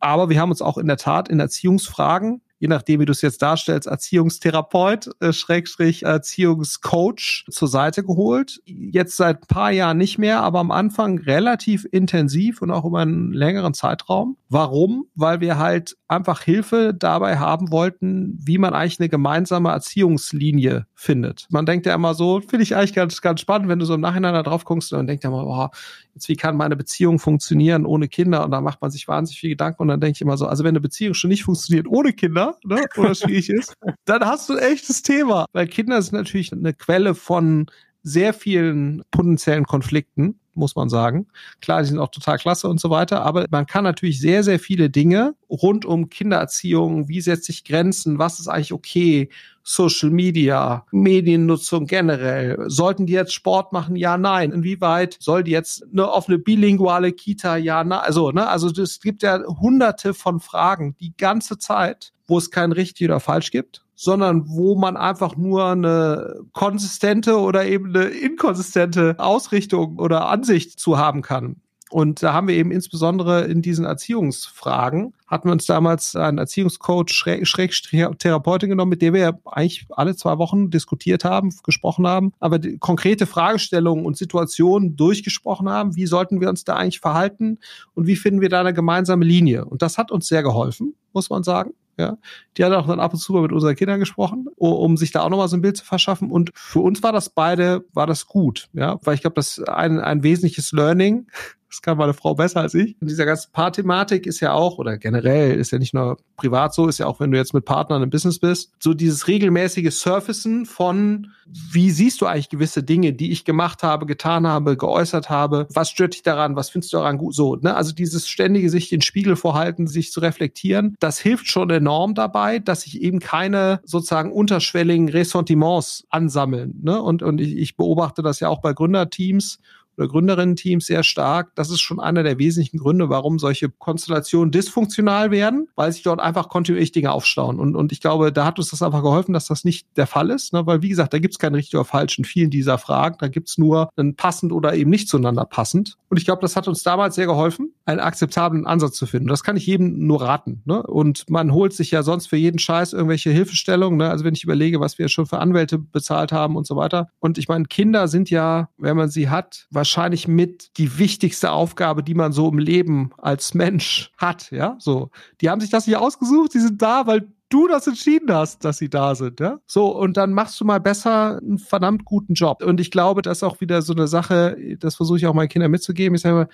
Aber 0.00 0.28
wir 0.28 0.40
haben 0.40 0.50
uns 0.50 0.62
auch 0.62 0.78
in 0.78 0.86
der 0.86 0.96
Tat 0.96 1.28
in 1.28 1.40
Erziehungsfragen 1.40 2.40
je 2.58 2.68
nachdem, 2.68 3.00
wie 3.00 3.04
du 3.04 3.12
es 3.12 3.22
jetzt 3.22 3.42
darstellst, 3.42 3.86
Erziehungstherapeut, 3.86 5.10
äh, 5.20 5.32
Schrägstrich 5.32 6.02
Erziehungscoach 6.02 7.44
zur 7.50 7.68
Seite 7.68 8.02
geholt. 8.02 8.60
Jetzt 8.64 9.16
seit 9.16 9.42
ein 9.42 9.46
paar 9.46 9.70
Jahren 9.70 9.98
nicht 9.98 10.18
mehr, 10.18 10.42
aber 10.42 10.58
am 10.58 10.70
Anfang 10.70 11.18
relativ 11.18 11.86
intensiv 11.90 12.60
und 12.62 12.70
auch 12.70 12.84
über 12.84 13.00
einen 13.00 13.32
längeren 13.32 13.74
Zeitraum. 13.74 14.36
Warum? 14.48 15.06
Weil 15.14 15.40
wir 15.40 15.58
halt 15.58 15.96
einfach 16.08 16.42
Hilfe 16.42 16.94
dabei 16.94 17.38
haben 17.38 17.70
wollten, 17.70 18.38
wie 18.42 18.58
man 18.58 18.74
eigentlich 18.74 18.98
eine 18.98 19.08
gemeinsame 19.08 19.70
Erziehungslinie 19.70 20.86
findet. 20.94 21.46
Man 21.50 21.66
denkt 21.66 21.86
ja 21.86 21.94
immer 21.94 22.14
so, 22.14 22.40
finde 22.40 22.62
ich 22.62 22.74
eigentlich 22.74 22.94
ganz, 22.94 23.20
ganz 23.20 23.40
spannend, 23.40 23.68
wenn 23.68 23.78
du 23.78 23.84
so 23.84 23.94
im 23.94 24.00
Nachhinein 24.00 24.34
da 24.34 24.42
drauf 24.42 24.64
guckst 24.64 24.92
und 24.92 24.98
dann 24.98 25.06
denkt 25.06 25.24
ja 25.24 25.30
immer, 25.30 25.44
boah, 25.44 25.70
jetzt 26.14 26.28
wie 26.28 26.36
kann 26.36 26.56
meine 26.56 26.76
Beziehung 26.76 27.18
funktionieren 27.18 27.86
ohne 27.86 28.08
Kinder? 28.08 28.44
Und 28.44 28.50
da 28.50 28.60
macht 28.60 28.80
man 28.80 28.90
sich 28.90 29.06
wahnsinnig 29.06 29.40
viel 29.40 29.50
Gedanken 29.50 29.82
und 29.82 29.88
dann 29.88 30.00
denke 30.00 30.16
ich 30.16 30.22
immer 30.22 30.36
so, 30.36 30.46
also 30.46 30.64
wenn 30.64 30.70
eine 30.70 30.80
Beziehung 30.80 31.14
schon 31.14 31.28
nicht 31.28 31.44
funktioniert 31.44 31.86
ohne 31.86 32.12
Kinder, 32.12 32.47
ne, 32.64 32.86
oder 32.96 33.14
schwierig 33.14 33.50
ist, 33.50 33.74
dann 34.04 34.24
hast 34.24 34.48
du 34.48 34.54
ein 34.54 34.58
echtes 34.60 35.02
Thema. 35.02 35.46
Weil 35.52 35.66
Kinder 35.66 36.00
sind 36.02 36.14
natürlich 36.14 36.52
eine 36.52 36.74
Quelle 36.74 37.14
von 37.14 37.66
sehr 38.02 38.32
vielen 38.32 39.02
potenziellen 39.10 39.64
Konflikten 39.64 40.38
muss 40.58 40.76
man 40.76 40.88
sagen. 40.88 41.26
Klar, 41.60 41.82
die 41.82 41.88
sind 41.88 41.98
auch 41.98 42.10
total 42.10 42.38
klasse 42.38 42.68
und 42.68 42.80
so 42.80 42.90
weiter, 42.90 43.22
aber 43.22 43.46
man 43.50 43.66
kann 43.66 43.84
natürlich 43.84 44.20
sehr, 44.20 44.42
sehr 44.42 44.58
viele 44.58 44.90
Dinge 44.90 45.34
rund 45.48 45.84
um 45.84 46.10
Kindererziehung, 46.10 47.08
wie 47.08 47.20
setze 47.20 47.52
ich 47.52 47.64
Grenzen, 47.64 48.18
was 48.18 48.40
ist 48.40 48.48
eigentlich 48.48 48.72
okay, 48.72 49.30
Social 49.62 50.10
Media, 50.10 50.86
Mediennutzung 50.92 51.86
generell. 51.86 52.56
Sollten 52.68 53.04
die 53.04 53.12
jetzt 53.12 53.34
Sport 53.34 53.72
machen? 53.72 53.96
Ja, 53.96 54.16
nein. 54.16 54.50
Inwieweit 54.50 55.18
soll 55.20 55.44
die 55.44 55.50
jetzt 55.50 55.84
eine 55.92 56.10
offene 56.10 56.38
bilinguale 56.38 57.12
Kita? 57.12 57.56
Ja, 57.56 57.84
nein. 57.84 58.00
Also, 58.00 58.30
ne, 58.30 58.48
also 58.48 58.68
es 58.70 59.00
gibt 59.00 59.22
ja 59.22 59.42
hunderte 59.46 60.14
von 60.14 60.40
Fragen 60.40 60.96
die 61.00 61.14
ganze 61.18 61.58
Zeit, 61.58 62.14
wo 62.26 62.38
es 62.38 62.50
kein 62.50 62.72
richtig 62.72 63.08
oder 63.08 63.20
falsch 63.20 63.50
gibt 63.50 63.84
sondern 64.00 64.48
wo 64.48 64.76
man 64.76 64.96
einfach 64.96 65.36
nur 65.36 65.66
eine 65.66 66.36
konsistente 66.52 67.36
oder 67.36 67.66
eben 67.66 67.88
eine 67.88 68.04
inkonsistente 68.04 69.16
Ausrichtung 69.18 69.98
oder 69.98 70.28
Ansicht 70.28 70.78
zu 70.78 70.98
haben 70.98 71.20
kann. 71.20 71.56
Und 71.90 72.22
da 72.22 72.32
haben 72.32 72.46
wir 72.46 72.54
eben 72.54 72.70
insbesondere 72.70 73.46
in 73.46 73.60
diesen 73.60 73.84
Erziehungsfragen, 73.84 75.14
hatten 75.26 75.48
wir 75.48 75.52
uns 75.52 75.66
damals 75.66 76.14
einen 76.14 76.38
Erziehungscoach, 76.38 77.08
Schräg, 77.08 77.48
Schräg 77.48 77.72
Therapeutin 78.18 78.68
genommen, 78.68 78.90
mit 78.90 79.02
der 79.02 79.14
wir 79.14 79.40
eigentlich 79.46 79.86
alle 79.90 80.14
zwei 80.14 80.38
Wochen 80.38 80.70
diskutiert 80.70 81.24
haben, 81.24 81.50
gesprochen 81.64 82.06
haben, 82.06 82.32
aber 82.38 82.60
konkrete 82.78 83.26
Fragestellungen 83.26 84.06
und 84.06 84.16
Situationen 84.16 84.94
durchgesprochen 84.94 85.68
haben. 85.68 85.96
Wie 85.96 86.06
sollten 86.06 86.40
wir 86.40 86.50
uns 86.50 86.62
da 86.62 86.76
eigentlich 86.76 87.00
verhalten 87.00 87.58
und 87.94 88.06
wie 88.06 88.16
finden 88.16 88.42
wir 88.42 88.48
da 88.48 88.60
eine 88.60 88.74
gemeinsame 88.74 89.24
Linie? 89.24 89.64
Und 89.64 89.82
das 89.82 89.98
hat 89.98 90.12
uns 90.12 90.28
sehr 90.28 90.44
geholfen, 90.44 90.94
muss 91.12 91.30
man 91.30 91.42
sagen. 91.42 91.72
Ja, 91.98 92.16
die 92.56 92.64
hat 92.64 92.72
auch 92.72 92.86
dann 92.86 93.00
ab 93.00 93.12
und 93.12 93.18
zu 93.18 93.32
mal 93.32 93.42
mit 93.42 93.50
unseren 93.50 93.74
Kindern 93.74 93.98
gesprochen, 93.98 94.46
um 94.56 94.96
sich 94.96 95.10
da 95.10 95.22
auch 95.22 95.30
nochmal 95.30 95.48
so 95.48 95.56
ein 95.56 95.62
Bild 95.62 95.76
zu 95.76 95.84
verschaffen. 95.84 96.30
Und 96.30 96.52
für 96.54 96.78
uns 96.78 97.02
war 97.02 97.12
das 97.12 97.28
beide, 97.30 97.84
war 97.92 98.06
das 98.06 98.26
gut, 98.26 98.68
ja, 98.72 98.98
weil 99.02 99.16
ich 99.16 99.22
glaube, 99.22 99.34
das 99.34 99.60
ein, 99.64 99.98
ein 99.98 100.22
wesentliches 100.22 100.70
Learning 100.70 101.26
das 101.68 101.82
kann 101.82 101.98
meine 101.98 102.14
Frau 102.14 102.34
besser 102.34 102.60
als 102.60 102.74
ich. 102.74 102.96
Und 103.00 103.10
dieser 103.10 103.26
ganze 103.26 103.48
Paarthematik 103.52 104.26
ist 104.26 104.40
ja 104.40 104.52
auch, 104.52 104.78
oder 104.78 104.96
generell 104.96 105.58
ist 105.58 105.70
ja 105.70 105.78
nicht 105.78 105.92
nur 105.92 106.16
privat 106.36 106.72
so, 106.72 106.88
ist 106.88 106.98
ja 106.98 107.06
auch, 107.06 107.20
wenn 107.20 107.30
du 107.30 107.36
jetzt 107.36 107.52
mit 107.52 107.64
Partnern 107.64 108.02
im 108.02 108.10
Business 108.10 108.38
bist, 108.38 108.72
so 108.78 108.94
dieses 108.94 109.28
regelmäßige 109.28 109.94
Surfacen 109.94 110.64
von, 110.64 111.30
wie 111.46 111.90
siehst 111.90 112.20
du 112.20 112.26
eigentlich 112.26 112.48
gewisse 112.48 112.82
Dinge, 112.82 113.12
die 113.12 113.32
ich 113.32 113.44
gemacht 113.44 113.82
habe, 113.82 114.06
getan 114.06 114.46
habe, 114.46 114.76
geäußert 114.76 115.28
habe, 115.28 115.66
was 115.72 115.90
stört 115.90 116.14
dich 116.14 116.22
daran, 116.22 116.56
was 116.56 116.70
findest 116.70 116.92
du 116.92 116.98
daran 116.98 117.18
gut, 117.18 117.34
so, 117.34 117.56
ne? 117.56 117.74
Also 117.74 117.92
dieses 117.92 118.28
ständige 118.28 118.70
sich 118.70 118.88
den 118.88 119.02
Spiegel 119.02 119.36
vorhalten, 119.36 119.86
sich 119.86 120.10
zu 120.10 120.20
reflektieren, 120.20 120.96
das 121.00 121.18
hilft 121.18 121.48
schon 121.48 121.68
enorm 121.70 122.14
dabei, 122.14 122.58
dass 122.60 122.82
sich 122.82 123.02
eben 123.02 123.20
keine 123.20 123.80
sozusagen 123.84 124.32
unterschwelligen 124.32 125.08
Ressentiments 125.08 126.06
ansammeln, 126.08 126.80
ne? 126.82 127.02
Und, 127.02 127.22
und 127.22 127.40
ich, 127.40 127.56
ich 127.56 127.76
beobachte 127.76 128.22
das 128.22 128.40
ja 128.40 128.48
auch 128.48 128.60
bei 128.60 128.72
Gründerteams 128.72 129.58
oder 129.98 130.08
Gründerinnen-Teams 130.08 130.86
sehr 130.86 131.02
stark. 131.02 131.54
Das 131.54 131.70
ist 131.70 131.80
schon 131.80 132.00
einer 132.00 132.22
der 132.22 132.38
wesentlichen 132.38 132.78
Gründe, 132.78 133.08
warum 133.08 133.38
solche 133.38 133.68
Konstellationen 133.68 134.52
dysfunktional 134.52 135.30
werden, 135.30 135.68
weil 135.74 135.92
sich 135.92 136.02
dort 136.02 136.20
einfach 136.20 136.48
kontinuierlich 136.48 136.92
Dinge 136.92 137.12
aufstauen. 137.12 137.58
Und, 137.58 137.74
und 137.74 137.92
ich 137.92 138.00
glaube, 138.00 138.32
da 138.32 138.46
hat 138.46 138.58
uns 138.58 138.70
das 138.70 138.82
einfach 138.82 139.02
geholfen, 139.02 139.32
dass 139.32 139.46
das 139.46 139.64
nicht 139.64 139.86
der 139.96 140.06
Fall 140.06 140.30
ist, 140.30 140.52
ne? 140.52 140.66
weil 140.66 140.82
wie 140.82 140.88
gesagt, 140.88 141.12
da 141.12 141.18
gibt 141.18 141.34
es 141.34 141.38
kein 141.38 141.54
richtig 141.54 141.74
oder 141.74 141.84
falsch 141.84 142.18
in 142.18 142.24
vielen 142.24 142.50
dieser 142.50 142.78
Fragen. 142.78 143.16
Da 143.18 143.28
gibt 143.28 143.48
es 143.48 143.58
nur 143.58 143.90
ein 143.96 144.14
passend 144.14 144.52
oder 144.52 144.74
eben 144.74 144.90
nicht 144.90 145.08
zueinander 145.08 145.44
passend. 145.44 145.96
Und 146.08 146.16
ich 146.16 146.24
glaube, 146.24 146.40
das 146.40 146.56
hat 146.56 146.68
uns 146.68 146.82
damals 146.82 147.16
sehr 147.16 147.26
geholfen, 147.26 147.72
einen 147.84 148.00
akzeptablen 148.00 148.66
Ansatz 148.66 148.96
zu 148.96 149.06
finden. 149.06 149.28
Das 149.28 149.42
kann 149.42 149.56
ich 149.56 149.66
jedem 149.66 150.06
nur 150.06 150.22
raten. 150.22 150.62
Ne? 150.64 150.82
Und 150.82 151.28
man 151.28 151.52
holt 151.52 151.72
sich 151.72 151.90
ja 151.90 152.02
sonst 152.02 152.28
für 152.28 152.36
jeden 152.36 152.58
Scheiß 152.58 152.92
irgendwelche 152.92 153.30
Hilfestellungen. 153.30 153.98
Ne? 153.98 154.08
Also 154.08 154.24
wenn 154.24 154.34
ich 154.34 154.44
überlege, 154.44 154.80
was 154.80 154.98
wir 154.98 155.08
schon 155.08 155.26
für 155.26 155.38
Anwälte 155.38 155.78
bezahlt 155.78 156.32
haben 156.32 156.56
und 156.56 156.66
so 156.66 156.76
weiter. 156.76 157.08
Und 157.18 157.36
ich 157.36 157.48
meine, 157.48 157.64
Kinder 157.64 158.08
sind 158.08 158.30
ja, 158.30 158.68
wenn 158.78 158.96
man 158.96 159.08
sie 159.08 159.28
hat, 159.28 159.66
wahrscheinlich 159.70 159.87
wahrscheinlich 159.88 160.28
mit 160.28 160.76
die 160.76 160.98
wichtigste 160.98 161.50
Aufgabe, 161.50 162.02
die 162.02 162.14
man 162.14 162.32
so 162.32 162.48
im 162.48 162.58
Leben 162.58 163.10
als 163.16 163.54
Mensch 163.54 164.12
hat, 164.18 164.50
ja, 164.50 164.76
so. 164.78 165.10
Die 165.40 165.48
haben 165.48 165.60
sich 165.60 165.70
das 165.70 165.86
nicht 165.86 165.96
ausgesucht, 165.96 166.52
die 166.54 166.60
sind 166.60 166.82
da, 166.82 167.06
weil 167.06 167.28
du 167.48 167.66
das 167.66 167.86
entschieden 167.86 168.30
hast, 168.30 168.64
dass 168.66 168.76
sie 168.76 168.90
da 168.90 169.14
sind, 169.14 169.40
ja? 169.40 169.60
So, 169.66 169.96
und 169.96 170.18
dann 170.18 170.34
machst 170.34 170.60
du 170.60 170.66
mal 170.66 170.80
besser 170.80 171.38
einen 171.38 171.58
verdammt 171.58 172.04
guten 172.04 172.34
Job. 172.34 172.62
Und 172.62 172.80
ich 172.80 172.90
glaube, 172.90 173.22
das 173.22 173.38
ist 173.38 173.42
auch 173.42 173.62
wieder 173.62 173.80
so 173.80 173.94
eine 173.94 174.08
Sache, 174.08 174.58
das 174.78 174.96
versuche 174.96 175.16
ich 175.16 175.26
auch 175.26 175.32
meinen 175.32 175.48
Kindern 175.48 175.70
mitzugeben. 175.70 176.14
Ich 176.14 176.20
sage 176.20 176.34
immer, 176.36 176.48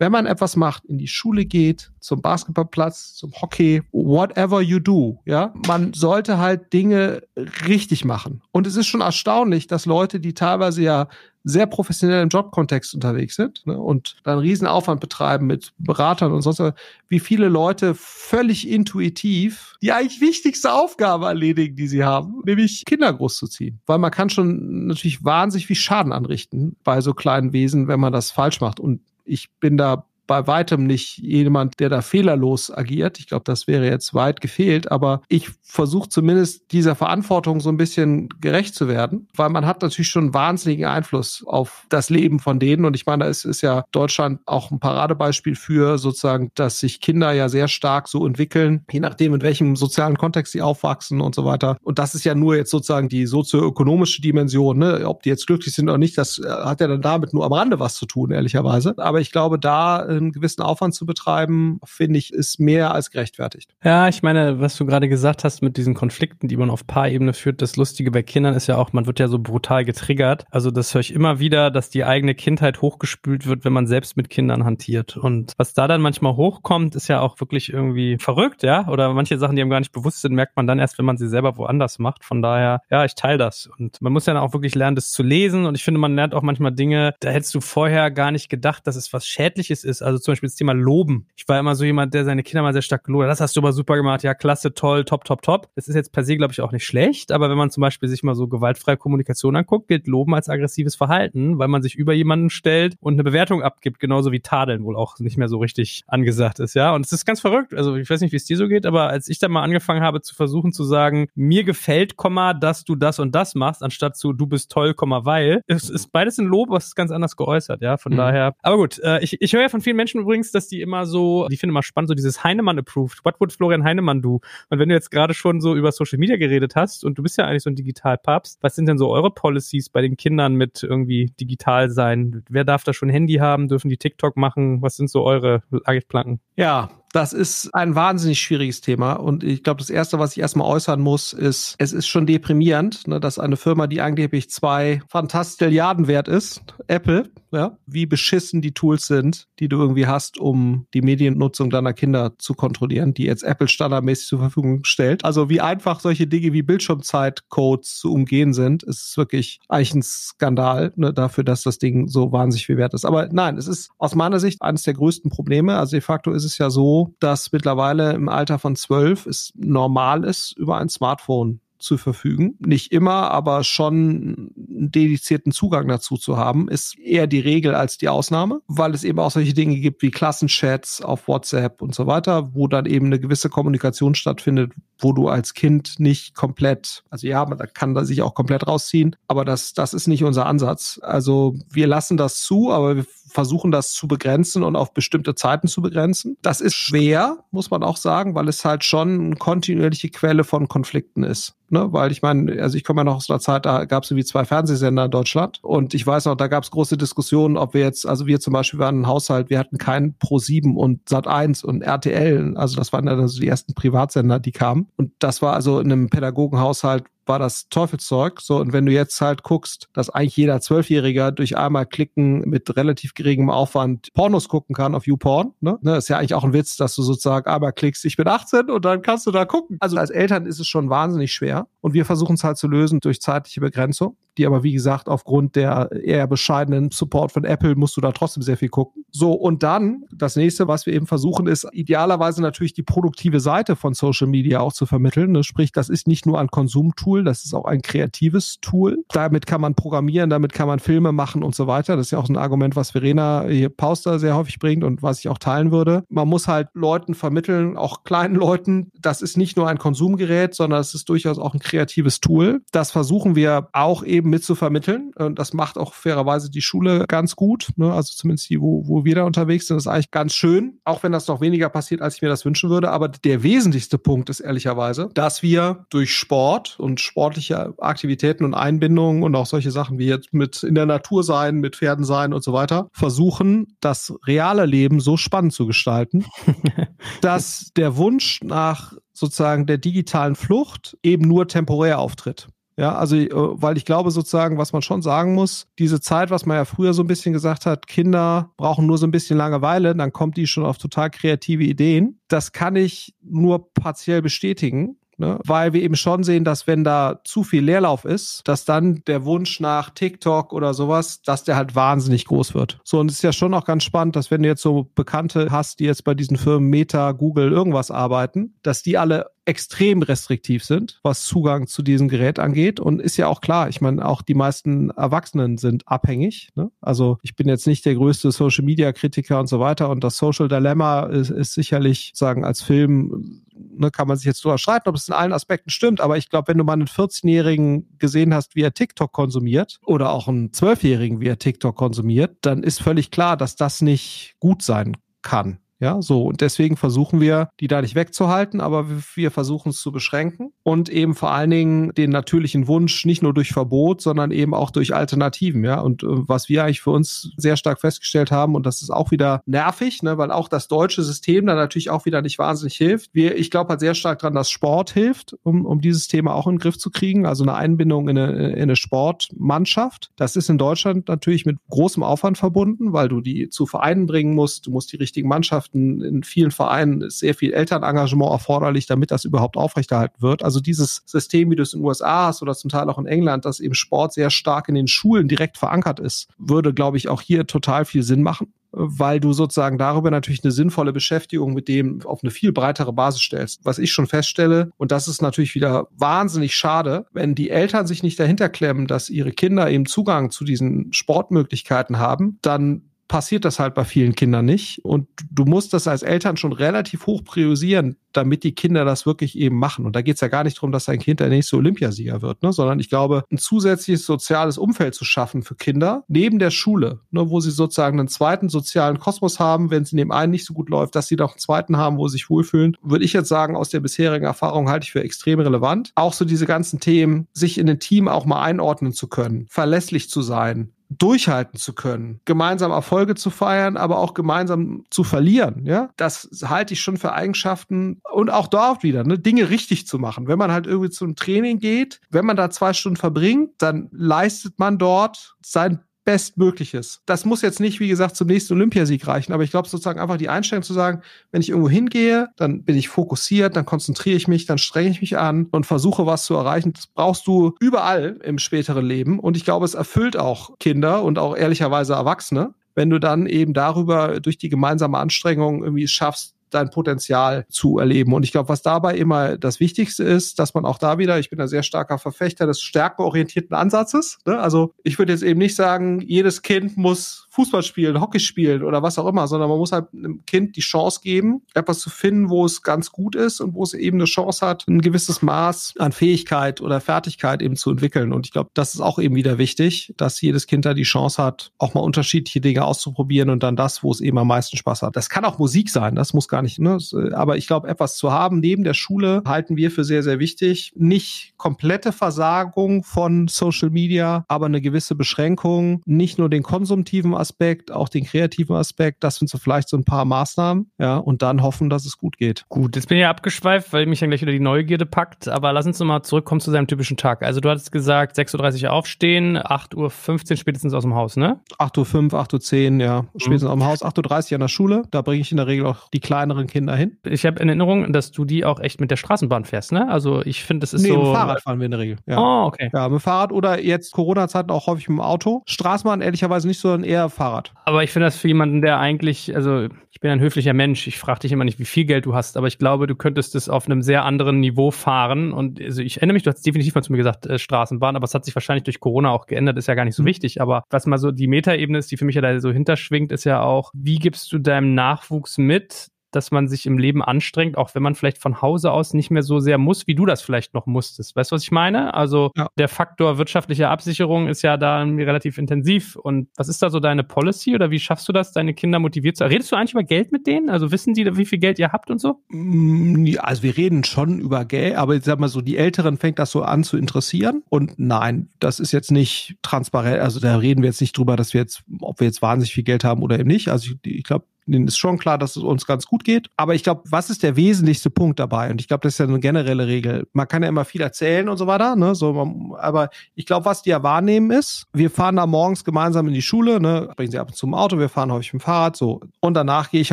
wenn 0.00 0.10
man 0.10 0.24
etwas 0.24 0.56
macht, 0.56 0.86
in 0.86 0.96
die 0.96 1.06
Schule 1.06 1.44
geht, 1.44 1.92
zum 2.00 2.22
Basketballplatz, 2.22 3.14
zum 3.14 3.32
Hockey, 3.32 3.82
whatever 3.92 4.62
you 4.62 4.80
do, 4.80 5.20
ja, 5.26 5.52
man 5.66 5.92
sollte 5.92 6.38
halt 6.38 6.72
Dinge 6.72 7.22
richtig 7.68 8.06
machen. 8.06 8.42
Und 8.50 8.66
es 8.66 8.76
ist 8.76 8.86
schon 8.86 9.02
erstaunlich, 9.02 9.66
dass 9.66 9.84
Leute, 9.84 10.18
die 10.18 10.32
teilweise 10.32 10.82
ja 10.82 11.08
sehr 11.44 11.66
professionell 11.66 12.22
im 12.22 12.28
Jobkontext 12.28 12.94
unterwegs 12.94 13.34
sind 13.34 13.66
ne, 13.66 13.78
und 13.78 14.16
dann 14.24 14.38
riesen 14.38 14.66
Aufwand 14.66 15.00
betreiben 15.00 15.46
mit 15.46 15.72
Beratern 15.78 16.32
und 16.32 16.42
sonst 16.42 16.58
was, 16.58 16.74
wie 17.08 17.20
viele 17.20 17.48
Leute 17.48 17.94
völlig 17.94 18.68
intuitiv 18.68 19.74
die 19.82 19.92
eigentlich 19.92 20.20
wichtigste 20.20 20.72
Aufgabe 20.72 21.26
erledigen, 21.26 21.76
die 21.76 21.88
sie 21.88 22.04
haben, 22.04 22.42
nämlich 22.44 22.84
Kinder 22.84 23.12
großzuziehen. 23.12 23.80
Weil 23.86 23.98
man 23.98 24.10
kann 24.10 24.28
schon 24.28 24.86
natürlich 24.86 25.24
wahnsinnig 25.24 25.66
viel 25.66 25.76
Schaden 25.76 26.12
anrichten 26.12 26.76
bei 26.84 27.00
so 27.00 27.14
kleinen 27.14 27.52
Wesen, 27.54 27.88
wenn 27.88 28.00
man 28.00 28.12
das 28.12 28.30
falsch 28.30 28.60
macht. 28.60 28.78
Und 28.78 29.00
ich 29.24 29.50
bin 29.60 29.76
da 29.76 30.06
bei 30.30 30.46
weitem 30.46 30.86
nicht 30.86 31.18
jemand, 31.18 31.80
der 31.80 31.88
da 31.88 32.02
fehlerlos 32.02 32.70
agiert. 32.70 33.18
Ich 33.18 33.26
glaube, 33.26 33.42
das 33.44 33.66
wäre 33.66 33.86
jetzt 33.86 34.14
weit 34.14 34.40
gefehlt, 34.40 34.88
aber 34.88 35.22
ich 35.26 35.50
versuche 35.60 36.08
zumindest 36.08 36.70
dieser 36.70 36.94
Verantwortung 36.94 37.58
so 37.58 37.68
ein 37.68 37.76
bisschen 37.76 38.28
gerecht 38.40 38.76
zu 38.76 38.86
werden, 38.86 39.26
weil 39.34 39.48
man 39.48 39.66
hat 39.66 39.82
natürlich 39.82 40.06
schon 40.06 40.32
wahnsinnigen 40.32 40.84
Einfluss 40.84 41.42
auf 41.44 41.84
das 41.88 42.10
Leben 42.10 42.38
von 42.38 42.60
denen. 42.60 42.84
Und 42.84 42.94
ich 42.94 43.06
meine, 43.06 43.24
da 43.24 43.28
ist, 43.28 43.44
ist 43.44 43.60
ja 43.62 43.82
Deutschland 43.90 44.38
auch 44.46 44.70
ein 44.70 44.78
Paradebeispiel 44.78 45.56
für 45.56 45.98
sozusagen, 45.98 46.52
dass 46.54 46.78
sich 46.78 47.00
Kinder 47.00 47.32
ja 47.32 47.48
sehr 47.48 47.66
stark 47.66 48.06
so 48.06 48.24
entwickeln, 48.24 48.84
je 48.88 49.00
nachdem, 49.00 49.34
in 49.34 49.42
welchem 49.42 49.74
sozialen 49.74 50.16
Kontext 50.16 50.52
sie 50.52 50.62
aufwachsen 50.62 51.20
und 51.20 51.34
so 51.34 51.44
weiter. 51.44 51.76
Und 51.82 51.98
das 51.98 52.14
ist 52.14 52.22
ja 52.22 52.36
nur 52.36 52.54
jetzt 52.54 52.70
sozusagen 52.70 53.08
die 53.08 53.26
sozioökonomische 53.26 54.22
Dimension, 54.22 54.78
ne? 54.78 55.08
ob 55.08 55.24
die 55.24 55.28
jetzt 55.28 55.48
glücklich 55.48 55.74
sind 55.74 55.88
oder 55.88 55.98
nicht, 55.98 56.16
das 56.16 56.38
äh, 56.38 56.48
hat 56.48 56.80
ja 56.80 56.86
dann 56.86 57.02
damit 57.02 57.34
nur 57.34 57.44
am 57.44 57.52
Rande 57.52 57.80
was 57.80 57.96
zu 57.96 58.06
tun, 58.06 58.30
ehrlicherweise. 58.30 58.94
Aber 58.96 59.20
ich 59.20 59.32
glaube, 59.32 59.58
da 59.58 60.06
äh, 60.06 60.19
einen 60.20 60.32
gewissen 60.32 60.62
Aufwand 60.62 60.94
zu 60.94 61.06
betreiben, 61.06 61.80
finde 61.84 62.18
ich, 62.18 62.32
ist 62.32 62.60
mehr 62.60 62.92
als 62.94 63.10
gerechtfertigt. 63.10 63.74
Ja, 63.82 64.08
ich 64.08 64.22
meine, 64.22 64.60
was 64.60 64.76
du 64.76 64.86
gerade 64.86 65.08
gesagt 65.08 65.44
hast 65.44 65.62
mit 65.62 65.76
diesen 65.76 65.94
Konflikten, 65.94 66.48
die 66.48 66.56
man 66.56 66.70
auf 66.70 66.86
Paarebene 66.86 67.32
führt, 67.32 67.62
das 67.62 67.76
Lustige 67.76 68.10
bei 68.10 68.22
Kindern 68.22 68.54
ist 68.54 68.66
ja 68.66 68.76
auch, 68.76 68.92
man 68.92 69.06
wird 69.06 69.18
ja 69.18 69.28
so 69.28 69.38
brutal 69.38 69.84
getriggert. 69.84 70.44
Also 70.50 70.70
das 70.70 70.94
höre 70.94 71.00
ich 71.00 71.12
immer 71.12 71.38
wieder, 71.38 71.70
dass 71.70 71.90
die 71.90 72.04
eigene 72.04 72.34
Kindheit 72.34 72.82
hochgespült 72.82 73.46
wird, 73.46 73.64
wenn 73.64 73.72
man 73.72 73.86
selbst 73.86 74.16
mit 74.16 74.30
Kindern 74.30 74.64
hantiert. 74.64 75.16
Und 75.16 75.52
was 75.56 75.74
da 75.74 75.88
dann 75.88 76.00
manchmal 76.00 76.36
hochkommt, 76.36 76.94
ist 76.94 77.08
ja 77.08 77.20
auch 77.20 77.40
wirklich 77.40 77.72
irgendwie 77.72 78.18
verrückt, 78.18 78.62
ja? 78.62 78.88
Oder 78.88 79.12
manche 79.12 79.38
Sachen, 79.38 79.56
die 79.56 79.62
einem 79.62 79.70
gar 79.70 79.80
nicht 79.80 79.92
bewusst 79.92 80.20
sind, 80.20 80.34
merkt 80.34 80.56
man 80.56 80.66
dann 80.66 80.78
erst, 80.78 80.98
wenn 80.98 81.04
man 81.04 81.16
sie 81.16 81.28
selber 81.28 81.56
woanders 81.56 81.98
macht. 81.98 82.24
Von 82.24 82.42
daher, 82.42 82.80
ja, 82.90 83.04
ich 83.04 83.14
teile 83.14 83.38
das. 83.38 83.68
Und 83.78 84.00
man 84.00 84.12
muss 84.12 84.26
ja 84.26 84.34
dann 84.34 84.42
auch 84.42 84.52
wirklich 84.52 84.74
lernen, 84.74 84.96
das 84.96 85.10
zu 85.10 85.22
lesen. 85.22 85.66
Und 85.66 85.74
ich 85.74 85.84
finde, 85.84 86.00
man 86.00 86.14
lernt 86.14 86.34
auch 86.34 86.42
manchmal 86.42 86.72
Dinge, 86.72 87.14
da 87.20 87.30
hättest 87.30 87.54
du 87.54 87.60
vorher 87.60 88.10
gar 88.10 88.30
nicht 88.30 88.48
gedacht, 88.48 88.86
dass 88.86 88.96
es 88.96 89.12
was 89.12 89.26
Schädliches 89.26 89.84
ist. 89.84 90.02
Also 90.02 90.09
zum 90.18 90.32
Beispiel 90.32 90.48
das 90.48 90.56
Thema 90.56 90.72
Loben. 90.72 91.26
Ich 91.36 91.48
war 91.48 91.58
immer 91.58 91.74
so 91.74 91.84
jemand, 91.84 92.14
der 92.14 92.24
seine 92.24 92.42
Kinder 92.42 92.62
mal 92.62 92.72
sehr 92.72 92.82
stark 92.82 93.04
gelobt 93.04 93.24
hat. 93.24 93.30
Das 93.30 93.40
hast 93.40 93.56
du 93.56 93.60
aber 93.60 93.72
super 93.72 93.96
gemacht. 93.96 94.22
Ja, 94.22 94.34
klasse, 94.34 94.74
toll, 94.74 95.04
top, 95.04 95.24
top, 95.24 95.42
top. 95.42 95.68
Das 95.74 95.88
ist 95.88 95.94
jetzt 95.94 96.12
per 96.12 96.24
se, 96.24 96.36
glaube 96.36 96.52
ich, 96.52 96.60
auch 96.60 96.72
nicht 96.72 96.84
schlecht. 96.84 97.32
Aber 97.32 97.50
wenn 97.50 97.58
man 97.58 97.70
zum 97.70 97.80
Beispiel 97.80 98.08
sich 98.08 98.22
mal 98.22 98.34
so 98.34 98.48
gewaltfreie 98.48 98.96
Kommunikation 98.96 99.56
anguckt, 99.56 99.88
gilt 99.88 100.06
Loben 100.06 100.34
als 100.34 100.48
aggressives 100.48 100.96
Verhalten, 100.96 101.58
weil 101.58 101.68
man 101.68 101.82
sich 101.82 101.94
über 101.94 102.12
jemanden 102.12 102.50
stellt 102.50 102.96
und 103.00 103.14
eine 103.14 103.24
Bewertung 103.24 103.62
abgibt, 103.62 104.00
genauso 104.00 104.32
wie 104.32 104.40
Tadeln 104.40 104.84
wohl 104.84 104.96
auch 104.96 105.18
nicht 105.18 105.36
mehr 105.36 105.48
so 105.48 105.58
richtig 105.58 106.02
angesagt 106.06 106.60
ist, 106.60 106.74
ja. 106.74 106.94
Und 106.94 107.06
es 107.06 107.12
ist 107.12 107.24
ganz 107.24 107.40
verrückt. 107.40 107.74
Also 107.74 107.96
ich 107.96 108.08
weiß 108.08 108.20
nicht, 108.20 108.32
wie 108.32 108.36
es 108.36 108.44
dir 108.44 108.56
so 108.56 108.68
geht, 108.68 108.86
aber 108.86 109.08
als 109.08 109.28
ich 109.28 109.38
dann 109.38 109.50
mal 109.50 109.62
angefangen 109.62 110.02
habe 110.02 110.20
zu 110.20 110.34
versuchen 110.34 110.72
zu 110.72 110.84
sagen, 110.84 111.28
mir 111.34 111.64
gefällt, 111.64 112.14
dass 112.60 112.84
du 112.84 112.94
das 112.94 113.18
und 113.18 113.34
das 113.34 113.54
machst, 113.54 113.82
anstatt 113.82 114.16
zu 114.16 114.32
du 114.32 114.46
bist 114.46 114.70
toll, 114.70 114.94
weil, 115.00 115.62
es 115.66 115.88
ist 115.88 116.12
beides 116.12 116.38
ein 116.38 116.46
Lob, 116.46 116.70
was 116.70 116.86
ist 116.86 116.94
ganz 116.94 117.10
anders 117.10 117.36
geäußert, 117.36 117.82
ja. 117.82 117.96
Von 117.96 118.12
mhm. 118.12 118.16
daher. 118.16 118.54
Aber 118.62 118.76
gut, 118.76 118.98
äh, 119.00 119.20
ich, 119.20 119.40
ich 119.40 119.52
höre 119.52 119.62
ja 119.62 119.68
von 119.68 119.80
vielen 119.80 119.89
Menschen 119.94 120.20
übrigens, 120.20 120.52
dass 120.52 120.68
die 120.68 120.80
immer 120.80 121.06
so, 121.06 121.48
die 121.48 121.56
finde 121.56 121.72
immer 121.72 121.82
spannend, 121.82 122.08
so 122.08 122.14
dieses 122.14 122.44
Heinemann-approved. 122.44 123.24
What 123.24 123.40
would 123.40 123.52
Florian 123.52 123.84
Heinemann 123.84 124.22
do? 124.22 124.40
Und 124.68 124.78
wenn 124.78 124.88
du 124.88 124.94
jetzt 124.94 125.10
gerade 125.10 125.34
schon 125.34 125.60
so 125.60 125.74
über 125.74 125.92
Social 125.92 126.18
Media 126.18 126.36
geredet 126.36 126.76
hast 126.76 127.04
und 127.04 127.18
du 127.18 127.22
bist 127.22 127.38
ja 127.38 127.46
eigentlich 127.46 127.62
so 127.62 127.70
ein 127.70 127.76
Digitalpapst, 127.76 128.62
was 128.62 128.74
sind 128.74 128.86
denn 128.86 128.98
so 128.98 129.10
eure 129.10 129.30
Policies 129.30 129.88
bei 129.88 130.02
den 130.02 130.16
Kindern 130.16 130.54
mit 130.54 130.82
irgendwie 130.82 131.32
digital 131.40 131.90
sein? 131.90 132.44
Wer 132.48 132.64
darf 132.64 132.84
da 132.84 132.92
schon 132.92 133.08
Handy 133.08 133.34
haben? 133.34 133.68
Dürfen 133.68 133.88
die 133.88 133.98
TikTok 133.98 134.36
machen? 134.36 134.82
Was 134.82 134.96
sind 134.96 135.10
so 135.10 135.24
eure 135.24 135.62
Leitplanken? 135.70 136.40
Ja, 136.56 136.90
Das 137.12 137.32
ist 137.32 137.74
ein 137.74 137.96
wahnsinnig 137.96 138.40
schwieriges 138.40 138.80
Thema. 138.80 139.14
Und 139.14 139.42
ich 139.42 139.64
glaube, 139.64 139.78
das 139.78 139.90
Erste, 139.90 140.18
was 140.20 140.36
ich 140.36 140.38
erstmal 140.42 140.68
äußern 140.68 141.00
muss, 141.00 141.32
ist, 141.32 141.74
es 141.78 141.92
ist 141.92 142.06
schon 142.06 142.26
deprimierend, 142.26 143.08
ne, 143.08 143.18
dass 143.18 143.38
eine 143.38 143.56
Firma, 143.56 143.88
die 143.88 144.00
angeblich 144.00 144.48
zwei 144.48 145.02
Fantastilliarden 145.08 146.06
wert 146.06 146.28
ist, 146.28 146.62
Apple, 146.86 147.30
ja, 147.52 147.76
wie 147.86 148.06
beschissen 148.06 148.62
die 148.62 148.74
Tools 148.74 149.06
sind, 149.06 149.48
die 149.58 149.68
du 149.68 149.78
irgendwie 149.78 150.06
hast, 150.06 150.38
um 150.38 150.86
die 150.94 151.02
Mediennutzung 151.02 151.70
deiner 151.70 151.92
Kinder 151.92 152.34
zu 152.38 152.54
kontrollieren, 152.54 153.12
die 153.12 153.24
jetzt 153.24 153.42
Apple 153.42 153.66
standardmäßig 153.66 154.28
zur 154.28 154.38
Verfügung 154.38 154.84
stellt. 154.84 155.24
Also 155.24 155.48
wie 155.48 155.60
einfach 155.60 155.98
solche 155.98 156.28
Dinge 156.28 156.52
wie 156.52 156.62
Bildschirmzeitcodes 156.62 157.96
zu 157.96 158.12
umgehen 158.12 158.52
sind, 158.52 158.84
ist 158.84 159.16
wirklich 159.16 159.58
eigentlich 159.68 159.94
ein 159.94 160.02
Skandal 160.02 160.92
ne, 160.94 161.12
dafür, 161.12 161.42
dass 161.42 161.62
das 161.62 161.78
Ding 161.78 162.06
so 162.06 162.30
wahnsinnig 162.30 162.66
viel 162.66 162.76
wert 162.76 162.94
ist. 162.94 163.04
Aber 163.04 163.28
nein, 163.32 163.56
es 163.56 163.66
ist 163.66 163.90
aus 163.98 164.14
meiner 164.14 164.38
Sicht 164.38 164.62
eines 164.62 164.84
der 164.84 164.94
größten 164.94 165.30
Probleme. 165.30 165.76
Also 165.76 165.92
de 165.92 166.02
facto 166.02 166.30
ist 166.30 166.44
es 166.44 166.56
ja 166.58 166.70
so, 166.70 166.99
dass 167.20 167.52
mittlerweile 167.52 168.12
im 168.12 168.28
Alter 168.28 168.58
von 168.58 168.76
zwölf 168.76 169.26
es 169.26 169.52
normal 169.56 170.24
ist, 170.24 170.56
über 170.56 170.78
ein 170.78 170.88
Smartphone 170.88 171.60
zu 171.80 171.98
verfügen. 171.98 172.56
Nicht 172.60 172.92
immer, 172.92 173.30
aber 173.30 173.64
schon 173.64 174.52
einen 174.56 174.90
dedizierten 174.90 175.52
Zugang 175.52 175.88
dazu 175.88 176.16
zu 176.16 176.36
haben, 176.36 176.68
ist 176.68 176.98
eher 176.98 177.26
die 177.26 177.40
Regel 177.40 177.74
als 177.74 177.98
die 177.98 178.08
Ausnahme, 178.08 178.60
weil 178.68 178.94
es 178.94 179.02
eben 179.02 179.18
auch 179.18 179.30
solche 179.30 179.54
Dinge 179.54 179.76
gibt 179.76 180.02
wie 180.02 180.10
Klassenchats 180.10 181.02
auf 181.02 181.26
WhatsApp 181.26 181.82
und 181.82 181.94
so 181.94 182.06
weiter, 182.06 182.54
wo 182.54 182.68
dann 182.68 182.86
eben 182.86 183.06
eine 183.06 183.18
gewisse 183.18 183.48
Kommunikation 183.48 184.14
stattfindet, 184.14 184.72
wo 184.98 185.12
du 185.12 185.28
als 185.28 185.54
Kind 185.54 185.98
nicht 185.98 186.34
komplett, 186.34 187.02
also 187.10 187.26
ja, 187.26 187.44
man 187.46 187.58
kann 187.74 188.04
sich 188.04 188.22
auch 188.22 188.34
komplett 188.34 188.66
rausziehen, 188.66 189.16
aber 189.26 189.44
das, 189.44 189.72
das 189.72 189.94
ist 189.94 190.06
nicht 190.06 190.24
unser 190.24 190.46
Ansatz. 190.46 191.00
Also 191.02 191.54
wir 191.70 191.86
lassen 191.86 192.16
das 192.16 192.42
zu, 192.42 192.70
aber 192.70 192.96
wir 192.96 193.06
versuchen 193.30 193.70
das 193.70 193.92
zu 193.92 194.08
begrenzen 194.08 194.62
und 194.62 194.76
auf 194.76 194.92
bestimmte 194.92 195.34
Zeiten 195.34 195.68
zu 195.68 195.82
begrenzen. 195.82 196.36
Das 196.42 196.60
ist 196.60 196.74
schwer, 196.74 197.38
muss 197.50 197.70
man 197.70 197.82
auch 197.82 197.96
sagen, 197.96 198.34
weil 198.34 198.48
es 198.48 198.64
halt 198.64 198.84
schon 198.84 199.20
eine 199.20 199.36
kontinuierliche 199.36 200.10
Quelle 200.10 200.44
von 200.44 200.68
Konflikten 200.68 201.22
ist. 201.22 201.54
Ne? 201.70 201.92
Weil 201.92 202.10
ich 202.10 202.20
meine, 202.20 202.60
also 202.60 202.76
ich 202.76 202.84
komme 202.84 203.00
ja 203.00 203.04
noch 203.04 203.16
aus 203.16 203.30
einer 203.30 203.38
Zeit, 203.38 203.64
da 203.64 203.84
gab 203.84 204.02
es 204.02 204.10
irgendwie 204.10 204.24
zwei 204.24 204.44
Fernsehsender 204.44 205.04
in 205.04 205.10
Deutschland 205.10 205.60
und 205.62 205.94
ich 205.94 206.04
weiß 206.04 206.24
noch, 206.24 206.34
da 206.34 206.48
gab 206.48 206.64
es 206.64 206.70
große 206.72 206.96
Diskussionen, 206.96 207.56
ob 207.56 207.74
wir 207.74 207.82
jetzt, 207.82 208.06
also 208.06 208.26
wir 208.26 208.40
zum 208.40 208.52
Beispiel 208.52 208.80
waren 208.80 209.02
ein 209.02 209.06
Haushalt, 209.06 209.50
wir 209.50 209.58
hatten 209.58 209.78
kein 209.78 210.14
Pro7 210.18 210.74
und 210.74 211.08
Sat1 211.08 211.64
und 211.64 211.82
RTL, 211.82 212.56
also 212.56 212.76
das 212.76 212.92
waren 212.92 213.06
dann 213.06 213.20
also 213.20 213.40
die 213.40 213.46
ersten 213.46 213.74
Privatsender, 213.74 214.40
die 214.40 214.52
kamen. 214.52 214.88
Und 214.96 215.12
das 215.20 215.42
war 215.42 215.54
also 215.54 215.78
in 215.78 215.92
einem 215.92 216.10
Pädagogenhaushalt 216.10 217.04
war 217.26 217.38
das 217.38 217.68
Teufelszeug. 217.68 218.40
So, 218.40 218.56
und 218.56 218.72
wenn 218.72 218.86
du 218.86 218.92
jetzt 218.92 219.20
halt 219.20 219.42
guckst, 219.42 219.88
dass 219.92 220.10
eigentlich 220.10 220.36
jeder 220.36 220.60
Zwölfjähriger 220.60 221.32
durch 221.32 221.56
einmal 221.56 221.86
klicken 221.86 222.40
mit 222.40 222.76
relativ 222.76 223.14
geringem 223.14 223.50
Aufwand 223.50 224.12
Pornos 224.14 224.48
gucken 224.48 224.74
kann 224.74 224.94
auf 224.94 225.06
YouPorn, 225.06 225.52
ne? 225.60 225.78
ne? 225.82 225.96
Ist 225.96 226.08
ja 226.08 226.18
eigentlich 226.18 226.34
auch 226.34 226.44
ein 226.44 226.52
Witz, 226.52 226.76
dass 226.76 226.94
du 226.94 227.02
sozusagen 227.02 227.48
einmal 227.48 227.72
klickst, 227.72 228.04
ich 228.04 228.16
bin 228.16 228.28
18 228.28 228.70
und 228.70 228.84
dann 228.84 229.02
kannst 229.02 229.26
du 229.26 229.30
da 229.30 229.44
gucken. 229.44 229.76
Also 229.80 229.96
als 229.96 230.10
Eltern 230.10 230.46
ist 230.46 230.60
es 230.60 230.66
schon 230.66 230.90
wahnsinnig 230.90 231.32
schwer. 231.32 231.68
Und 231.80 231.94
wir 231.94 232.04
versuchen 232.04 232.34
es 232.34 232.44
halt 232.44 232.58
zu 232.58 232.68
lösen 232.68 233.00
durch 233.00 233.20
zeitliche 233.20 233.60
Begrenzung 233.60 234.16
die 234.40 234.46
aber 234.46 234.62
wie 234.62 234.72
gesagt 234.72 235.08
aufgrund 235.08 235.54
der 235.54 235.90
eher 235.92 236.26
bescheidenen 236.26 236.90
Support 236.90 237.32
von 237.32 237.44
Apple 237.44 237.76
musst 237.76 237.96
du 237.96 238.00
da 238.00 238.10
trotzdem 238.12 238.42
sehr 238.42 238.56
viel 238.56 238.70
gucken. 238.70 239.04
So, 239.10 239.32
und 239.32 239.62
dann 239.62 240.04
das 240.14 240.34
nächste, 240.36 240.66
was 240.66 240.86
wir 240.86 240.94
eben 240.94 241.06
versuchen, 241.06 241.46
ist 241.46 241.66
idealerweise 241.72 242.40
natürlich 242.40 242.72
die 242.72 242.82
produktive 242.82 243.40
Seite 243.40 243.76
von 243.76 243.92
Social 243.92 244.28
Media 244.28 244.60
auch 244.60 244.72
zu 244.72 244.86
vermitteln. 244.86 245.32
Ne? 245.32 245.44
Sprich, 245.44 245.72
das 245.72 245.90
ist 245.90 246.08
nicht 246.08 246.24
nur 246.24 246.40
ein 246.40 246.48
Konsumtool, 246.48 247.22
das 247.22 247.44
ist 247.44 247.52
auch 247.52 247.66
ein 247.66 247.82
kreatives 247.82 248.58
Tool. 248.62 249.04
Damit 249.12 249.46
kann 249.46 249.60
man 249.60 249.74
programmieren, 249.74 250.30
damit 250.30 250.54
kann 250.54 250.68
man 250.68 250.78
Filme 250.78 251.12
machen 251.12 251.42
und 251.42 251.54
so 251.54 251.66
weiter. 251.66 251.96
Das 251.96 252.06
ist 252.06 252.10
ja 252.12 252.18
auch 252.18 252.28
ein 252.28 252.36
Argument, 252.38 252.76
was 252.76 252.92
Verena 252.92 253.44
hier 253.46 253.68
Pauster 253.68 254.18
sehr 254.18 254.36
häufig 254.36 254.58
bringt 254.58 254.84
und 254.84 255.02
was 255.02 255.18
ich 255.18 255.28
auch 255.28 255.38
teilen 255.38 255.70
würde. 255.70 256.04
Man 256.08 256.28
muss 256.28 256.48
halt 256.48 256.68
Leuten 256.72 257.14
vermitteln, 257.14 257.76
auch 257.76 258.04
kleinen 258.04 258.36
Leuten, 258.36 258.90
das 258.98 259.20
ist 259.20 259.36
nicht 259.36 259.58
nur 259.58 259.68
ein 259.68 259.78
Konsumgerät, 259.78 260.54
sondern 260.54 260.80
es 260.80 260.94
ist 260.94 261.10
durchaus 261.10 261.38
auch 261.38 261.52
ein 261.52 261.60
kreatives 261.60 262.20
Tool. 262.20 262.62
Das 262.72 262.90
versuchen 262.90 263.36
wir 263.36 263.68
auch 263.72 264.02
eben 264.02 264.29
mit 264.30 264.44
zu 264.44 264.54
vermitteln. 264.54 265.12
Und 265.16 265.38
das 265.38 265.52
macht 265.52 265.76
auch 265.76 265.94
fairerweise 265.94 266.50
die 266.50 266.62
Schule 266.62 267.04
ganz 267.06 267.36
gut. 267.36 267.70
Ne? 267.76 267.92
Also 267.92 268.14
zumindest 268.14 268.48
die, 268.50 268.60
wo, 268.60 268.86
wo 268.86 269.04
wir 269.04 269.14
da 269.14 269.24
unterwegs 269.24 269.66
sind, 269.66 269.76
das 269.76 269.84
ist 269.84 269.92
eigentlich 269.92 270.10
ganz 270.10 270.34
schön. 270.34 270.80
Auch 270.84 271.02
wenn 271.02 271.12
das 271.12 271.28
noch 271.28 271.40
weniger 271.40 271.68
passiert, 271.68 272.00
als 272.00 272.16
ich 272.16 272.22
mir 272.22 272.28
das 272.28 272.44
wünschen 272.44 272.70
würde. 272.70 272.90
Aber 272.90 273.08
der 273.08 273.42
wesentlichste 273.42 273.98
Punkt 273.98 274.30
ist 274.30 274.40
ehrlicherweise, 274.40 275.08
dass 275.14 275.42
wir 275.42 275.86
durch 275.90 276.14
Sport 276.14 276.78
und 276.78 277.00
sportliche 277.00 277.74
Aktivitäten 277.78 278.44
und 278.44 278.54
Einbindungen 278.54 279.22
und 279.22 279.34
auch 279.34 279.46
solche 279.46 279.70
Sachen 279.70 279.98
wie 279.98 280.06
jetzt 280.06 280.32
mit 280.32 280.62
in 280.62 280.74
der 280.74 280.86
Natur 280.86 281.22
sein, 281.24 281.56
mit 281.56 281.76
Pferden 281.76 282.04
sein 282.04 282.32
und 282.32 282.42
so 282.42 282.52
weiter, 282.52 282.88
versuchen, 282.92 283.76
das 283.80 284.14
reale 284.26 284.66
Leben 284.66 285.00
so 285.00 285.16
spannend 285.16 285.52
zu 285.52 285.66
gestalten, 285.66 286.24
dass 287.20 287.70
der 287.76 287.96
Wunsch 287.96 288.40
nach 288.42 288.94
sozusagen 289.12 289.66
der 289.66 289.78
digitalen 289.78 290.34
Flucht 290.34 290.96
eben 291.02 291.28
nur 291.28 291.46
temporär 291.46 291.98
auftritt. 291.98 292.48
Ja, 292.80 292.94
also, 292.94 293.14
äh, 293.14 293.28
weil 293.30 293.76
ich 293.76 293.84
glaube 293.84 294.10
sozusagen, 294.10 294.56
was 294.56 294.72
man 294.72 294.80
schon 294.80 295.02
sagen 295.02 295.34
muss, 295.34 295.66
diese 295.78 296.00
Zeit, 296.00 296.30
was 296.30 296.46
man 296.46 296.56
ja 296.56 296.64
früher 296.64 296.94
so 296.94 297.02
ein 297.02 297.06
bisschen 297.06 297.34
gesagt 297.34 297.66
hat, 297.66 297.86
Kinder 297.86 298.52
brauchen 298.56 298.86
nur 298.86 298.96
so 298.96 299.06
ein 299.06 299.10
bisschen 299.10 299.36
Langeweile, 299.36 299.94
dann 299.94 300.14
kommt 300.14 300.38
die 300.38 300.46
schon 300.46 300.64
auf 300.64 300.78
total 300.78 301.10
kreative 301.10 301.62
Ideen. 301.62 302.20
Das 302.28 302.52
kann 302.52 302.76
ich 302.76 303.14
nur 303.22 303.70
partiell 303.74 304.22
bestätigen 304.22 304.96
ne? 305.20 305.38
weil 305.44 305.72
wir 305.72 305.82
eben 305.82 305.94
schon 305.94 306.24
sehen, 306.24 306.44
dass 306.44 306.66
wenn 306.66 306.82
da 306.82 307.20
zu 307.24 307.44
viel 307.44 307.62
Leerlauf 307.62 308.04
ist, 308.04 308.40
dass 308.48 308.64
dann 308.64 309.02
der 309.06 309.24
Wunsch 309.24 309.60
nach 309.60 309.90
TikTok 309.90 310.52
oder 310.52 310.74
sowas, 310.74 311.22
dass 311.22 311.44
der 311.44 311.54
halt 311.56 311.76
wahnsinnig 311.76 312.24
groß 312.24 312.54
wird. 312.54 312.80
So, 312.82 312.98
und 312.98 313.10
es 313.10 313.18
ist 313.18 313.22
ja 313.22 313.32
schon 313.32 313.54
auch 313.54 313.64
ganz 313.64 313.84
spannend, 313.84 314.16
dass 314.16 314.30
wenn 314.32 314.42
du 314.42 314.48
jetzt 314.48 314.62
so 314.62 314.90
Bekannte 314.94 315.48
hast, 315.50 315.78
die 315.78 315.84
jetzt 315.84 316.04
bei 316.04 316.14
diesen 316.14 316.36
Firmen 316.36 316.70
Meta, 316.70 317.12
Google, 317.12 317.52
irgendwas 317.52 317.90
arbeiten, 317.90 318.54
dass 318.62 318.82
die 318.82 318.98
alle 318.98 319.26
extrem 319.44 320.02
restriktiv 320.02 320.64
sind, 320.64 321.00
was 321.02 321.24
Zugang 321.24 321.66
zu 321.66 321.82
diesem 321.82 322.08
Gerät 322.08 322.38
angeht. 322.38 322.80
Und 322.80 323.00
ist 323.00 323.16
ja 323.16 323.26
auch 323.26 323.40
klar, 323.40 323.68
ich 323.68 323.80
meine, 323.80 324.04
auch 324.06 324.22
die 324.22 324.34
meisten 324.34 324.90
Erwachsenen 324.90 325.58
sind 325.58 325.88
abhängig. 325.88 326.50
Ne? 326.54 326.70
Also 326.80 327.18
ich 327.22 327.36
bin 327.36 327.48
jetzt 327.48 327.66
nicht 327.66 327.84
der 327.84 327.94
größte 327.94 328.30
Social-Media-Kritiker 328.32 329.40
und 329.40 329.48
so 329.48 329.60
weiter. 329.60 329.90
Und 329.90 330.04
das 330.04 330.16
Social 330.16 330.48
Dilemma 330.48 331.04
ist, 331.04 331.30
ist 331.30 331.54
sicherlich, 331.54 332.12
sagen, 332.14 332.44
als 332.44 332.62
Film 332.62 333.42
ne, 333.54 333.90
kann 333.90 334.08
man 334.08 334.16
sich 334.16 334.26
jetzt 334.26 334.44
drüber 334.44 334.58
streiten, 334.58 334.88
ob 334.88 334.96
es 334.96 335.08
in 335.08 335.14
allen 335.14 335.32
Aspekten 335.32 335.70
stimmt, 335.70 336.00
aber 336.00 336.16
ich 336.16 336.28
glaube, 336.28 336.48
wenn 336.48 336.58
du 336.58 336.64
mal 336.64 336.74
einen 336.74 336.86
14-Jährigen 336.86 337.98
gesehen 337.98 338.34
hast, 338.34 338.56
wie 338.56 338.62
er 338.62 338.74
TikTok 338.74 339.12
konsumiert 339.12 339.78
oder 339.84 340.10
auch 340.10 340.28
einen 340.28 340.50
12-Jährigen, 340.50 341.20
wie 341.20 341.28
er 341.28 341.38
TikTok 341.38 341.76
konsumiert, 341.76 342.38
dann 342.42 342.62
ist 342.62 342.82
völlig 342.82 343.10
klar, 343.10 343.36
dass 343.36 343.56
das 343.56 343.82
nicht 343.82 344.34
gut 344.38 344.62
sein 344.62 344.96
kann. 345.22 345.58
Ja, 345.80 346.02
so. 346.02 346.24
Und 346.24 346.42
deswegen 346.42 346.76
versuchen 346.76 347.20
wir, 347.20 347.48
die 347.58 347.66
da 347.66 347.80
nicht 347.80 347.94
wegzuhalten, 347.94 348.60
aber 348.60 348.86
wir 349.14 349.30
versuchen 349.30 349.70
es 349.70 349.80
zu 349.80 349.90
beschränken 349.92 350.52
und 350.62 350.90
eben 350.90 351.14
vor 351.14 351.30
allen 351.30 351.50
Dingen 351.50 351.94
den 351.94 352.10
natürlichen 352.10 352.68
Wunsch 352.68 353.06
nicht 353.06 353.22
nur 353.22 353.32
durch 353.32 353.52
Verbot, 353.52 354.02
sondern 354.02 354.30
eben 354.30 354.52
auch 354.52 354.70
durch 354.70 354.94
Alternativen. 354.94 355.64
Ja, 355.64 355.80
und 355.80 356.02
äh, 356.02 356.06
was 356.08 356.50
wir 356.50 356.64
eigentlich 356.64 356.82
für 356.82 356.90
uns 356.90 357.32
sehr 357.38 357.56
stark 357.56 357.80
festgestellt 357.80 358.30
haben, 358.30 358.54
und 358.54 358.66
das 358.66 358.82
ist 358.82 358.90
auch 358.90 359.10
wieder 359.10 359.40
nervig, 359.46 360.02
ne, 360.02 360.18
weil 360.18 360.30
auch 360.30 360.48
das 360.48 360.68
deutsche 360.68 361.02
System 361.02 361.46
da 361.46 361.54
natürlich 361.54 361.88
auch 361.88 362.04
wieder 362.04 362.20
nicht 362.20 362.38
wahnsinnig 362.38 362.76
hilft. 362.76 363.14
Wir, 363.14 363.38
ich 363.38 363.50
glaube 363.50 363.70
halt 363.70 363.80
sehr 363.80 363.94
stark 363.94 364.18
dran, 364.18 364.34
dass 364.34 364.50
Sport 364.50 364.90
hilft, 364.90 365.34
um, 365.44 365.64
um 365.64 365.80
dieses 365.80 366.08
Thema 366.08 366.34
auch 366.34 366.46
in 366.46 366.56
den 366.56 366.58
Griff 366.60 366.76
zu 366.76 366.90
kriegen. 366.90 367.24
Also 367.24 367.42
eine 367.42 367.54
Einbindung 367.54 368.10
in 368.10 368.18
eine, 368.18 368.50
in 368.50 368.62
eine 368.62 368.76
Sportmannschaft. 368.76 370.10
Das 370.16 370.36
ist 370.36 370.50
in 370.50 370.58
Deutschland 370.58 371.08
natürlich 371.08 371.46
mit 371.46 371.56
großem 371.70 372.02
Aufwand 372.02 372.36
verbunden, 372.36 372.92
weil 372.92 373.08
du 373.08 373.22
die 373.22 373.48
zu 373.48 373.64
Vereinen 373.64 374.06
bringen 374.06 374.34
musst. 374.34 374.66
Du 374.66 374.72
musst 374.72 374.92
die 374.92 374.96
richtigen 374.96 375.28
Mannschaften 375.28 375.69
Mannschaften, 375.70 376.02
in 376.02 376.22
vielen 376.22 376.50
Vereinen 376.50 377.02
ist 377.02 377.18
sehr 377.18 377.34
viel 377.34 377.52
Elternengagement 377.52 378.30
erforderlich, 378.30 378.86
damit 378.86 379.10
das 379.10 379.24
überhaupt 379.24 379.56
aufrechterhalten 379.56 380.20
wird. 380.20 380.42
Also 380.42 380.60
dieses 380.60 381.02
System, 381.06 381.50
wie 381.50 381.56
du 381.56 381.62
es 381.62 381.72
in 381.72 381.80
den 381.80 381.86
USA 381.86 382.26
hast 382.26 382.42
oder 382.42 382.54
zum 382.54 382.70
Teil 382.70 382.88
auch 382.88 382.98
in 382.98 383.06
England, 383.06 383.44
dass 383.44 383.60
eben 383.60 383.74
Sport 383.74 384.12
sehr 384.12 384.30
stark 384.30 384.68
in 384.68 384.74
den 384.74 384.88
Schulen 384.88 385.28
direkt 385.28 385.58
verankert 385.58 386.00
ist, 386.00 386.28
würde, 386.38 386.74
glaube 386.74 386.96
ich, 386.96 387.08
auch 387.08 387.22
hier 387.22 387.46
total 387.46 387.84
viel 387.84 388.02
Sinn 388.02 388.22
machen 388.22 388.52
weil 388.72 389.18
du 389.18 389.32
sozusagen 389.32 389.78
darüber 389.78 390.12
natürlich 390.12 390.44
eine 390.44 390.52
sinnvolle 390.52 390.92
Beschäftigung 390.92 391.54
mit 391.54 391.66
dem 391.66 392.06
auf 392.06 392.22
eine 392.22 392.30
viel 392.30 392.52
breitere 392.52 392.92
Basis 392.92 393.22
stellst. 393.22 393.64
Was 393.64 393.80
ich 393.80 393.90
schon 393.90 394.06
feststelle, 394.06 394.70
und 394.76 394.92
das 394.92 395.08
ist 395.08 395.22
natürlich 395.22 395.56
wieder 395.56 395.88
wahnsinnig 395.96 396.54
schade, 396.54 397.04
wenn 397.12 397.34
die 397.34 397.50
Eltern 397.50 397.88
sich 397.88 398.04
nicht 398.04 398.20
dahinter 398.20 398.48
klemmen, 398.48 398.86
dass 398.86 399.10
ihre 399.10 399.32
Kinder 399.32 399.68
eben 399.68 399.86
Zugang 399.86 400.30
zu 400.30 400.44
diesen 400.44 400.92
Sportmöglichkeiten 400.92 401.98
haben, 401.98 402.38
dann 402.42 402.89
passiert 403.10 403.44
das 403.44 403.58
halt 403.58 403.74
bei 403.74 403.84
vielen 403.84 404.14
Kindern 404.14 404.44
nicht. 404.44 404.84
Und 404.84 405.08
du 405.32 405.44
musst 405.44 405.74
das 405.74 405.88
als 405.88 406.04
Eltern 406.04 406.36
schon 406.36 406.52
relativ 406.52 407.06
hoch 407.06 407.24
priorisieren, 407.24 407.96
damit 408.12 408.44
die 408.44 408.54
Kinder 408.54 408.84
das 408.84 409.04
wirklich 409.04 409.36
eben 409.36 409.58
machen. 409.58 409.84
Und 409.84 409.96
da 409.96 410.00
geht 410.00 410.14
es 410.14 410.20
ja 410.20 410.28
gar 410.28 410.44
nicht 410.44 410.58
darum, 410.58 410.70
dass 410.70 410.84
dein 410.84 411.00
Kind 411.00 411.18
der 411.18 411.28
nächste 411.28 411.56
Olympiasieger 411.56 412.22
wird, 412.22 412.44
ne? 412.44 412.52
sondern 412.52 412.78
ich 412.78 412.88
glaube, 412.88 413.24
ein 413.32 413.36
zusätzliches 413.36 414.06
soziales 414.06 414.58
Umfeld 414.58 414.94
zu 414.94 415.04
schaffen 415.04 415.42
für 415.42 415.56
Kinder 415.56 416.04
neben 416.06 416.38
der 416.38 416.52
Schule, 416.52 417.00
ne, 417.10 417.28
wo 417.30 417.40
sie 417.40 417.50
sozusagen 417.50 417.98
einen 417.98 418.06
zweiten 418.06 418.48
sozialen 418.48 419.00
Kosmos 419.00 419.40
haben, 419.40 419.72
wenn 419.72 419.82
es 419.82 419.90
in 419.90 419.98
dem 419.98 420.12
einen 420.12 420.30
nicht 420.30 420.46
so 420.46 420.54
gut 420.54 420.70
läuft, 420.70 420.94
dass 420.94 421.08
sie 421.08 421.16
doch 421.16 421.32
einen 421.32 421.40
zweiten 421.40 421.78
haben, 421.78 421.98
wo 421.98 422.06
sie 422.06 422.12
sich 422.12 422.30
wohlfühlen, 422.30 422.76
würde 422.80 423.04
ich 423.04 423.12
jetzt 423.12 423.28
sagen, 423.28 423.56
aus 423.56 423.70
der 423.70 423.80
bisherigen 423.80 424.24
Erfahrung 424.24 424.68
halte 424.68 424.84
ich 424.84 424.92
für 424.92 425.02
extrem 425.02 425.40
relevant. 425.40 425.90
Auch 425.96 426.12
so 426.12 426.24
diese 426.24 426.46
ganzen 426.46 426.78
Themen, 426.78 427.26
sich 427.32 427.58
in 427.58 427.68
ein 427.68 427.80
Team 427.80 428.06
auch 428.06 428.24
mal 428.24 428.40
einordnen 428.40 428.92
zu 428.92 429.08
können, 429.08 429.46
verlässlich 429.48 430.08
zu 430.08 430.22
sein, 430.22 430.70
durchhalten 430.90 431.58
zu 431.58 431.72
können, 431.72 432.20
gemeinsam 432.24 432.72
Erfolge 432.72 433.14
zu 433.14 433.30
feiern, 433.30 433.76
aber 433.76 433.98
auch 433.98 434.12
gemeinsam 434.12 434.84
zu 434.90 435.04
verlieren, 435.04 435.64
ja, 435.64 435.90
das 435.96 436.28
halte 436.44 436.74
ich 436.74 436.80
schon 436.80 436.96
für 436.96 437.12
Eigenschaften 437.12 438.00
und 438.12 438.30
auch 438.30 438.48
dort 438.48 438.82
wieder, 438.82 439.04
ne, 439.04 439.18
Dinge 439.18 439.50
richtig 439.50 439.86
zu 439.86 439.98
machen. 439.98 440.26
Wenn 440.26 440.38
man 440.38 440.52
halt 440.52 440.66
irgendwie 440.66 440.90
zum 440.90 441.14
Training 441.14 441.60
geht, 441.60 442.00
wenn 442.10 442.26
man 442.26 442.36
da 442.36 442.50
zwei 442.50 442.72
Stunden 442.72 442.96
verbringt, 442.96 443.52
dann 443.58 443.88
leistet 443.92 444.58
man 444.58 444.78
dort 444.78 445.36
sein 445.42 445.80
Bestmögliches. 446.04 447.02
Das 447.06 447.24
muss 447.24 447.42
jetzt 447.42 447.60
nicht, 447.60 447.80
wie 447.80 447.88
gesagt, 447.88 448.16
zum 448.16 448.26
nächsten 448.26 448.54
Olympiasieg 448.54 449.06
reichen, 449.06 449.32
aber 449.32 449.42
ich 449.42 449.50
glaube 449.50 449.68
sozusagen 449.68 450.00
einfach 450.00 450.16
die 450.16 450.28
Einstellung 450.28 450.62
zu 450.62 450.72
sagen, 450.72 451.02
wenn 451.30 451.42
ich 451.42 451.50
irgendwo 451.50 451.68
hingehe, 451.68 452.28
dann 452.36 452.64
bin 452.64 452.76
ich 452.76 452.88
fokussiert, 452.88 453.56
dann 453.56 453.66
konzentriere 453.66 454.16
ich 454.16 454.26
mich, 454.26 454.46
dann 454.46 454.58
strenge 454.58 454.90
ich 454.90 455.00
mich 455.00 455.18
an 455.18 455.46
und 455.50 455.66
versuche 455.66 456.06
was 456.06 456.24
zu 456.24 456.34
erreichen. 456.34 456.72
Das 456.72 456.86
brauchst 456.86 457.26
du 457.26 457.54
überall 457.60 458.18
im 458.24 458.38
späteren 458.38 458.84
Leben 458.84 459.18
und 459.18 459.36
ich 459.36 459.44
glaube, 459.44 459.64
es 459.64 459.74
erfüllt 459.74 460.16
auch 460.16 460.58
Kinder 460.58 461.02
und 461.02 461.18
auch 461.18 461.36
ehrlicherweise 461.36 461.92
Erwachsene, 461.92 462.54
wenn 462.74 462.90
du 462.90 462.98
dann 462.98 463.26
eben 463.26 463.52
darüber 463.52 464.20
durch 464.20 464.38
die 464.38 464.48
gemeinsame 464.48 464.98
Anstrengung 464.98 465.62
irgendwie 465.62 465.88
schaffst, 465.88 466.34
dein 466.50 466.70
Potenzial 466.70 467.46
zu 467.48 467.78
erleben. 467.78 468.12
Und 468.12 468.24
ich 468.24 468.32
glaube, 468.32 468.48
was 468.48 468.62
dabei 468.62 468.96
immer 468.96 469.38
das 469.38 469.60
Wichtigste 469.60 470.04
ist, 470.04 470.38
dass 470.38 470.54
man 470.54 470.64
auch 470.64 470.78
da 470.78 470.98
wieder, 470.98 471.18
ich 471.18 471.30
bin 471.30 471.40
ein 471.40 471.48
sehr 471.48 471.62
starker 471.62 471.98
Verfechter 471.98 472.46
des 472.46 472.60
stärkenorientierten 472.60 473.56
Ansatzes. 473.56 474.18
Ne? 474.26 474.38
Also 474.38 474.74
ich 474.82 474.98
würde 474.98 475.12
jetzt 475.12 475.22
eben 475.22 475.38
nicht 475.38 475.56
sagen, 475.56 476.00
jedes 476.00 476.42
Kind 476.42 476.76
muss 476.76 477.28
Fußball 477.30 477.62
spielen, 477.62 478.00
Hockey 478.00 478.20
spielen 478.20 478.62
oder 478.62 478.82
was 478.82 478.98
auch 478.98 479.06
immer, 479.06 479.26
sondern 479.28 479.48
man 479.48 479.58
muss 479.58 479.72
halt 479.72 479.86
einem 479.94 480.24
Kind 480.26 480.56
die 480.56 480.60
Chance 480.60 481.00
geben, 481.02 481.42
etwas 481.54 481.78
zu 481.78 481.88
finden, 481.88 482.28
wo 482.28 482.44
es 482.44 482.62
ganz 482.62 482.90
gut 482.90 483.14
ist 483.14 483.40
und 483.40 483.54
wo 483.54 483.62
es 483.62 483.72
eben 483.72 483.98
eine 483.98 484.04
Chance 484.04 484.46
hat, 484.46 484.64
ein 484.68 484.80
gewisses 484.80 485.22
Maß 485.22 485.74
an 485.78 485.92
Fähigkeit 485.92 486.60
oder 486.60 486.80
Fertigkeit 486.80 487.40
eben 487.40 487.56
zu 487.56 487.70
entwickeln. 487.70 488.12
Und 488.12 488.26
ich 488.26 488.32
glaube, 488.32 488.50
das 488.54 488.74
ist 488.74 488.80
auch 488.80 488.98
eben 488.98 489.14
wieder 489.14 489.38
wichtig, 489.38 489.94
dass 489.96 490.20
jedes 490.20 490.46
Kind 490.46 490.64
da 490.64 490.74
die 490.74 490.82
Chance 490.82 491.22
hat, 491.22 491.52
auch 491.58 491.74
mal 491.74 491.80
unterschiedliche 491.80 492.40
Dinge 492.40 492.64
auszuprobieren 492.64 493.30
und 493.30 493.42
dann 493.42 493.56
das, 493.56 493.82
wo 493.82 493.92
es 493.92 494.00
eben 494.00 494.18
am 494.18 494.26
meisten 494.26 494.56
Spaß 494.56 494.82
hat. 494.82 494.96
Das 494.96 495.08
kann 495.08 495.24
auch 495.24 495.38
Musik 495.38 495.70
sein, 495.70 495.94
das 495.94 496.12
muss 496.12 496.28
gar 496.28 496.42
nicht, 496.42 496.58
ne? 496.58 496.78
Aber 497.12 497.36
ich 497.36 497.46
glaube, 497.46 497.68
etwas 497.68 497.96
zu 497.96 498.12
haben 498.12 498.40
neben 498.40 498.64
der 498.64 498.74
Schule 498.74 499.22
halten 499.24 499.56
wir 499.56 499.70
für 499.70 499.84
sehr, 499.84 500.02
sehr 500.02 500.18
wichtig. 500.18 500.72
Nicht 500.74 501.34
komplette 501.36 501.92
Versagung 501.92 502.82
von 502.82 503.28
Social 503.28 503.70
Media, 503.70 504.24
aber 504.26 504.46
eine 504.46 504.60
gewisse 504.60 504.94
Beschränkung, 504.94 505.82
nicht 505.86 506.18
nur 506.18 506.28
den 506.28 506.42
konsumtiven 506.42 507.14
Aspekt, 507.20 507.70
auch 507.70 507.88
den 507.88 508.04
kreativen 508.04 508.56
Aspekt. 508.56 509.04
Das 509.04 509.16
sind 509.16 509.28
so 509.28 509.38
vielleicht 509.38 509.68
so 509.68 509.76
ein 509.76 509.84
paar 509.84 510.04
Maßnahmen, 510.04 510.70
ja, 510.78 510.96
und 510.96 511.22
dann 511.22 511.42
hoffen, 511.42 511.70
dass 511.70 511.86
es 511.86 511.96
gut 511.96 512.16
geht. 512.16 512.44
Gut, 512.48 512.76
jetzt 512.76 512.88
bin 512.88 512.98
ich 512.98 513.02
ja 513.02 513.10
abgeschweift, 513.10 513.72
weil 513.72 513.86
mich 513.86 514.00
dann 514.00 514.10
gleich 514.10 514.22
wieder 514.22 514.32
die 514.32 514.40
Neugierde 514.40 514.86
packt, 514.86 515.28
aber 515.28 515.52
lass 515.52 515.66
uns 515.66 515.78
nochmal 515.78 516.02
zurückkommen 516.02 516.40
zu 516.40 516.50
seinem 516.50 516.66
typischen 516.66 516.96
Tag. 516.96 517.22
Also 517.22 517.40
du 517.40 517.48
hattest 517.48 517.72
gesagt, 517.72 518.16
6.30 518.16 518.64
Uhr 518.64 518.72
aufstehen, 518.72 519.38
8.15 519.38 520.30
Uhr 520.30 520.36
spätestens 520.36 520.74
aus 520.74 520.82
dem 520.82 520.94
Haus, 520.94 521.16
ne? 521.16 521.40
8.05 521.58 522.12
Uhr, 522.12 522.20
8.10 522.20 522.74
Uhr, 522.74 522.80
ja, 522.80 523.04
spätestens 523.16 523.42
mhm. 523.42 523.48
aus 523.48 523.58
dem 523.58 523.64
Haus, 523.66 523.84
8.30 523.84 524.32
Uhr 524.32 524.36
an 524.36 524.40
der 524.40 524.48
Schule, 524.48 524.82
da 524.90 525.02
bringe 525.02 525.20
ich 525.20 525.30
in 525.30 525.36
der 525.36 525.46
Regel 525.46 525.66
auch 525.66 525.88
die 525.90 526.00
kleineren 526.00 526.46
Kinder 526.46 526.74
hin. 526.74 526.98
Ich 527.04 527.26
habe 527.26 527.40
in 527.40 527.48
Erinnerung, 527.48 527.92
dass 527.92 528.10
du 528.10 528.24
die 528.24 528.44
auch 528.44 528.60
echt 528.60 528.80
mit 528.80 528.90
der 528.90 528.96
Straßenbahn 528.96 529.44
fährst, 529.44 529.72
ne? 529.72 529.88
Also 529.88 530.22
ich 530.24 530.44
finde, 530.44 530.60
das 530.60 530.72
ist 530.72 530.82
nee, 530.82 530.88
so... 530.88 530.96
mit 530.96 531.06
dem 531.06 531.14
Fahrrad 531.14 531.42
fahren 531.42 531.58
wir 531.58 531.66
in 531.66 531.70
der 531.70 531.80
Regel, 531.80 531.98
ja. 532.06 532.18
Oh, 532.18 532.46
okay. 532.46 532.70
Ja, 532.72 532.88
mit 532.88 532.98
dem 532.98 533.02
Fahrrad 533.02 533.32
oder 533.32 533.62
jetzt 533.62 533.92
Corona-Zeiten 533.92 534.50
auch 534.50 534.66
häufig 534.66 534.88
mit 534.88 534.98
dem 534.98 535.02
Auto. 535.02 535.42
Straßenbahn 535.46 536.00
ehrlicherweise 536.00 536.48
nicht, 536.48 536.60
sondern 536.60 536.84
eher 536.84 537.09
Fahrrad. 537.10 537.52
Aber 537.64 537.82
ich 537.82 537.90
finde 537.90 538.06
das 538.06 538.16
für 538.16 538.28
jemanden, 538.28 538.62
der 538.62 538.78
eigentlich, 538.78 539.34
also 539.34 539.68
ich 539.90 540.00
bin 540.00 540.10
ein 540.10 540.20
höflicher 540.20 540.54
Mensch, 540.54 540.86
ich 540.86 540.98
frage 540.98 541.20
dich 541.20 541.32
immer 541.32 541.44
nicht, 541.44 541.58
wie 541.58 541.64
viel 541.64 541.84
Geld 541.84 542.06
du 542.06 542.14
hast, 542.14 542.36
aber 542.36 542.46
ich 542.46 542.58
glaube, 542.58 542.86
du 542.86 542.94
könntest 542.94 543.34
es 543.34 543.48
auf 543.48 543.66
einem 543.66 543.82
sehr 543.82 544.04
anderen 544.04 544.40
Niveau 544.40 544.70
fahren. 544.70 545.32
Und 545.32 545.60
also 545.60 545.82
ich 545.82 545.98
erinnere 545.98 546.14
mich, 546.14 546.22
du 546.22 546.30
hast 546.30 546.44
definitiv 546.46 546.74
mal 546.74 546.82
zu 546.82 546.92
mir 546.92 546.98
gesagt, 546.98 547.26
äh, 547.26 547.38
Straßenbahn, 547.38 547.96
aber 547.96 548.04
es 548.04 548.14
hat 548.14 548.24
sich 548.24 548.34
wahrscheinlich 548.34 548.64
durch 548.64 548.80
Corona 548.80 549.10
auch 549.10 549.26
geändert, 549.26 549.58
ist 549.58 549.66
ja 549.66 549.74
gar 549.74 549.84
nicht 549.84 549.96
so 549.96 550.02
mhm. 550.02 550.06
wichtig. 550.08 550.40
Aber 550.40 550.62
was 550.70 550.86
mal 550.86 550.98
so 550.98 551.10
die 551.10 551.26
Metaebene 551.26 551.78
ist, 551.78 551.90
die 551.90 551.96
für 551.96 552.04
mich 552.04 552.14
ja 552.14 552.22
da 552.22 552.38
so 552.40 552.50
hinterschwingt, 552.50 553.12
ist 553.12 553.24
ja 553.24 553.42
auch, 553.42 553.72
wie 553.74 553.98
gibst 553.98 554.32
du 554.32 554.38
deinem 554.38 554.74
Nachwuchs 554.74 555.38
mit, 555.38 555.90
dass 556.10 556.30
man 556.30 556.48
sich 556.48 556.66
im 556.66 556.78
Leben 556.78 557.02
anstrengt, 557.02 557.56
auch 557.56 557.74
wenn 557.74 557.82
man 557.82 557.94
vielleicht 557.94 558.18
von 558.18 558.42
Hause 558.42 558.72
aus 558.72 558.94
nicht 558.94 559.10
mehr 559.10 559.22
so 559.22 559.40
sehr 559.40 559.58
muss, 559.58 559.86
wie 559.86 559.94
du 559.94 560.06
das 560.06 560.22
vielleicht 560.22 560.54
noch 560.54 560.66
musstest. 560.66 561.16
Weißt 561.16 561.30
du, 561.30 561.36
was 561.36 561.42
ich 561.42 561.50
meine? 561.50 561.94
Also 561.94 562.30
ja. 562.36 562.48
der 562.58 562.68
Faktor 562.68 563.18
wirtschaftliche 563.18 563.68
Absicherung 563.68 564.28
ist 564.28 564.42
ja 564.42 564.56
da 564.56 564.82
relativ 564.82 565.38
intensiv. 565.38 565.96
Und 565.96 566.28
was 566.36 566.48
ist 566.48 566.62
da 566.62 566.70
so 566.70 566.80
deine 566.80 567.04
Policy 567.04 567.54
oder 567.54 567.70
wie 567.70 567.78
schaffst 567.78 568.08
du 568.08 568.12
das, 568.12 568.32
deine 568.32 568.54
Kinder 568.54 568.78
motiviert 568.78 569.16
zu? 569.16 569.24
Redest 569.24 569.52
du 569.52 569.56
eigentlich 569.56 569.72
über 569.72 569.84
Geld 569.84 570.12
mit 570.12 570.26
denen? 570.26 570.50
Also 570.50 570.72
wissen 570.72 570.94
die, 570.94 571.16
wie 571.16 571.26
viel 571.26 571.38
Geld 571.38 571.58
ihr 571.58 571.72
habt 571.72 571.90
und 571.90 572.00
so? 572.00 572.22
Mm, 572.28 573.16
also 573.18 573.42
wir 573.42 573.56
reden 573.56 573.84
schon 573.84 574.20
über 574.20 574.44
Geld, 574.44 574.76
aber 574.76 574.96
ich 574.96 575.04
sag 575.04 575.18
mal 575.18 575.28
so, 575.28 575.40
die 575.40 575.56
Älteren 575.56 575.96
fängt 575.96 576.18
das 576.18 576.30
so 576.30 576.42
an 576.42 576.64
zu 576.64 576.76
interessieren. 576.76 577.42
Und 577.48 577.78
nein, 577.78 578.28
das 578.40 578.60
ist 578.60 578.72
jetzt 578.72 578.90
nicht 578.90 579.36
transparent. 579.42 580.00
Also 580.00 580.20
da 580.20 580.36
reden 580.36 580.62
wir 580.62 580.68
jetzt 580.68 580.80
nicht 580.80 580.96
drüber, 580.96 581.16
dass 581.16 581.34
wir 581.34 581.40
jetzt, 581.40 581.62
ob 581.80 582.00
wir 582.00 582.06
jetzt 582.06 582.22
wahnsinnig 582.22 582.52
viel 582.52 582.64
Geld 582.64 582.84
haben 582.84 583.02
oder 583.02 583.18
eben 583.18 583.28
nicht. 583.28 583.48
Also 583.48 583.72
ich, 583.82 583.98
ich 583.98 584.04
glaube, 584.04 584.26
denen 584.46 584.66
ist 584.66 584.78
schon 584.78 584.98
klar, 584.98 585.18
dass 585.18 585.36
es 585.36 585.42
uns 585.42 585.66
ganz 585.66 585.86
gut 585.86 586.04
geht. 586.04 586.28
Aber 586.36 586.54
ich 586.54 586.62
glaube, 586.62 586.82
was 586.90 587.10
ist 587.10 587.22
der 587.22 587.36
wesentlichste 587.36 587.90
Punkt 587.90 588.18
dabei? 588.18 588.50
Und 588.50 588.60
ich 588.60 588.68
glaube, 588.68 588.82
das 588.82 588.94
ist 588.94 588.98
ja 588.98 589.06
eine 589.06 589.20
generelle 589.20 589.66
Regel. 589.66 590.06
Man 590.12 590.28
kann 590.28 590.42
ja 590.42 590.48
immer 590.48 590.64
viel 590.64 590.80
erzählen 590.80 591.28
und 591.28 591.36
so 591.36 591.46
weiter, 591.46 591.76
ne? 591.76 591.94
So, 591.94 592.12
man, 592.12 592.52
aber 592.58 592.90
ich 593.14 593.26
glaube, 593.26 593.44
was 593.44 593.62
die 593.62 593.70
ja 593.70 593.82
wahrnehmen 593.82 594.30
ist, 594.30 594.66
wir 594.72 594.90
fahren 594.90 595.16
da 595.16 595.26
morgens 595.26 595.64
gemeinsam 595.64 596.08
in 596.08 596.14
die 596.14 596.22
Schule, 596.22 596.60
ne? 596.60 596.90
Bringen 596.96 597.10
sie 597.10 597.18
ab 597.18 597.28
und 597.28 597.34
zu 597.34 597.46
im 597.46 597.54
Auto, 597.54 597.78
wir 597.78 597.88
fahren 597.88 598.12
häufig 598.12 598.30
dem 598.30 598.40
Fahrrad, 598.40 598.76
so. 598.76 599.00
Und 599.20 599.34
danach 599.34 599.70
gehe 599.70 599.80
ich 599.80 599.92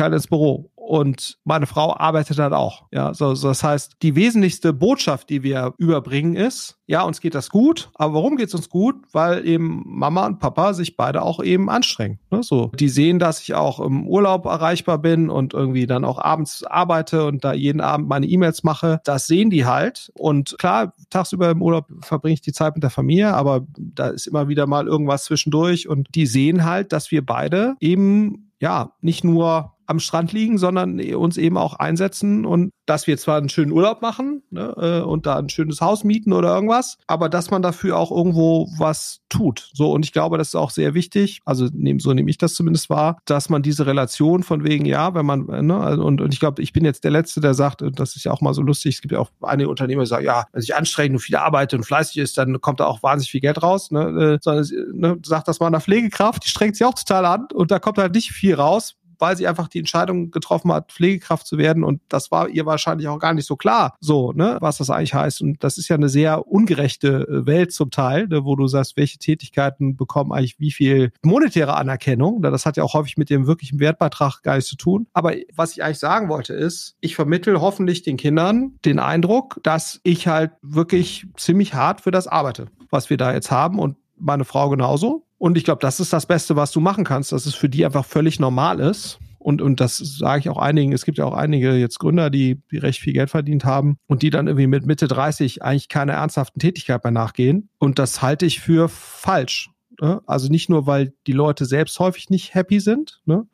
halt 0.00 0.12
ins 0.12 0.26
Büro 0.26 0.70
und 0.88 1.36
meine 1.44 1.66
Frau 1.66 1.94
arbeitet 1.94 2.38
halt 2.38 2.54
auch. 2.54 2.86
Ja, 2.90 3.12
so, 3.12 3.34
so 3.34 3.48
das 3.48 3.62
heißt, 3.62 3.96
die 4.02 4.14
wesentlichste 4.14 4.72
Botschaft, 4.72 5.28
die 5.28 5.42
wir 5.42 5.74
überbringen, 5.76 6.34
ist, 6.34 6.78
ja, 6.86 7.02
uns 7.02 7.20
geht 7.20 7.34
das 7.34 7.50
gut, 7.50 7.90
aber 7.94 8.14
warum 8.14 8.36
geht 8.36 8.48
es 8.48 8.54
uns 8.54 8.70
gut? 8.70 8.96
Weil 9.12 9.46
eben 9.46 9.82
Mama 9.84 10.24
und 10.24 10.38
Papa 10.38 10.72
sich 10.72 10.96
beide 10.96 11.20
auch 11.20 11.44
eben 11.44 11.68
anstrengen. 11.68 12.18
Ne? 12.30 12.42
So, 12.42 12.72
die 12.74 12.88
sehen, 12.88 13.18
dass 13.18 13.42
ich 13.42 13.52
auch 13.52 13.80
im 13.80 14.06
Urlaub 14.06 14.46
erreichbar 14.46 14.96
bin 14.96 15.28
und 15.28 15.52
irgendwie 15.52 15.86
dann 15.86 16.06
auch 16.06 16.18
abends 16.18 16.64
arbeite 16.64 17.26
und 17.26 17.44
da 17.44 17.52
jeden 17.52 17.82
Abend 17.82 18.08
meine 18.08 18.26
E-Mails 18.26 18.64
mache. 18.64 19.00
Das 19.04 19.26
sehen 19.26 19.50
die 19.50 19.66
halt. 19.66 20.10
Und 20.14 20.56
klar, 20.58 20.94
tagsüber 21.10 21.50
im 21.50 21.60
Urlaub 21.60 21.86
verbringe 22.00 22.34
ich 22.34 22.40
die 22.40 22.52
Zeit 22.52 22.74
mit 22.74 22.82
der 22.82 22.90
Familie, 22.90 23.34
aber 23.34 23.66
da 23.76 24.08
ist 24.08 24.26
immer 24.26 24.48
wieder 24.48 24.66
mal 24.66 24.86
irgendwas 24.86 25.24
zwischendurch 25.24 25.86
und 25.86 26.08
die 26.14 26.24
sehen 26.24 26.64
halt, 26.64 26.92
dass 26.92 27.10
wir 27.10 27.26
beide 27.26 27.74
eben 27.80 28.50
ja 28.60 28.92
nicht 29.02 29.22
nur 29.22 29.74
am 29.88 30.00
Strand 30.00 30.32
liegen, 30.32 30.58
sondern 30.58 31.00
uns 31.14 31.36
eben 31.38 31.56
auch 31.56 31.74
einsetzen 31.74 32.44
und 32.44 32.72
dass 32.84 33.06
wir 33.06 33.16
zwar 33.16 33.38
einen 33.38 33.48
schönen 33.48 33.72
Urlaub 33.72 34.02
machen 34.02 34.42
ne, 34.50 34.74
äh, 34.76 35.00
und 35.02 35.26
da 35.26 35.36
ein 35.36 35.48
schönes 35.48 35.80
Haus 35.80 36.04
mieten 36.04 36.32
oder 36.32 36.54
irgendwas, 36.54 36.98
aber 37.06 37.28
dass 37.28 37.50
man 37.50 37.62
dafür 37.62 37.98
auch 37.98 38.10
irgendwo 38.10 38.68
was 38.78 39.20
tut. 39.30 39.70
So 39.72 39.92
und 39.92 40.04
ich 40.04 40.12
glaube, 40.12 40.36
das 40.36 40.48
ist 40.48 40.54
auch 40.56 40.70
sehr 40.70 40.92
wichtig. 40.92 41.40
Also 41.46 41.68
nehm, 41.72 42.00
so 42.00 42.12
nehme 42.12 42.30
ich 42.30 42.36
das 42.36 42.54
zumindest 42.54 42.90
wahr, 42.90 43.18
dass 43.24 43.48
man 43.48 43.62
diese 43.62 43.86
Relation 43.86 44.42
von 44.42 44.62
wegen 44.62 44.84
ja, 44.84 45.14
wenn 45.14 45.24
man 45.24 45.46
ne, 45.46 45.76
also, 45.78 46.04
und, 46.04 46.20
und 46.20 46.34
ich 46.34 46.40
glaube, 46.40 46.60
ich 46.60 46.74
bin 46.74 46.84
jetzt 46.84 47.04
der 47.04 47.10
Letzte, 47.10 47.40
der 47.40 47.54
sagt, 47.54 47.82
das 47.94 48.14
ist 48.14 48.24
ja 48.24 48.32
auch 48.32 48.42
mal 48.42 48.52
so 48.52 48.60
lustig. 48.60 48.96
Es 48.96 49.00
gibt 49.00 49.12
ja 49.12 49.20
auch 49.20 49.30
einige 49.40 49.70
Unternehmer, 49.70 50.02
die 50.02 50.08
sagen, 50.08 50.26
ja, 50.26 50.44
wenn 50.52 50.60
sich 50.60 50.74
anstrengt 50.74 51.14
und 51.14 51.20
viel 51.20 51.36
arbeitet 51.36 51.78
und 51.78 51.84
fleißig 51.84 52.18
ist, 52.18 52.36
dann 52.36 52.60
kommt 52.60 52.80
da 52.80 52.86
auch 52.86 53.02
wahnsinnig 53.02 53.30
viel 53.30 53.40
Geld 53.40 53.62
raus. 53.62 53.90
Ne, 53.90 54.34
äh, 54.34 54.38
sondern 54.42 54.66
ne, 54.92 55.18
sagt 55.24 55.48
das 55.48 55.60
mal 55.60 55.66
einer 55.66 55.80
Pflegekraft, 55.80 56.44
die 56.44 56.50
strengt 56.50 56.76
sich 56.76 56.86
auch 56.86 56.94
total 56.94 57.24
an 57.24 57.48
und 57.54 57.70
da 57.70 57.78
kommt 57.78 57.96
halt 57.96 58.14
nicht 58.14 58.32
viel 58.32 58.54
raus, 58.54 58.96
weil 59.18 59.36
sie 59.36 59.46
einfach 59.46 59.68
die 59.68 59.78
Entscheidung 59.78 60.30
getroffen 60.30 60.72
hat, 60.72 60.92
Pflegekraft 60.92 61.46
zu 61.46 61.58
werden. 61.58 61.84
Und 61.84 62.00
das 62.08 62.30
war 62.30 62.48
ihr 62.48 62.66
wahrscheinlich 62.66 63.08
auch 63.08 63.18
gar 63.18 63.34
nicht 63.34 63.46
so 63.46 63.56
klar, 63.56 63.96
so, 64.00 64.32
ne, 64.32 64.58
was 64.60 64.78
das 64.78 64.90
eigentlich 64.90 65.14
heißt. 65.14 65.42
Und 65.42 65.62
das 65.62 65.78
ist 65.78 65.88
ja 65.88 65.96
eine 65.96 66.08
sehr 66.08 66.46
ungerechte 66.46 67.26
äh, 67.28 67.46
Welt 67.46 67.72
zum 67.72 67.90
Teil, 67.90 68.28
ne, 68.28 68.44
wo 68.44 68.56
du 68.56 68.66
sagst, 68.66 68.96
welche 68.96 69.18
Tätigkeiten 69.18 69.96
bekommen 69.96 70.32
eigentlich 70.32 70.58
wie 70.58 70.70
viel 70.70 71.12
monetäre 71.22 71.74
Anerkennung. 71.76 72.42
Das 72.42 72.66
hat 72.66 72.76
ja 72.76 72.82
auch 72.82 72.94
häufig 72.94 73.16
mit 73.16 73.30
dem 73.30 73.46
wirklichen 73.46 73.80
Wertbeitrag 73.80 74.42
gar 74.42 74.54
nichts 74.54 74.70
zu 74.70 74.76
tun. 74.76 75.06
Aber 75.12 75.34
was 75.54 75.72
ich 75.72 75.82
eigentlich 75.82 75.98
sagen 75.98 76.28
wollte 76.28 76.54
ist, 76.54 76.96
ich 77.00 77.14
vermittel 77.14 77.60
hoffentlich 77.60 78.02
den 78.02 78.16
Kindern 78.16 78.78
den 78.84 78.98
Eindruck, 78.98 79.60
dass 79.62 80.00
ich 80.02 80.26
halt 80.26 80.52
wirklich 80.62 81.26
ziemlich 81.36 81.74
hart 81.74 82.00
für 82.00 82.10
das 82.10 82.26
arbeite, 82.26 82.66
was 82.90 83.10
wir 83.10 83.16
da 83.16 83.32
jetzt 83.32 83.50
haben. 83.50 83.78
Und 83.78 83.96
meine 84.16 84.44
Frau 84.44 84.68
genauso. 84.68 85.24
Und 85.38 85.56
ich 85.56 85.64
glaube, 85.64 85.80
das 85.80 86.00
ist 86.00 86.12
das 86.12 86.26
Beste, 86.26 86.56
was 86.56 86.72
du 86.72 86.80
machen 86.80 87.04
kannst, 87.04 87.32
dass 87.32 87.46
es 87.46 87.54
für 87.54 87.68
die 87.68 87.84
einfach 87.84 88.04
völlig 88.04 88.40
normal 88.40 88.80
ist. 88.80 89.18
Und, 89.38 89.62
und 89.62 89.80
das 89.80 89.96
sage 89.98 90.40
ich 90.40 90.48
auch 90.50 90.58
einigen, 90.58 90.92
es 90.92 91.04
gibt 91.04 91.16
ja 91.16 91.24
auch 91.24 91.32
einige 91.32 91.74
jetzt 91.74 92.00
Gründer, 92.00 92.28
die, 92.28 92.60
die 92.72 92.78
recht 92.78 93.00
viel 93.00 93.12
Geld 93.12 93.30
verdient 93.30 93.64
haben 93.64 93.96
und 94.08 94.22
die 94.22 94.30
dann 94.30 94.48
irgendwie 94.48 94.66
mit 94.66 94.84
Mitte 94.84 95.06
30 95.06 95.62
eigentlich 95.62 95.88
keine 95.88 96.12
ernsthaften 96.12 96.58
Tätigkeit 96.58 97.04
mehr 97.04 97.12
nachgehen. 97.12 97.70
Und 97.78 98.00
das 98.00 98.20
halte 98.20 98.46
ich 98.46 98.60
für 98.60 98.88
falsch. 98.88 99.70
Ne? 100.00 100.20
Also 100.26 100.48
nicht 100.48 100.68
nur, 100.68 100.86
weil 100.86 101.12
die 101.26 101.32
Leute 101.32 101.66
selbst 101.66 101.98
häufig 102.00 102.30
nicht 102.30 102.54
happy 102.54 102.80
sind, 102.80 103.20
ne? 103.24 103.46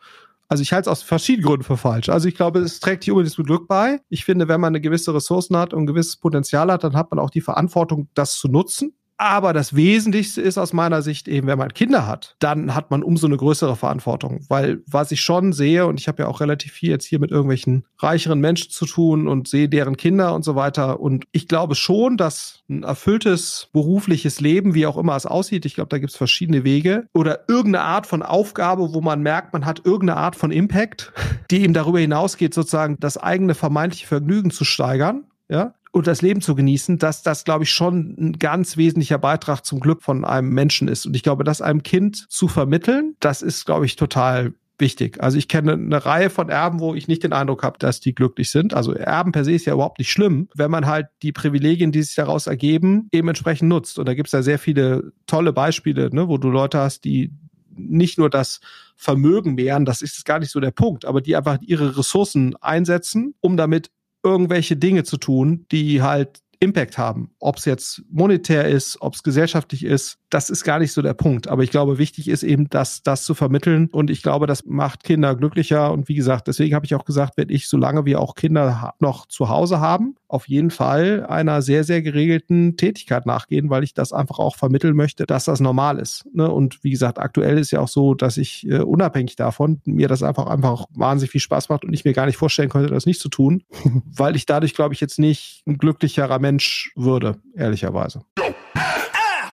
Also 0.46 0.62
ich 0.62 0.72
halte 0.72 0.90
es 0.90 0.92
aus 0.92 1.02
verschiedenen 1.02 1.46
Gründen 1.46 1.64
für 1.64 1.78
falsch. 1.78 2.10
Also 2.10 2.28
ich 2.28 2.34
glaube, 2.34 2.60
es 2.60 2.78
trägt 2.78 3.02
hier 3.04 3.14
unbedingt 3.14 3.38
mit 3.38 3.46
Glück 3.46 3.66
bei. 3.66 4.00
Ich 4.10 4.26
finde, 4.26 4.46
wenn 4.46 4.60
man 4.60 4.72
eine 4.72 4.80
gewisse 4.80 5.14
Ressourcen 5.14 5.56
hat 5.56 5.72
und 5.72 5.84
ein 5.84 5.86
gewisses 5.86 6.18
Potenzial 6.18 6.70
hat, 6.70 6.84
dann 6.84 6.94
hat 6.94 7.10
man 7.10 7.18
auch 7.18 7.30
die 7.30 7.40
Verantwortung, 7.40 8.08
das 8.14 8.36
zu 8.36 8.48
nutzen. 8.48 8.94
Aber 9.16 9.52
das 9.52 9.76
Wesentlichste 9.76 10.42
ist 10.42 10.58
aus 10.58 10.72
meiner 10.72 11.00
Sicht 11.00 11.28
eben, 11.28 11.46
wenn 11.46 11.58
man 11.58 11.72
Kinder 11.72 12.06
hat, 12.06 12.34
dann 12.40 12.74
hat 12.74 12.90
man 12.90 13.04
umso 13.04 13.26
eine 13.26 13.36
größere 13.36 13.76
Verantwortung. 13.76 14.44
Weil 14.48 14.82
was 14.86 15.12
ich 15.12 15.20
schon 15.20 15.52
sehe, 15.52 15.86
und 15.86 16.00
ich 16.00 16.08
habe 16.08 16.24
ja 16.24 16.28
auch 16.28 16.40
relativ 16.40 16.72
viel 16.72 16.90
jetzt 16.90 17.04
hier 17.04 17.20
mit 17.20 17.30
irgendwelchen 17.30 17.84
reicheren 17.98 18.40
Menschen 18.40 18.70
zu 18.70 18.86
tun 18.86 19.28
und 19.28 19.46
sehe 19.46 19.68
deren 19.68 19.96
Kinder 19.96 20.34
und 20.34 20.44
so 20.44 20.56
weiter. 20.56 20.98
Und 21.00 21.26
ich 21.30 21.46
glaube 21.46 21.76
schon, 21.76 22.16
dass 22.16 22.64
ein 22.68 22.82
erfülltes 22.82 23.68
berufliches 23.72 24.40
Leben, 24.40 24.74
wie 24.74 24.86
auch 24.86 24.96
immer 24.96 25.14
es 25.14 25.26
aussieht, 25.26 25.64
ich 25.64 25.74
glaube, 25.74 25.90
da 25.90 25.98
gibt 25.98 26.10
es 26.10 26.16
verschiedene 26.16 26.64
Wege, 26.64 27.06
oder 27.12 27.44
irgendeine 27.48 27.84
Art 27.84 28.06
von 28.06 28.22
Aufgabe, 28.22 28.94
wo 28.94 29.00
man 29.00 29.22
merkt, 29.22 29.52
man 29.52 29.64
hat 29.64 29.82
irgendeine 29.84 30.18
Art 30.18 30.34
von 30.34 30.50
Impact, 30.50 31.12
die 31.50 31.62
eben 31.62 31.74
darüber 31.74 32.00
hinausgeht, 32.00 32.52
sozusagen 32.52 32.96
das 32.98 33.16
eigene 33.16 33.54
vermeintliche 33.54 34.06
Vergnügen 34.06 34.50
zu 34.50 34.64
steigern. 34.64 35.24
Ja, 35.48 35.74
und 35.94 36.08
das 36.08 36.22
Leben 36.22 36.40
zu 36.40 36.56
genießen, 36.56 36.98
dass 36.98 37.22
das, 37.22 37.44
glaube 37.44 37.62
ich, 37.62 37.70
schon 37.70 38.16
ein 38.18 38.32
ganz 38.40 38.76
wesentlicher 38.76 39.16
Beitrag 39.16 39.64
zum 39.64 39.78
Glück 39.78 40.02
von 40.02 40.24
einem 40.24 40.48
Menschen 40.48 40.88
ist. 40.88 41.06
Und 41.06 41.14
ich 41.14 41.22
glaube, 41.22 41.44
das 41.44 41.62
einem 41.62 41.84
Kind 41.84 42.26
zu 42.28 42.48
vermitteln, 42.48 43.14
das 43.20 43.42
ist, 43.42 43.64
glaube 43.64 43.86
ich, 43.86 43.94
total 43.94 44.54
wichtig. 44.76 45.22
Also 45.22 45.38
ich 45.38 45.46
kenne 45.46 45.74
eine 45.74 46.04
Reihe 46.04 46.30
von 46.30 46.48
Erben, 46.48 46.80
wo 46.80 46.96
ich 46.96 47.06
nicht 47.06 47.22
den 47.22 47.32
Eindruck 47.32 47.62
habe, 47.62 47.78
dass 47.78 48.00
die 48.00 48.12
glücklich 48.12 48.50
sind. 48.50 48.74
Also 48.74 48.92
Erben 48.92 49.30
per 49.30 49.44
se 49.44 49.52
ist 49.52 49.66
ja 49.66 49.74
überhaupt 49.74 50.00
nicht 50.00 50.10
schlimm, 50.10 50.48
wenn 50.56 50.68
man 50.68 50.86
halt 50.86 51.06
die 51.22 51.30
Privilegien, 51.30 51.92
die 51.92 52.02
sich 52.02 52.16
daraus 52.16 52.48
ergeben, 52.48 53.08
eben 53.12 53.28
entsprechend 53.28 53.68
nutzt. 53.68 54.00
Und 54.00 54.08
da 54.08 54.14
gibt 54.14 54.26
es 54.26 54.32
ja 54.32 54.42
sehr 54.42 54.58
viele 54.58 55.12
tolle 55.26 55.52
Beispiele, 55.52 56.12
ne, 56.12 56.26
wo 56.26 56.38
du 56.38 56.50
Leute 56.50 56.78
hast, 56.78 57.04
die 57.04 57.30
nicht 57.76 58.18
nur 58.18 58.30
das 58.30 58.60
Vermögen 58.96 59.54
mehren, 59.54 59.84
das 59.84 60.02
ist 60.02 60.24
gar 60.24 60.40
nicht 60.40 60.50
so 60.50 60.58
der 60.58 60.72
Punkt, 60.72 61.04
aber 61.04 61.20
die 61.20 61.36
einfach 61.36 61.58
ihre 61.60 61.96
Ressourcen 61.96 62.56
einsetzen, 62.56 63.34
um 63.40 63.56
damit 63.56 63.90
irgendwelche 64.24 64.76
Dinge 64.76 65.04
zu 65.04 65.18
tun, 65.18 65.66
die 65.70 66.02
halt 66.02 66.40
Impact 66.60 66.98
haben. 66.98 67.30
Ob 67.38 67.56
es 67.56 67.64
jetzt 67.64 68.02
monetär 68.10 68.66
ist, 68.68 69.00
ob 69.00 69.14
es 69.14 69.22
gesellschaftlich 69.22 69.84
ist, 69.84 70.18
das 70.30 70.50
ist 70.50 70.64
gar 70.64 70.78
nicht 70.78 70.92
so 70.92 71.02
der 71.02 71.14
Punkt. 71.14 71.48
Aber 71.48 71.62
ich 71.62 71.70
glaube, 71.70 71.98
wichtig 71.98 72.28
ist 72.28 72.42
eben, 72.42 72.68
das, 72.68 73.02
das 73.02 73.24
zu 73.24 73.34
vermitteln. 73.34 73.88
Und 73.92 74.10
ich 74.10 74.22
glaube, 74.22 74.46
das 74.46 74.64
macht 74.64 75.04
Kinder 75.04 75.34
glücklicher. 75.36 75.92
Und 75.92 76.08
wie 76.08 76.14
gesagt, 76.14 76.48
deswegen 76.48 76.74
habe 76.74 76.86
ich 76.86 76.94
auch 76.94 77.04
gesagt, 77.04 77.36
wenn 77.36 77.50
ich, 77.50 77.68
solange 77.68 78.04
wir 78.04 78.20
auch 78.20 78.34
Kinder 78.34 78.94
noch 78.98 79.26
zu 79.26 79.48
Hause 79.48 79.80
haben, 79.80 80.16
auf 80.34 80.48
jeden 80.48 80.70
Fall 80.70 81.24
einer 81.28 81.62
sehr, 81.62 81.84
sehr 81.84 82.02
geregelten 82.02 82.76
Tätigkeit 82.76 83.24
nachgehen, 83.24 83.70
weil 83.70 83.84
ich 83.84 83.94
das 83.94 84.12
einfach 84.12 84.40
auch 84.40 84.56
vermitteln 84.56 84.96
möchte, 84.96 85.26
dass 85.26 85.44
das 85.44 85.60
normal 85.60 86.00
ist. 86.00 86.26
Ne? 86.34 86.50
Und 86.50 86.82
wie 86.82 86.90
gesagt, 86.90 87.20
aktuell 87.20 87.56
ist 87.56 87.70
ja 87.70 87.78
auch 87.78 87.88
so, 87.88 88.14
dass 88.14 88.36
ich 88.36 88.66
äh, 88.68 88.80
unabhängig 88.80 89.36
davon 89.36 89.80
mir 89.84 90.08
das 90.08 90.24
einfach 90.24 90.46
einfach 90.46 90.86
wahnsinnig 90.90 91.30
viel 91.30 91.40
Spaß 91.40 91.68
macht 91.68 91.84
und 91.84 91.92
ich 91.92 92.04
mir 92.04 92.14
gar 92.14 92.26
nicht 92.26 92.36
vorstellen 92.36 92.68
könnte, 92.68 92.92
das 92.92 93.06
nicht 93.06 93.20
zu 93.20 93.28
tun, 93.28 93.62
weil 94.04 94.34
ich 94.34 94.44
dadurch, 94.44 94.74
glaube 94.74 94.92
ich, 94.94 95.00
jetzt 95.00 95.20
nicht 95.20 95.62
ein 95.68 95.78
glücklicherer 95.78 96.40
Mensch 96.44 96.92
würde, 96.94 97.40
ehrlicherweise. 97.54 98.22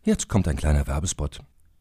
Jetzt 0.04 0.27
kommt 0.27 0.45
ein 0.49 0.58
kleiner 0.58 0.88
Werbespot. 0.88 1.39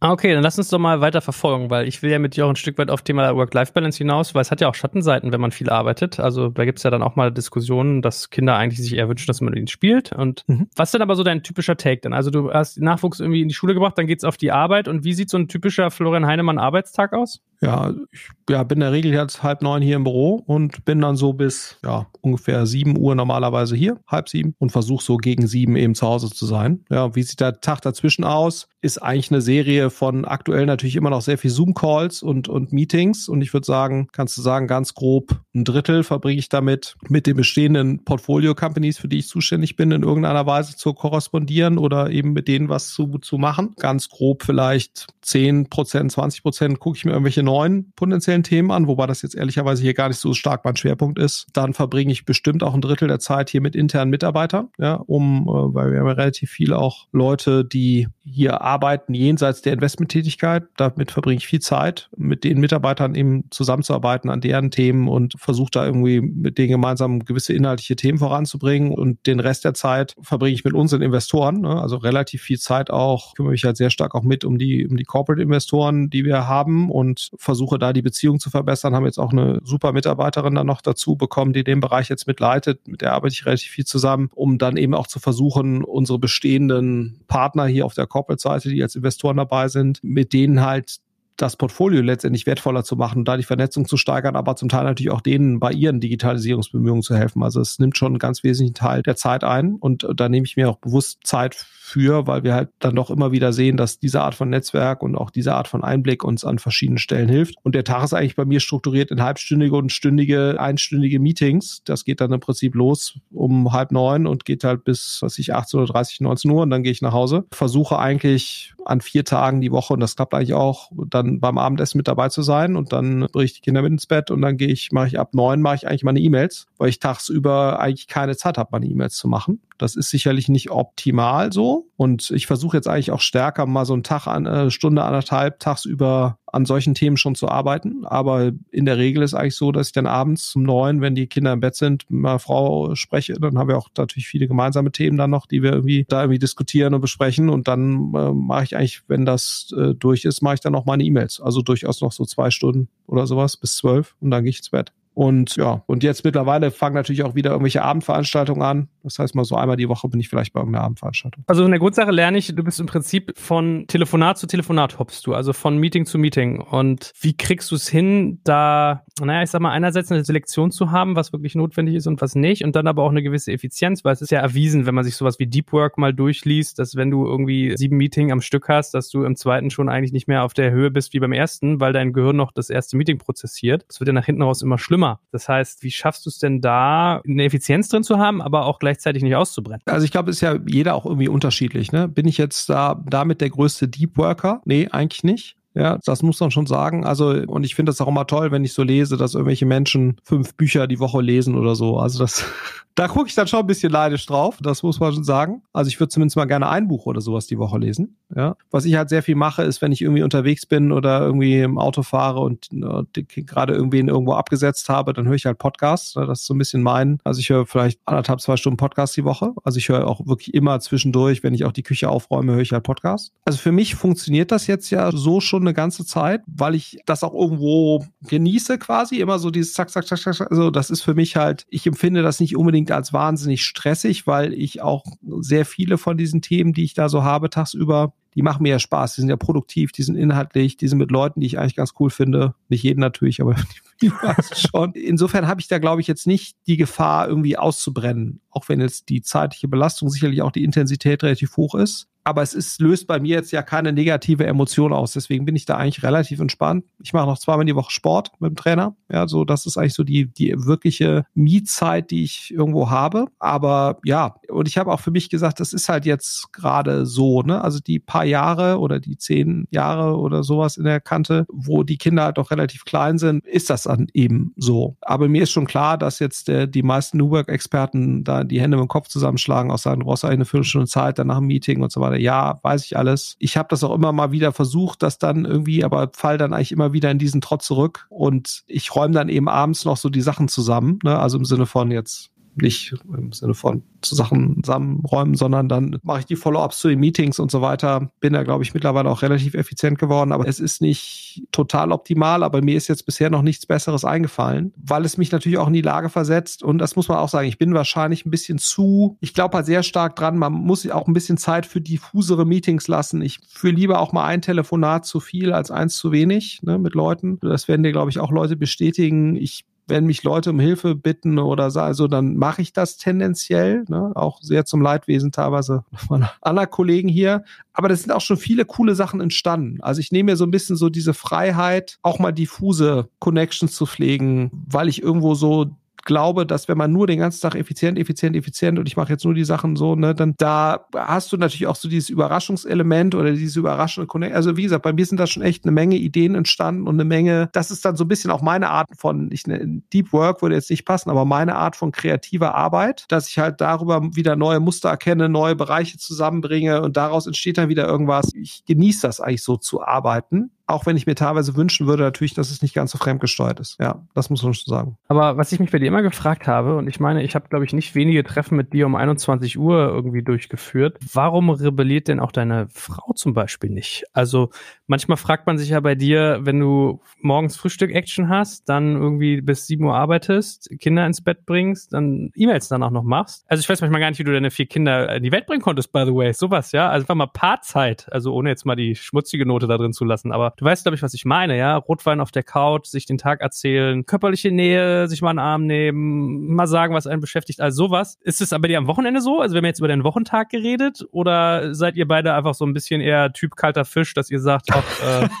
okay, 0.00 0.34
dann 0.34 0.42
lass 0.42 0.58
uns 0.58 0.68
doch 0.68 0.78
mal 0.78 1.00
weiter 1.00 1.20
verfolgen, 1.20 1.70
weil 1.70 1.88
ich 1.88 2.02
will 2.02 2.10
ja 2.10 2.18
mit 2.18 2.36
dir 2.36 2.46
auch 2.46 2.50
ein 2.50 2.56
Stück 2.56 2.76
weit 2.78 2.90
auf 2.90 3.02
Thema 3.02 3.34
Work-Life-Balance 3.34 3.98
hinaus, 3.98 4.34
weil 4.34 4.42
es 4.42 4.50
hat 4.50 4.60
ja 4.60 4.68
auch 4.68 4.74
Schattenseiten, 4.74 5.32
wenn 5.32 5.40
man 5.40 5.52
viel 5.52 5.70
arbeitet. 5.70 6.20
Also 6.20 6.48
da 6.48 6.64
gibt 6.64 6.78
es 6.78 6.82
ja 6.82 6.90
dann 6.90 7.02
auch 7.02 7.16
mal 7.16 7.32
Diskussionen, 7.32 8.02
dass 8.02 8.30
Kinder 8.30 8.56
eigentlich 8.56 8.80
sich 8.80 8.94
eher 8.94 9.08
wünschen, 9.08 9.26
dass 9.26 9.40
man 9.40 9.50
mit 9.50 9.58
ihnen 9.58 9.68
spielt. 9.68 10.12
Und 10.12 10.44
mhm. 10.46 10.68
was 10.76 10.88
ist 10.88 10.94
denn 10.94 11.02
aber 11.02 11.16
so 11.16 11.22
dein 11.22 11.42
typischer 11.42 11.76
Take 11.76 12.02
dann? 12.02 12.12
Also 12.12 12.30
du 12.30 12.52
hast 12.52 12.78
Nachwuchs 12.78 13.20
irgendwie 13.20 13.40
in 13.40 13.48
die 13.48 13.54
Schule 13.54 13.74
gebracht, 13.74 13.96
dann 13.96 14.06
geht's 14.06 14.24
auf 14.24 14.36
die 14.36 14.52
Arbeit. 14.52 14.86
Und 14.88 15.04
wie 15.04 15.14
sieht 15.14 15.30
so 15.30 15.38
ein 15.38 15.48
typischer 15.48 15.90
Florian 15.90 16.26
Heinemann 16.26 16.58
Arbeitstag 16.58 17.14
aus? 17.14 17.40
Ja, 17.60 17.94
ich 18.10 18.28
ja, 18.48 18.62
bin 18.62 18.76
in 18.76 18.80
der 18.80 18.92
Regel 18.92 19.12
jetzt 19.12 19.42
halb 19.42 19.62
neun 19.62 19.82
hier 19.82 19.96
im 19.96 20.04
Büro 20.04 20.42
und 20.46 20.84
bin 20.84 21.00
dann 21.00 21.16
so 21.16 21.32
bis 21.32 21.78
ja, 21.84 22.06
ungefähr 22.20 22.66
sieben 22.66 22.98
Uhr 22.98 23.14
normalerweise 23.14 23.76
hier, 23.76 23.98
halb 24.06 24.28
sieben 24.28 24.54
und 24.58 24.72
versuche 24.72 25.04
so 25.04 25.16
gegen 25.16 25.46
sieben 25.46 25.76
eben 25.76 25.94
zu 25.94 26.06
Hause 26.06 26.30
zu 26.30 26.46
sein. 26.46 26.84
Ja, 26.90 27.14
wie 27.14 27.22
sieht 27.22 27.40
der 27.40 27.60
Tag 27.60 27.80
dazwischen 27.80 28.24
aus? 28.24 28.68
Ist 28.82 29.02
eigentlich 29.02 29.30
eine 29.30 29.40
Serie 29.40 29.90
von 29.90 30.24
aktuell 30.24 30.66
natürlich 30.66 30.96
immer 30.96 31.10
noch 31.10 31.22
sehr 31.22 31.38
viel 31.38 31.50
Zoom-Calls 31.50 32.22
und, 32.22 32.48
und 32.48 32.72
Meetings 32.72 33.28
und 33.28 33.40
ich 33.40 33.52
würde 33.52 33.66
sagen, 33.66 34.08
kannst 34.12 34.36
du 34.36 34.42
sagen, 34.42 34.66
ganz 34.66 34.94
grob 34.94 35.40
ein 35.54 35.64
Drittel 35.64 36.04
verbringe 36.04 36.38
ich 36.38 36.48
damit, 36.48 36.96
mit 37.08 37.26
den 37.26 37.36
bestehenden 37.36 38.04
Portfolio-Companies, 38.04 38.98
für 38.98 39.08
die 39.08 39.18
ich 39.18 39.28
zuständig 39.28 39.76
bin, 39.76 39.90
in 39.90 40.02
irgendeiner 40.02 40.46
Weise 40.46 40.76
zu 40.76 40.92
korrespondieren 40.92 41.78
oder 41.78 42.10
eben 42.10 42.32
mit 42.32 42.46
denen 42.46 42.68
was 42.68 42.90
zu, 42.90 43.18
zu 43.18 43.38
machen. 43.38 43.74
Ganz 43.78 44.08
grob 44.08 44.42
vielleicht 44.42 45.06
zehn 45.22 45.68
Prozent, 45.68 46.12
20 46.12 46.42
Prozent 46.42 46.80
gucke 46.80 46.98
ich 46.98 47.04
mir 47.04 47.12
irgendwelche 47.12 47.42
neuen 47.46 47.92
potenziellen 47.96 48.42
Themen 48.42 48.70
an, 48.70 48.86
wobei 48.86 49.06
das 49.06 49.22
jetzt 49.22 49.34
ehrlicherweise 49.34 49.82
hier 49.82 49.94
gar 49.94 50.08
nicht 50.08 50.18
so 50.18 50.34
stark 50.34 50.64
mein 50.64 50.76
Schwerpunkt 50.76 51.18
ist. 51.18 51.46
Dann 51.54 51.72
verbringe 51.72 52.12
ich 52.12 52.26
bestimmt 52.26 52.62
auch 52.62 52.74
ein 52.74 52.80
Drittel 52.82 53.08
der 53.08 53.20
Zeit 53.20 53.48
hier 53.48 53.62
mit 53.62 53.74
internen 53.74 54.10
Mitarbeitern, 54.10 54.68
ja, 54.78 54.94
um, 54.94 55.42
äh, 55.48 55.74
weil 55.74 55.92
wir 55.92 56.00
haben 56.00 56.06
ja 56.06 56.12
relativ 56.12 56.50
viele 56.50 56.78
auch 56.78 57.06
Leute, 57.12 57.64
die 57.64 58.08
hier 58.24 58.60
arbeiten 58.60 59.14
jenseits 59.14 59.62
der 59.62 59.72
Investmenttätigkeit. 59.72 60.64
Damit 60.76 61.12
verbringe 61.12 61.38
ich 61.38 61.46
viel 61.46 61.60
Zeit, 61.60 62.10
mit 62.16 62.44
den 62.44 62.58
Mitarbeitern 62.58 63.14
eben 63.14 63.44
zusammenzuarbeiten 63.50 64.28
an 64.28 64.40
deren 64.40 64.70
Themen 64.70 65.08
und 65.08 65.34
versuche 65.38 65.70
da 65.70 65.86
irgendwie 65.86 66.20
mit 66.20 66.58
denen 66.58 66.70
gemeinsam 66.70 67.24
gewisse 67.24 67.52
inhaltliche 67.52 67.96
Themen 67.96 68.18
voranzubringen. 68.18 68.92
Und 68.92 69.26
den 69.26 69.40
Rest 69.40 69.64
der 69.64 69.74
Zeit 69.74 70.14
verbringe 70.20 70.54
ich 70.54 70.64
mit 70.64 70.74
unseren 70.74 71.02
Investoren, 71.02 71.60
ne? 71.60 71.80
also 71.80 71.96
relativ 71.96 72.42
viel 72.42 72.58
Zeit 72.58 72.90
auch, 72.90 73.34
kümmere 73.34 73.52
mich 73.52 73.64
halt 73.64 73.76
sehr 73.76 73.90
stark 73.90 74.14
auch 74.14 74.24
mit 74.24 74.44
um 74.44 74.58
die, 74.58 74.86
um 74.86 74.96
die 74.96 75.04
Corporate-Investoren, 75.04 76.10
die 76.10 76.24
wir 76.24 76.48
haben 76.48 76.90
und 76.90 77.30
versuche 77.38 77.78
da 77.78 77.92
die 77.92 78.02
Beziehung 78.02 78.40
zu 78.40 78.50
verbessern. 78.50 78.94
Haben 78.94 79.06
jetzt 79.06 79.18
auch 79.18 79.32
eine 79.32 79.60
super 79.64 79.92
Mitarbeiterin 79.92 80.54
dann 80.54 80.66
noch 80.66 80.80
dazu 80.80 81.16
bekommen, 81.16 81.52
die 81.52 81.64
den 81.64 81.80
Bereich 81.80 82.08
jetzt 82.08 82.26
mitleitet. 82.26 82.86
Mit 82.88 83.00
der 83.00 83.12
arbeite 83.12 83.32
ich 83.32 83.46
relativ 83.46 83.70
viel 83.70 83.84
zusammen, 83.84 84.30
um 84.34 84.58
dann 84.58 84.76
eben 84.76 84.94
auch 84.94 85.06
zu 85.06 85.18
versuchen, 85.18 85.84
unsere 85.84 86.18
bestehenden 86.18 87.20
Partner 87.28 87.66
hier 87.66 87.86
auf 87.86 87.94
der 87.94 88.06
Corporate-Seite, 88.06 88.68
die 88.68 88.82
als 88.82 88.96
Investoren 88.96 89.36
dabei 89.36 89.68
sind, 89.68 90.02
mit 90.02 90.32
denen 90.32 90.64
halt 90.64 91.00
das 91.36 91.56
Portfolio 91.56 92.00
letztendlich 92.00 92.46
wertvoller 92.46 92.82
zu 92.82 92.96
machen 92.96 93.24
da 93.24 93.36
die 93.36 93.42
Vernetzung 93.42 93.86
zu 93.86 93.96
steigern, 93.96 94.36
aber 94.36 94.56
zum 94.56 94.68
Teil 94.68 94.84
natürlich 94.84 95.12
auch 95.12 95.20
denen 95.20 95.60
bei 95.60 95.70
ihren 95.70 96.00
Digitalisierungsbemühungen 96.00 97.02
zu 97.02 97.14
helfen. 97.14 97.42
Also 97.42 97.60
es 97.60 97.78
nimmt 97.78 97.96
schon 97.98 98.12
einen 98.12 98.18
ganz 98.18 98.42
wesentlichen 98.42 98.74
Teil 98.74 99.02
der 99.02 99.16
Zeit 99.16 99.44
ein 99.44 99.74
und 99.74 100.06
da 100.14 100.28
nehme 100.28 100.46
ich 100.46 100.56
mir 100.56 100.70
auch 100.70 100.78
bewusst 100.78 101.18
Zeit 101.24 101.66
für, 101.86 102.26
weil 102.26 102.42
wir 102.42 102.52
halt 102.52 102.70
dann 102.80 102.96
doch 102.96 103.10
immer 103.10 103.30
wieder 103.30 103.52
sehen, 103.52 103.76
dass 103.76 104.00
diese 104.00 104.20
Art 104.20 104.34
von 104.34 104.50
Netzwerk 104.50 105.04
und 105.04 105.14
auch 105.14 105.30
diese 105.30 105.54
Art 105.54 105.68
von 105.68 105.84
Einblick 105.84 106.24
uns 106.24 106.44
an 106.44 106.58
verschiedenen 106.58 106.98
Stellen 106.98 107.28
hilft. 107.28 107.54
Und 107.62 107.76
der 107.76 107.84
Tag 107.84 108.02
ist 108.02 108.12
eigentlich 108.12 108.34
bei 108.34 108.44
mir 108.44 108.58
strukturiert 108.58 109.12
in 109.12 109.22
halbstündige 109.22 109.76
und 109.76 109.92
stündige, 109.92 110.56
einstündige 110.58 111.20
Meetings. 111.20 111.82
Das 111.84 112.04
geht 112.04 112.20
dann 112.20 112.32
im 112.32 112.40
Prinzip 112.40 112.74
los 112.74 113.20
um 113.30 113.72
halb 113.72 113.92
neun 113.92 114.26
und 114.26 114.44
geht 114.44 114.64
halt 114.64 114.82
bis, 114.82 115.18
was 115.20 115.38
ich, 115.38 115.54
18.30 115.54 116.24
19 116.24 116.50
Uhr 116.50 116.62
und 116.62 116.70
dann 116.70 116.82
gehe 116.82 116.90
ich 116.90 117.02
nach 117.02 117.12
Hause. 117.12 117.44
Versuche 117.52 118.00
eigentlich 118.00 118.74
an 118.84 119.00
vier 119.00 119.24
Tagen 119.24 119.60
die 119.60 119.70
Woche 119.70 119.94
und 119.94 120.00
das 120.00 120.16
klappt 120.16 120.34
eigentlich 120.34 120.54
auch, 120.54 120.90
dann 121.08 121.38
beim 121.38 121.56
Abendessen 121.56 121.98
mit 121.98 122.08
dabei 122.08 122.30
zu 122.30 122.42
sein 122.42 122.76
und 122.76 122.92
dann 122.92 123.28
bringe 123.32 123.44
ich 123.44 123.54
die 123.54 123.60
Kinder 123.60 123.82
mit 123.82 123.92
ins 123.92 124.06
Bett 124.06 124.32
und 124.32 124.42
dann 124.42 124.56
gehe 124.56 124.68
ich, 124.68 124.90
mache 124.90 125.08
ich 125.08 125.18
ab 125.18 125.34
neun, 125.34 125.60
mache 125.60 125.76
ich 125.76 125.86
eigentlich 125.88 126.04
meine 126.04 126.20
E-Mails, 126.20 126.66
weil 126.78 126.88
ich 126.88 126.98
tagsüber 126.98 127.78
eigentlich 127.78 128.08
keine 128.08 128.36
Zeit 128.36 128.58
habe, 128.58 128.70
meine 128.72 128.86
E-Mails 128.86 129.14
zu 129.14 129.28
machen. 129.28 129.60
Das 129.78 129.96
ist 129.96 130.10
sicherlich 130.10 130.48
nicht 130.48 130.70
optimal 130.70 131.52
so. 131.52 131.88
Und 131.96 132.30
ich 132.30 132.46
versuche 132.46 132.76
jetzt 132.76 132.88
eigentlich 132.88 133.10
auch 133.10 133.20
stärker 133.20 133.66
mal 133.66 133.84
so 133.84 133.92
einen 133.92 134.02
Tag, 134.02 134.26
eine 134.26 134.66
äh, 134.66 134.70
Stunde, 134.70 135.02
anderthalb 135.02 135.60
tagsüber 135.60 136.38
an 136.46 136.64
solchen 136.64 136.94
Themen 136.94 137.16
schon 137.16 137.34
zu 137.34 137.48
arbeiten. 137.48 138.06
Aber 138.06 138.52
in 138.70 138.86
der 138.86 138.96
Regel 138.96 139.22
ist 139.22 139.34
eigentlich 139.34 139.56
so, 139.56 139.72
dass 139.72 139.88
ich 139.88 139.92
dann 139.92 140.06
abends 140.06 140.56
um 140.56 140.62
neun, 140.62 141.00
wenn 141.00 141.14
die 141.14 141.26
Kinder 141.26 141.52
im 141.52 141.60
Bett 141.60 141.74
sind, 141.74 142.10
mit 142.10 142.20
meiner 142.20 142.38
Frau 142.38 142.94
spreche. 142.94 143.34
Dann 143.34 143.58
haben 143.58 143.68
wir 143.68 143.76
auch 143.76 143.88
natürlich 143.96 144.28
viele 144.28 144.48
gemeinsame 144.48 144.92
Themen 144.92 145.18
dann 145.18 145.30
noch, 145.30 145.46
die 145.46 145.62
wir 145.62 145.72
irgendwie 145.72 146.06
da 146.08 146.22
irgendwie 146.22 146.38
diskutieren 146.38 146.94
und 146.94 147.00
besprechen. 147.00 147.50
Und 147.50 147.68
dann 147.68 148.14
äh, 148.14 148.32
mache 148.32 148.64
ich 148.64 148.76
eigentlich, 148.76 149.02
wenn 149.08 149.26
das 149.26 149.74
äh, 149.76 149.94
durch 149.94 150.24
ist, 150.24 150.42
mache 150.42 150.54
ich 150.54 150.60
dann 150.60 150.74
auch 150.74 150.86
meine 150.86 151.04
E-Mails. 151.04 151.40
Also 151.40 151.62
durchaus 151.62 152.00
noch 152.00 152.12
so 152.12 152.24
zwei 152.24 152.50
Stunden 152.50 152.88
oder 153.06 153.26
sowas 153.26 153.56
bis 153.56 153.76
zwölf 153.76 154.16
und 154.20 154.30
dann 154.30 154.44
gehe 154.44 154.50
ich 154.50 154.58
ins 154.58 154.70
Bett. 154.70 154.92
Und 155.16 155.56
ja, 155.56 155.82
und 155.86 156.02
jetzt 156.02 156.26
mittlerweile 156.26 156.70
fangen 156.70 156.94
natürlich 156.94 157.22
auch 157.22 157.34
wieder 157.34 157.50
irgendwelche 157.50 157.80
Abendveranstaltungen 157.80 158.62
an. 158.62 158.88
Das 159.02 159.18
heißt 159.18 159.34
mal 159.34 159.46
so 159.46 159.56
einmal 159.56 159.78
die 159.78 159.88
Woche 159.88 160.06
bin 160.10 160.20
ich 160.20 160.28
vielleicht 160.28 160.52
bei 160.52 160.60
irgendeiner 160.60 160.84
Abendveranstaltung. 160.84 161.42
Also 161.46 161.64
in 161.64 161.70
der 161.70 161.80
Grundsache 161.80 162.10
lerne 162.10 162.36
ich, 162.36 162.54
du 162.54 162.62
bist 162.62 162.80
im 162.80 162.86
Prinzip 162.86 163.32
von 163.34 163.86
Telefonat 163.88 164.36
zu 164.36 164.46
Telefonat 164.46 164.98
hoppst 164.98 165.26
du, 165.26 165.32
also 165.32 165.54
von 165.54 165.78
Meeting 165.78 166.04
zu 166.04 166.18
Meeting. 166.18 166.60
Und 166.60 167.14
wie 167.18 167.34
kriegst 167.34 167.70
du 167.70 167.76
es 167.76 167.88
hin, 167.88 168.40
da, 168.44 169.04
naja, 169.18 169.42
ich 169.42 169.48
sag 169.48 169.62
mal, 169.62 169.70
einerseits 169.70 170.12
eine 170.12 170.22
Selektion 170.22 170.70
zu 170.70 170.90
haben, 170.90 171.16
was 171.16 171.32
wirklich 171.32 171.54
notwendig 171.54 171.94
ist 171.94 172.06
und 172.06 172.20
was 172.20 172.34
nicht, 172.34 172.62
und 172.62 172.76
dann 172.76 172.86
aber 172.86 173.02
auch 173.02 173.10
eine 173.10 173.22
gewisse 173.22 173.52
Effizienz, 173.52 174.04
weil 174.04 174.12
es 174.12 174.20
ist 174.20 174.32
ja 174.32 174.40
erwiesen, 174.40 174.84
wenn 174.84 174.94
man 174.94 175.04
sich 175.04 175.16
sowas 175.16 175.38
wie 175.38 175.46
Deep 175.46 175.72
Work 175.72 175.96
mal 175.96 176.12
durchliest, 176.12 176.78
dass 176.78 176.94
wenn 176.94 177.10
du 177.10 177.24
irgendwie 177.24 177.74
sieben 177.78 177.96
Meeting 177.96 178.32
am 178.32 178.42
Stück 178.42 178.68
hast, 178.68 178.92
dass 178.92 179.08
du 179.08 179.24
im 179.24 179.34
zweiten 179.34 179.70
schon 179.70 179.88
eigentlich 179.88 180.12
nicht 180.12 180.28
mehr 180.28 180.44
auf 180.44 180.52
der 180.52 180.72
Höhe 180.72 180.90
bist 180.90 181.14
wie 181.14 181.20
beim 181.20 181.32
ersten, 181.32 181.80
weil 181.80 181.94
dein 181.94 182.12
Gehirn 182.12 182.36
noch 182.36 182.52
das 182.52 182.68
erste 182.68 182.98
Meeting 182.98 183.16
prozessiert. 183.16 183.86
Das 183.88 183.98
wird 183.98 184.08
ja 184.08 184.12
nach 184.12 184.26
hinten 184.26 184.42
raus 184.42 184.60
immer 184.60 184.76
schlimmer 184.76 185.05
schlimmer. 185.06 185.20
Das 185.32 185.48
heißt, 185.48 185.82
wie 185.82 185.90
schaffst 185.90 186.26
du 186.26 186.30
es 186.30 186.38
denn 186.38 186.60
da, 186.60 187.20
eine 187.26 187.44
Effizienz 187.44 187.88
drin 187.88 188.02
zu 188.02 188.18
haben, 188.18 188.42
aber 188.42 188.66
auch 188.66 188.78
gleichzeitig 188.78 189.22
nicht 189.22 189.36
auszubrennen? 189.36 189.82
Also 189.86 190.04
ich 190.04 190.10
glaube, 190.10 190.30
ist 190.30 190.40
ja 190.40 190.58
jeder 190.66 190.94
auch 190.94 191.06
irgendwie 191.06 191.28
unterschiedlich. 191.28 191.92
Ne? 191.92 192.08
Bin 192.08 192.26
ich 192.26 192.38
jetzt 192.38 192.68
da 192.68 193.02
damit 193.08 193.40
der 193.40 193.50
größte 193.50 193.88
Deep 193.88 194.16
Worker? 194.16 194.62
Nee, 194.64 194.88
eigentlich 194.90 195.24
nicht. 195.24 195.56
Ja, 195.76 195.98
das 196.06 196.22
muss 196.22 196.40
man 196.40 196.50
schon 196.50 196.66
sagen. 196.66 197.04
Also, 197.04 197.28
und 197.28 197.64
ich 197.64 197.74
finde 197.74 197.90
das 197.90 198.00
auch 198.00 198.08
immer 198.08 198.26
toll, 198.26 198.50
wenn 198.50 198.64
ich 198.64 198.72
so 198.72 198.82
lese, 198.82 199.18
dass 199.18 199.34
irgendwelche 199.34 199.66
Menschen 199.66 200.16
fünf 200.24 200.54
Bücher 200.54 200.86
die 200.86 201.00
Woche 201.00 201.20
lesen 201.20 201.54
oder 201.54 201.74
so. 201.74 201.98
Also 201.98 202.18
das, 202.18 202.46
da 202.94 203.08
gucke 203.08 203.28
ich 203.28 203.34
dann 203.34 203.46
schon 203.46 203.60
ein 203.60 203.66
bisschen 203.66 203.92
leidisch 203.92 204.24
drauf. 204.24 204.56
Das 204.62 204.82
muss 204.82 205.00
man 205.00 205.12
schon 205.12 205.22
sagen. 205.22 205.62
Also 205.74 205.88
ich 205.88 206.00
würde 206.00 206.08
zumindest 206.08 206.38
mal 206.38 206.46
gerne 206.46 206.70
ein 206.70 206.88
Buch 206.88 207.04
oder 207.04 207.20
sowas 207.20 207.46
die 207.46 207.58
Woche 207.58 207.78
lesen. 207.78 208.16
Ja. 208.34 208.56
Was 208.70 208.86
ich 208.86 208.94
halt 208.96 209.10
sehr 209.10 209.22
viel 209.22 209.34
mache, 209.34 209.64
ist, 209.64 209.82
wenn 209.82 209.92
ich 209.92 210.00
irgendwie 210.00 210.22
unterwegs 210.22 210.64
bin 210.64 210.92
oder 210.92 211.20
irgendwie 211.20 211.60
im 211.60 211.76
Auto 211.78 212.02
fahre 212.02 212.40
und 212.40 212.70
äh, 212.72 213.22
gerade 213.42 213.74
irgendwen 213.74 214.08
irgendwo 214.08 214.32
abgesetzt 214.32 214.88
habe, 214.88 215.12
dann 215.12 215.26
höre 215.26 215.34
ich 215.34 215.44
halt 215.44 215.58
Podcasts. 215.58 216.14
Das 216.14 216.40
ist 216.40 216.46
so 216.46 216.54
ein 216.54 216.58
bisschen 216.58 216.82
mein. 216.82 217.18
Also 217.22 217.40
ich 217.40 217.50
höre 217.50 217.66
vielleicht 217.66 218.00
anderthalb, 218.06 218.40
zwei 218.40 218.56
Stunden 218.56 218.78
Podcasts 218.78 219.14
die 219.14 219.24
Woche. 219.24 219.52
Also 219.62 219.76
ich 219.76 219.90
höre 219.90 220.08
auch 220.08 220.26
wirklich 220.26 220.54
immer 220.54 220.80
zwischendurch, 220.80 221.42
wenn 221.42 221.52
ich 221.52 221.66
auch 221.66 221.72
die 221.72 221.82
Küche 221.82 222.08
aufräume, 222.08 222.54
höre 222.54 222.62
ich 222.62 222.72
halt 222.72 222.82
Podcasts. 222.82 223.32
Also 223.44 223.58
für 223.58 223.72
mich 223.72 223.94
funktioniert 223.94 224.50
das 224.50 224.66
jetzt 224.66 224.88
ja 224.88 225.12
so 225.12 225.40
schon 225.40 225.65
eine 225.66 225.74
ganze 225.74 226.06
Zeit, 226.06 226.42
weil 226.46 226.74
ich 226.74 226.98
das 227.06 227.22
auch 227.22 227.34
irgendwo 227.34 228.04
genieße 228.28 228.78
quasi, 228.78 229.20
immer 229.20 229.38
so 229.38 229.50
dieses 229.50 229.74
zack, 229.74 229.90
zack, 229.90 230.06
zack, 230.06 230.18
zack. 230.18 230.50
Also 230.50 230.70
das 230.70 230.90
ist 230.90 231.02
für 231.02 231.14
mich 231.14 231.36
halt, 231.36 231.66
ich 231.68 231.86
empfinde 231.86 232.22
das 232.22 232.40
nicht 232.40 232.56
unbedingt 232.56 232.90
als 232.90 233.12
wahnsinnig 233.12 233.64
stressig, 233.64 234.26
weil 234.26 234.52
ich 234.52 234.82
auch 234.82 235.04
sehr 235.40 235.66
viele 235.66 235.98
von 235.98 236.16
diesen 236.16 236.42
Themen, 236.42 236.72
die 236.72 236.84
ich 236.84 236.94
da 236.94 237.08
so 237.08 237.22
habe, 237.24 237.50
tagsüber 237.50 238.12
die 238.36 238.42
machen 238.42 238.62
mir 238.62 238.68
ja 238.68 238.78
Spaß, 238.78 239.14
die 239.14 239.22
sind 239.22 239.30
ja 239.30 239.36
produktiv, 239.38 239.92
die 239.92 240.02
sind 240.02 240.14
inhaltlich, 240.14 240.76
die 240.76 240.88
sind 240.88 240.98
mit 240.98 241.10
Leuten, 241.10 241.40
die 241.40 241.46
ich 241.46 241.58
eigentlich 241.58 241.74
ganz 241.74 241.94
cool 241.98 242.10
finde. 242.10 242.54
Nicht 242.68 242.82
jeden 242.82 243.00
natürlich, 243.00 243.40
aber 243.40 243.56
die 244.02 244.10
meisten 244.10 244.54
schon. 244.54 244.92
Insofern 244.92 245.48
habe 245.48 245.62
ich 245.62 245.68
da, 245.68 245.78
glaube 245.78 246.02
ich, 246.02 246.06
jetzt 246.06 246.26
nicht 246.26 246.54
die 246.66 246.76
Gefahr, 246.76 247.28
irgendwie 247.28 247.56
auszubrennen, 247.56 248.42
auch 248.50 248.68
wenn 248.68 248.80
jetzt 248.82 249.08
die 249.08 249.22
zeitliche 249.22 249.68
Belastung 249.68 250.10
sicherlich 250.10 250.42
auch 250.42 250.52
die 250.52 250.64
Intensität 250.64 251.22
relativ 251.22 251.56
hoch 251.56 251.74
ist 251.74 252.08
aber 252.26 252.42
es 252.42 252.54
ist, 252.54 252.80
löst 252.80 253.06
bei 253.06 253.20
mir 253.20 253.36
jetzt 253.36 253.52
ja 253.52 253.62
keine 253.62 253.92
negative 253.92 254.44
Emotion 254.44 254.92
aus. 254.92 255.12
Deswegen 255.12 255.44
bin 255.44 255.54
ich 255.54 255.64
da 255.64 255.76
eigentlich 255.76 256.02
relativ 256.02 256.40
entspannt. 256.40 256.84
Ich 257.00 257.12
mache 257.12 257.26
noch 257.26 257.38
zweimal 257.38 257.64
die 257.64 257.76
Woche 257.76 257.92
Sport 257.92 258.32
mit 258.40 258.50
dem 258.50 258.56
Trainer. 258.56 258.96
Ja, 259.08 259.28
so 259.28 259.44
das 259.44 259.64
ist 259.64 259.76
eigentlich 259.76 259.94
so 259.94 260.02
die, 260.02 260.26
die 260.26 260.52
wirkliche 260.56 261.24
Mietzeit, 261.34 262.10
die 262.10 262.24
ich 262.24 262.52
irgendwo 262.52 262.90
habe. 262.90 263.26
Aber 263.38 264.00
ja, 264.04 264.34
und 264.48 264.66
ich 264.66 264.76
habe 264.76 264.92
auch 264.92 264.98
für 264.98 265.12
mich 265.12 265.30
gesagt, 265.30 265.60
das 265.60 265.72
ist 265.72 265.88
halt 265.88 266.04
jetzt 266.04 266.52
gerade 266.52 267.06
so, 267.06 267.42
ne? 267.42 267.62
Also 267.62 267.78
die 267.78 268.00
paar 268.00 268.24
Jahre 268.24 268.80
oder 268.80 268.98
die 268.98 269.16
zehn 269.16 269.68
Jahre 269.70 270.16
oder 270.16 270.42
sowas 270.42 270.78
in 270.78 270.82
der 270.84 271.00
Kante, 271.00 271.46
wo 271.48 271.84
die 271.84 271.96
Kinder 271.96 272.24
halt 272.24 272.38
doch 272.38 272.50
relativ 272.50 272.84
klein 272.84 273.18
sind, 273.18 273.46
ist 273.46 273.70
das 273.70 273.84
dann 273.84 274.08
eben 274.14 274.52
so. 274.56 274.96
Aber 275.00 275.28
mir 275.28 275.44
ist 275.44 275.52
schon 275.52 275.66
klar, 275.66 275.96
dass 275.96 276.18
jetzt 276.18 276.48
der, 276.48 276.66
die 276.66 276.82
meisten 276.82 277.18
New 277.18 277.30
Work-Experten 277.30 278.24
da 278.24 278.42
die 278.42 278.60
Hände 278.60 278.78
im 278.78 278.88
Kopf 278.88 279.06
zusammenschlagen, 279.06 279.70
auch 279.70 279.78
sagen, 279.78 280.00
du 280.00 280.06
brauchst 280.06 280.24
eine 280.24 280.44
Viertelstunde 280.44 280.88
Zeit, 280.88 281.20
danach 281.20 281.36
ein 281.36 281.44
Meeting 281.44 281.82
und 281.84 281.92
so 281.92 282.00
weiter 282.00 282.15
ja, 282.18 282.58
weiß 282.62 282.84
ich 282.84 282.96
alles. 282.96 283.36
Ich 283.38 283.56
habe 283.56 283.68
das 283.70 283.84
auch 283.84 283.94
immer 283.94 284.12
mal 284.12 284.32
wieder 284.32 284.52
versucht, 284.52 285.02
das 285.02 285.18
dann 285.18 285.44
irgendwie, 285.44 285.84
aber 285.84 286.10
fall 286.12 286.38
dann 286.38 286.52
eigentlich 286.52 286.72
immer 286.72 286.92
wieder 286.92 287.10
in 287.10 287.18
diesen 287.18 287.40
Trott 287.40 287.62
zurück 287.62 288.06
und 288.08 288.64
ich 288.66 288.94
räume 288.94 289.14
dann 289.14 289.28
eben 289.28 289.48
abends 289.48 289.84
noch 289.84 289.96
so 289.96 290.08
die 290.08 290.20
Sachen 290.20 290.48
zusammen, 290.48 290.98
ne? 291.02 291.18
also 291.18 291.38
im 291.38 291.44
Sinne 291.44 291.66
von 291.66 291.90
jetzt 291.90 292.30
nicht 292.62 292.94
im 293.16 293.32
Sinne 293.32 293.54
von 293.54 293.82
zu 294.00 294.14
Sachen 294.14 294.62
zusammenräumen, 294.62 295.34
sondern 295.34 295.68
dann 295.68 295.98
mache 296.02 296.20
ich 296.20 296.26
die 296.26 296.36
Follow-ups 296.36 296.78
zu 296.78 296.88
den 296.88 297.00
Meetings 297.00 297.38
und 297.38 297.50
so 297.50 297.60
weiter. 297.60 298.10
Bin 298.20 298.32
da, 298.32 298.42
glaube 298.42 298.64
ich, 298.64 298.74
mittlerweile 298.74 299.10
auch 299.10 299.22
relativ 299.22 299.54
effizient 299.54 299.98
geworden, 299.98 300.32
aber 300.32 300.46
es 300.46 300.60
ist 300.60 300.80
nicht 300.80 301.46
total 301.52 301.92
optimal, 301.92 302.42
aber 302.42 302.62
mir 302.62 302.76
ist 302.76 302.88
jetzt 302.88 303.06
bisher 303.06 303.30
noch 303.30 303.42
nichts 303.42 303.66
Besseres 303.66 304.04
eingefallen, 304.04 304.72
weil 304.76 305.04
es 305.04 305.18
mich 305.18 305.32
natürlich 305.32 305.58
auch 305.58 305.68
in 305.68 305.74
die 305.74 305.82
Lage 305.82 306.08
versetzt 306.08 306.62
und 306.62 306.78
das 306.78 306.96
muss 306.96 307.08
man 307.08 307.18
auch 307.18 307.28
sagen, 307.28 307.48
ich 307.48 307.58
bin 307.58 307.74
wahrscheinlich 307.74 308.26
ein 308.26 308.30
bisschen 308.30 308.58
zu, 308.58 309.16
ich 309.20 309.34
glaube 309.34 309.56
halt 309.56 309.66
sehr 309.66 309.82
stark 309.82 310.16
dran, 310.16 310.38
man 310.38 310.52
muss 310.52 310.88
auch 310.88 311.06
ein 311.06 311.14
bisschen 311.14 311.38
Zeit 311.38 311.66
für 311.66 311.80
diffusere 311.80 312.44
Meetings 312.44 312.88
lassen. 312.88 313.22
Ich 313.22 313.40
führe 313.48 313.74
lieber 313.74 314.00
auch 314.00 314.12
mal 314.12 314.24
ein 314.24 314.42
Telefonat 314.42 315.06
zu 315.06 315.20
viel 315.20 315.52
als 315.52 315.70
eins 315.70 315.96
zu 315.96 316.12
wenig 316.12 316.62
ne, 316.62 316.78
mit 316.78 316.94
Leuten. 316.94 317.38
Das 317.40 317.68
werden 317.68 317.82
dir, 317.82 317.92
glaube 317.92 318.10
ich, 318.10 318.18
auch 318.18 318.30
Leute 318.30 318.56
bestätigen. 318.56 319.36
Ich 319.36 319.64
wenn 319.86 320.06
mich 320.06 320.22
Leute 320.22 320.50
um 320.50 320.58
Hilfe 320.58 320.94
bitten 320.94 321.38
oder 321.38 321.70
so, 321.70 321.80
also 321.80 322.08
dann 322.08 322.36
mache 322.36 322.62
ich 322.62 322.72
das 322.72 322.96
tendenziell, 322.96 323.84
ne? 323.88 324.12
auch 324.14 324.40
sehr 324.42 324.64
zum 324.64 324.82
Leidwesen 324.82 325.32
teilweise 325.32 325.84
von 326.06 326.26
anderen 326.40 326.70
Kollegen 326.70 327.08
hier. 327.08 327.44
Aber 327.72 327.88
das 327.88 328.02
sind 328.02 328.12
auch 328.12 328.20
schon 328.20 328.36
viele 328.36 328.64
coole 328.64 328.94
Sachen 328.94 329.20
entstanden. 329.20 329.80
Also 329.80 330.00
ich 330.00 330.12
nehme 330.12 330.32
mir 330.32 330.36
so 330.36 330.44
ein 330.44 330.50
bisschen 330.50 330.76
so 330.76 330.88
diese 330.88 331.14
Freiheit, 331.14 331.98
auch 332.02 332.18
mal 332.18 332.32
diffuse 332.32 333.08
Connections 333.18 333.74
zu 333.74 333.86
pflegen, 333.86 334.50
weil 334.66 334.88
ich 334.88 335.02
irgendwo 335.02 335.34
so 335.34 335.76
glaube, 336.06 336.46
dass 336.46 336.68
wenn 336.68 336.78
man 336.78 336.92
nur 336.92 337.06
den 337.06 337.18
ganzen 337.18 337.42
Tag 337.42 337.54
effizient, 337.54 337.98
effizient, 337.98 338.34
effizient 338.34 338.78
und 338.78 338.86
ich 338.88 338.96
mache 338.96 339.12
jetzt 339.12 339.24
nur 339.24 339.34
die 339.34 339.44
Sachen 339.44 339.76
so, 339.76 339.94
ne, 339.94 340.14
dann 340.14 340.34
da 340.38 340.86
hast 340.94 341.30
du 341.32 341.36
natürlich 341.36 341.66
auch 341.66 341.76
so 341.76 341.88
dieses 341.88 342.08
Überraschungselement 342.08 343.14
oder 343.14 343.32
diese 343.32 343.58
überraschende 343.58 344.06
Connect. 344.06 344.34
Also 344.34 344.56
wie 344.56 344.62
gesagt, 344.62 344.82
bei 344.82 344.94
mir 344.94 345.04
sind 345.04 345.20
da 345.20 345.26
schon 345.26 345.42
echt 345.42 345.64
eine 345.64 345.72
Menge 345.72 345.96
Ideen 345.96 346.34
entstanden 346.34 346.88
und 346.88 346.94
eine 346.94 347.04
Menge, 347.04 347.50
das 347.52 347.70
ist 347.70 347.84
dann 347.84 347.96
so 347.96 348.04
ein 348.04 348.08
bisschen 348.08 348.30
auch 348.30 348.40
meine 348.40 348.70
Art 348.70 348.88
von, 348.96 349.30
ich 349.30 349.46
ne, 349.46 349.82
Deep 349.92 350.12
Work 350.14 350.40
würde 350.40 350.54
jetzt 350.54 350.70
nicht 350.70 350.86
passen, 350.86 351.10
aber 351.10 351.26
meine 351.26 351.56
Art 351.56 351.76
von 351.76 351.92
kreativer 351.92 352.54
Arbeit, 352.54 353.04
dass 353.08 353.28
ich 353.28 353.38
halt 353.38 353.60
darüber 353.60 354.00
wieder 354.14 354.36
neue 354.36 354.60
Muster 354.60 354.88
erkenne, 354.88 355.28
neue 355.28 355.56
Bereiche 355.56 355.98
zusammenbringe 355.98 356.80
und 356.80 356.96
daraus 356.96 357.26
entsteht 357.26 357.58
dann 357.58 357.68
wieder 357.68 357.86
irgendwas. 357.86 358.32
Ich 358.34 358.64
genieße 358.64 359.02
das 359.02 359.20
eigentlich 359.20 359.42
so 359.42 359.56
zu 359.56 359.82
arbeiten 359.82 360.50
auch 360.66 360.84
wenn 360.84 360.96
ich 360.96 361.06
mir 361.06 361.14
teilweise 361.14 361.54
wünschen 361.54 361.86
würde, 361.86 362.02
natürlich, 362.02 362.34
dass 362.34 362.50
es 362.50 362.60
nicht 362.60 362.74
ganz 362.74 362.90
so 362.90 362.98
fremdgesteuert 362.98 363.60
ist. 363.60 363.78
Ja, 363.80 364.02
das 364.14 364.30
muss 364.30 364.42
man 364.42 364.52
schon 364.52 364.72
sagen. 364.72 364.98
Aber 365.06 365.36
was 365.36 365.52
ich 365.52 365.60
mich 365.60 365.70
bei 365.70 365.78
dir 365.78 365.86
immer 365.86 366.02
gefragt 366.02 366.48
habe, 366.48 366.76
und 366.76 366.88
ich 366.88 366.98
meine, 366.98 367.22
ich 367.22 367.34
habe, 367.36 367.48
glaube 367.48 367.64
ich, 367.64 367.72
nicht 367.72 367.94
wenige 367.94 368.24
Treffen 368.24 368.56
mit 368.56 368.72
dir 368.72 368.86
um 368.86 368.96
21 368.96 369.58
Uhr 369.58 369.88
irgendwie 369.88 370.22
durchgeführt, 370.22 370.98
warum 371.12 371.50
rebelliert 371.50 372.08
denn 372.08 372.18
auch 372.18 372.32
deine 372.32 372.66
Frau 372.70 373.12
zum 373.14 373.32
Beispiel 373.32 373.70
nicht? 373.70 374.04
Also 374.12 374.50
manchmal 374.88 375.16
fragt 375.16 375.46
man 375.46 375.56
sich 375.56 375.68
ja 375.68 375.78
bei 375.78 375.94
dir, 375.94 376.40
wenn 376.42 376.58
du 376.58 377.00
morgens 377.20 377.56
Frühstück-Action 377.56 378.28
hast, 378.28 378.68
dann 378.68 378.96
irgendwie 378.96 379.40
bis 379.40 379.66
7 379.68 379.84
Uhr 379.84 379.94
arbeitest, 379.94 380.70
Kinder 380.80 381.06
ins 381.06 381.20
Bett 381.20 381.46
bringst, 381.46 381.92
dann 381.92 382.30
E-Mails 382.34 382.66
dann 382.66 382.82
auch 382.82 382.90
noch 382.90 383.04
machst. 383.04 383.44
Also 383.46 383.60
ich 383.60 383.68
weiß 383.68 383.80
manchmal 383.82 384.00
gar 384.00 384.10
nicht, 384.10 384.18
wie 384.18 384.24
du 384.24 384.32
deine 384.32 384.50
vier 384.50 384.66
Kinder 384.66 385.14
in 385.14 385.22
die 385.22 385.30
Welt 385.30 385.46
bringen 385.46 385.62
konntest, 385.62 385.92
by 385.92 386.04
the 386.04 386.14
way. 386.14 386.32
Sowas, 386.32 386.72
ja. 386.72 386.88
Also 386.88 387.04
einfach 387.04 387.14
mal 387.14 387.26
Paarzeit, 387.26 388.08
also 388.10 388.34
ohne 388.34 388.50
jetzt 388.50 388.66
mal 388.66 388.74
die 388.74 388.96
schmutzige 388.96 389.46
Note 389.46 389.68
da 389.68 389.78
drin 389.78 389.92
zu 389.92 390.04
lassen, 390.04 390.32
aber 390.32 390.55
Du 390.56 390.64
weißt, 390.64 390.84
glaube 390.84 390.96
ich, 390.96 391.02
was 391.02 391.14
ich 391.14 391.24
meine, 391.24 391.56
ja? 391.56 391.76
Rotwein 391.76 392.20
auf 392.20 392.32
der 392.32 392.42
Couch, 392.42 392.86
sich 392.86 393.04
den 393.04 393.18
Tag 393.18 393.40
erzählen, 393.40 394.06
körperliche 394.06 394.50
Nähe, 394.50 395.06
sich 395.06 395.20
mal 395.20 395.30
einen 395.30 395.38
Arm 395.38 395.66
nehmen, 395.66 396.54
mal 396.54 396.66
sagen, 396.66 396.94
was 396.94 397.06
einen 397.06 397.20
beschäftigt, 397.20 397.60
all 397.60 397.72
sowas. 397.72 398.18
Ist 398.22 398.40
es 398.40 398.52
aber 398.52 398.68
dir 398.68 398.78
am 398.78 398.86
Wochenende 398.86 399.20
so? 399.20 399.40
Also 399.40 399.54
wir 399.54 399.58
haben 399.58 399.66
jetzt 399.66 399.80
über 399.80 399.88
den 399.88 400.04
Wochentag 400.04 400.48
geredet 400.48 401.04
oder 401.10 401.74
seid 401.74 401.96
ihr 401.96 402.08
beide 402.08 402.34
einfach 402.34 402.54
so 402.54 402.64
ein 402.64 402.72
bisschen 402.72 403.00
eher 403.00 403.32
Typ 403.32 403.56
kalter 403.56 403.84
Fisch, 403.84 404.14
dass 404.14 404.30
ihr 404.30 404.40
sagt, 404.40 404.68
ach, 404.72 404.84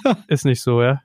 äh, 0.04 0.14
ist 0.28 0.44
nicht 0.44 0.60
so, 0.60 0.82
ja? 0.82 1.00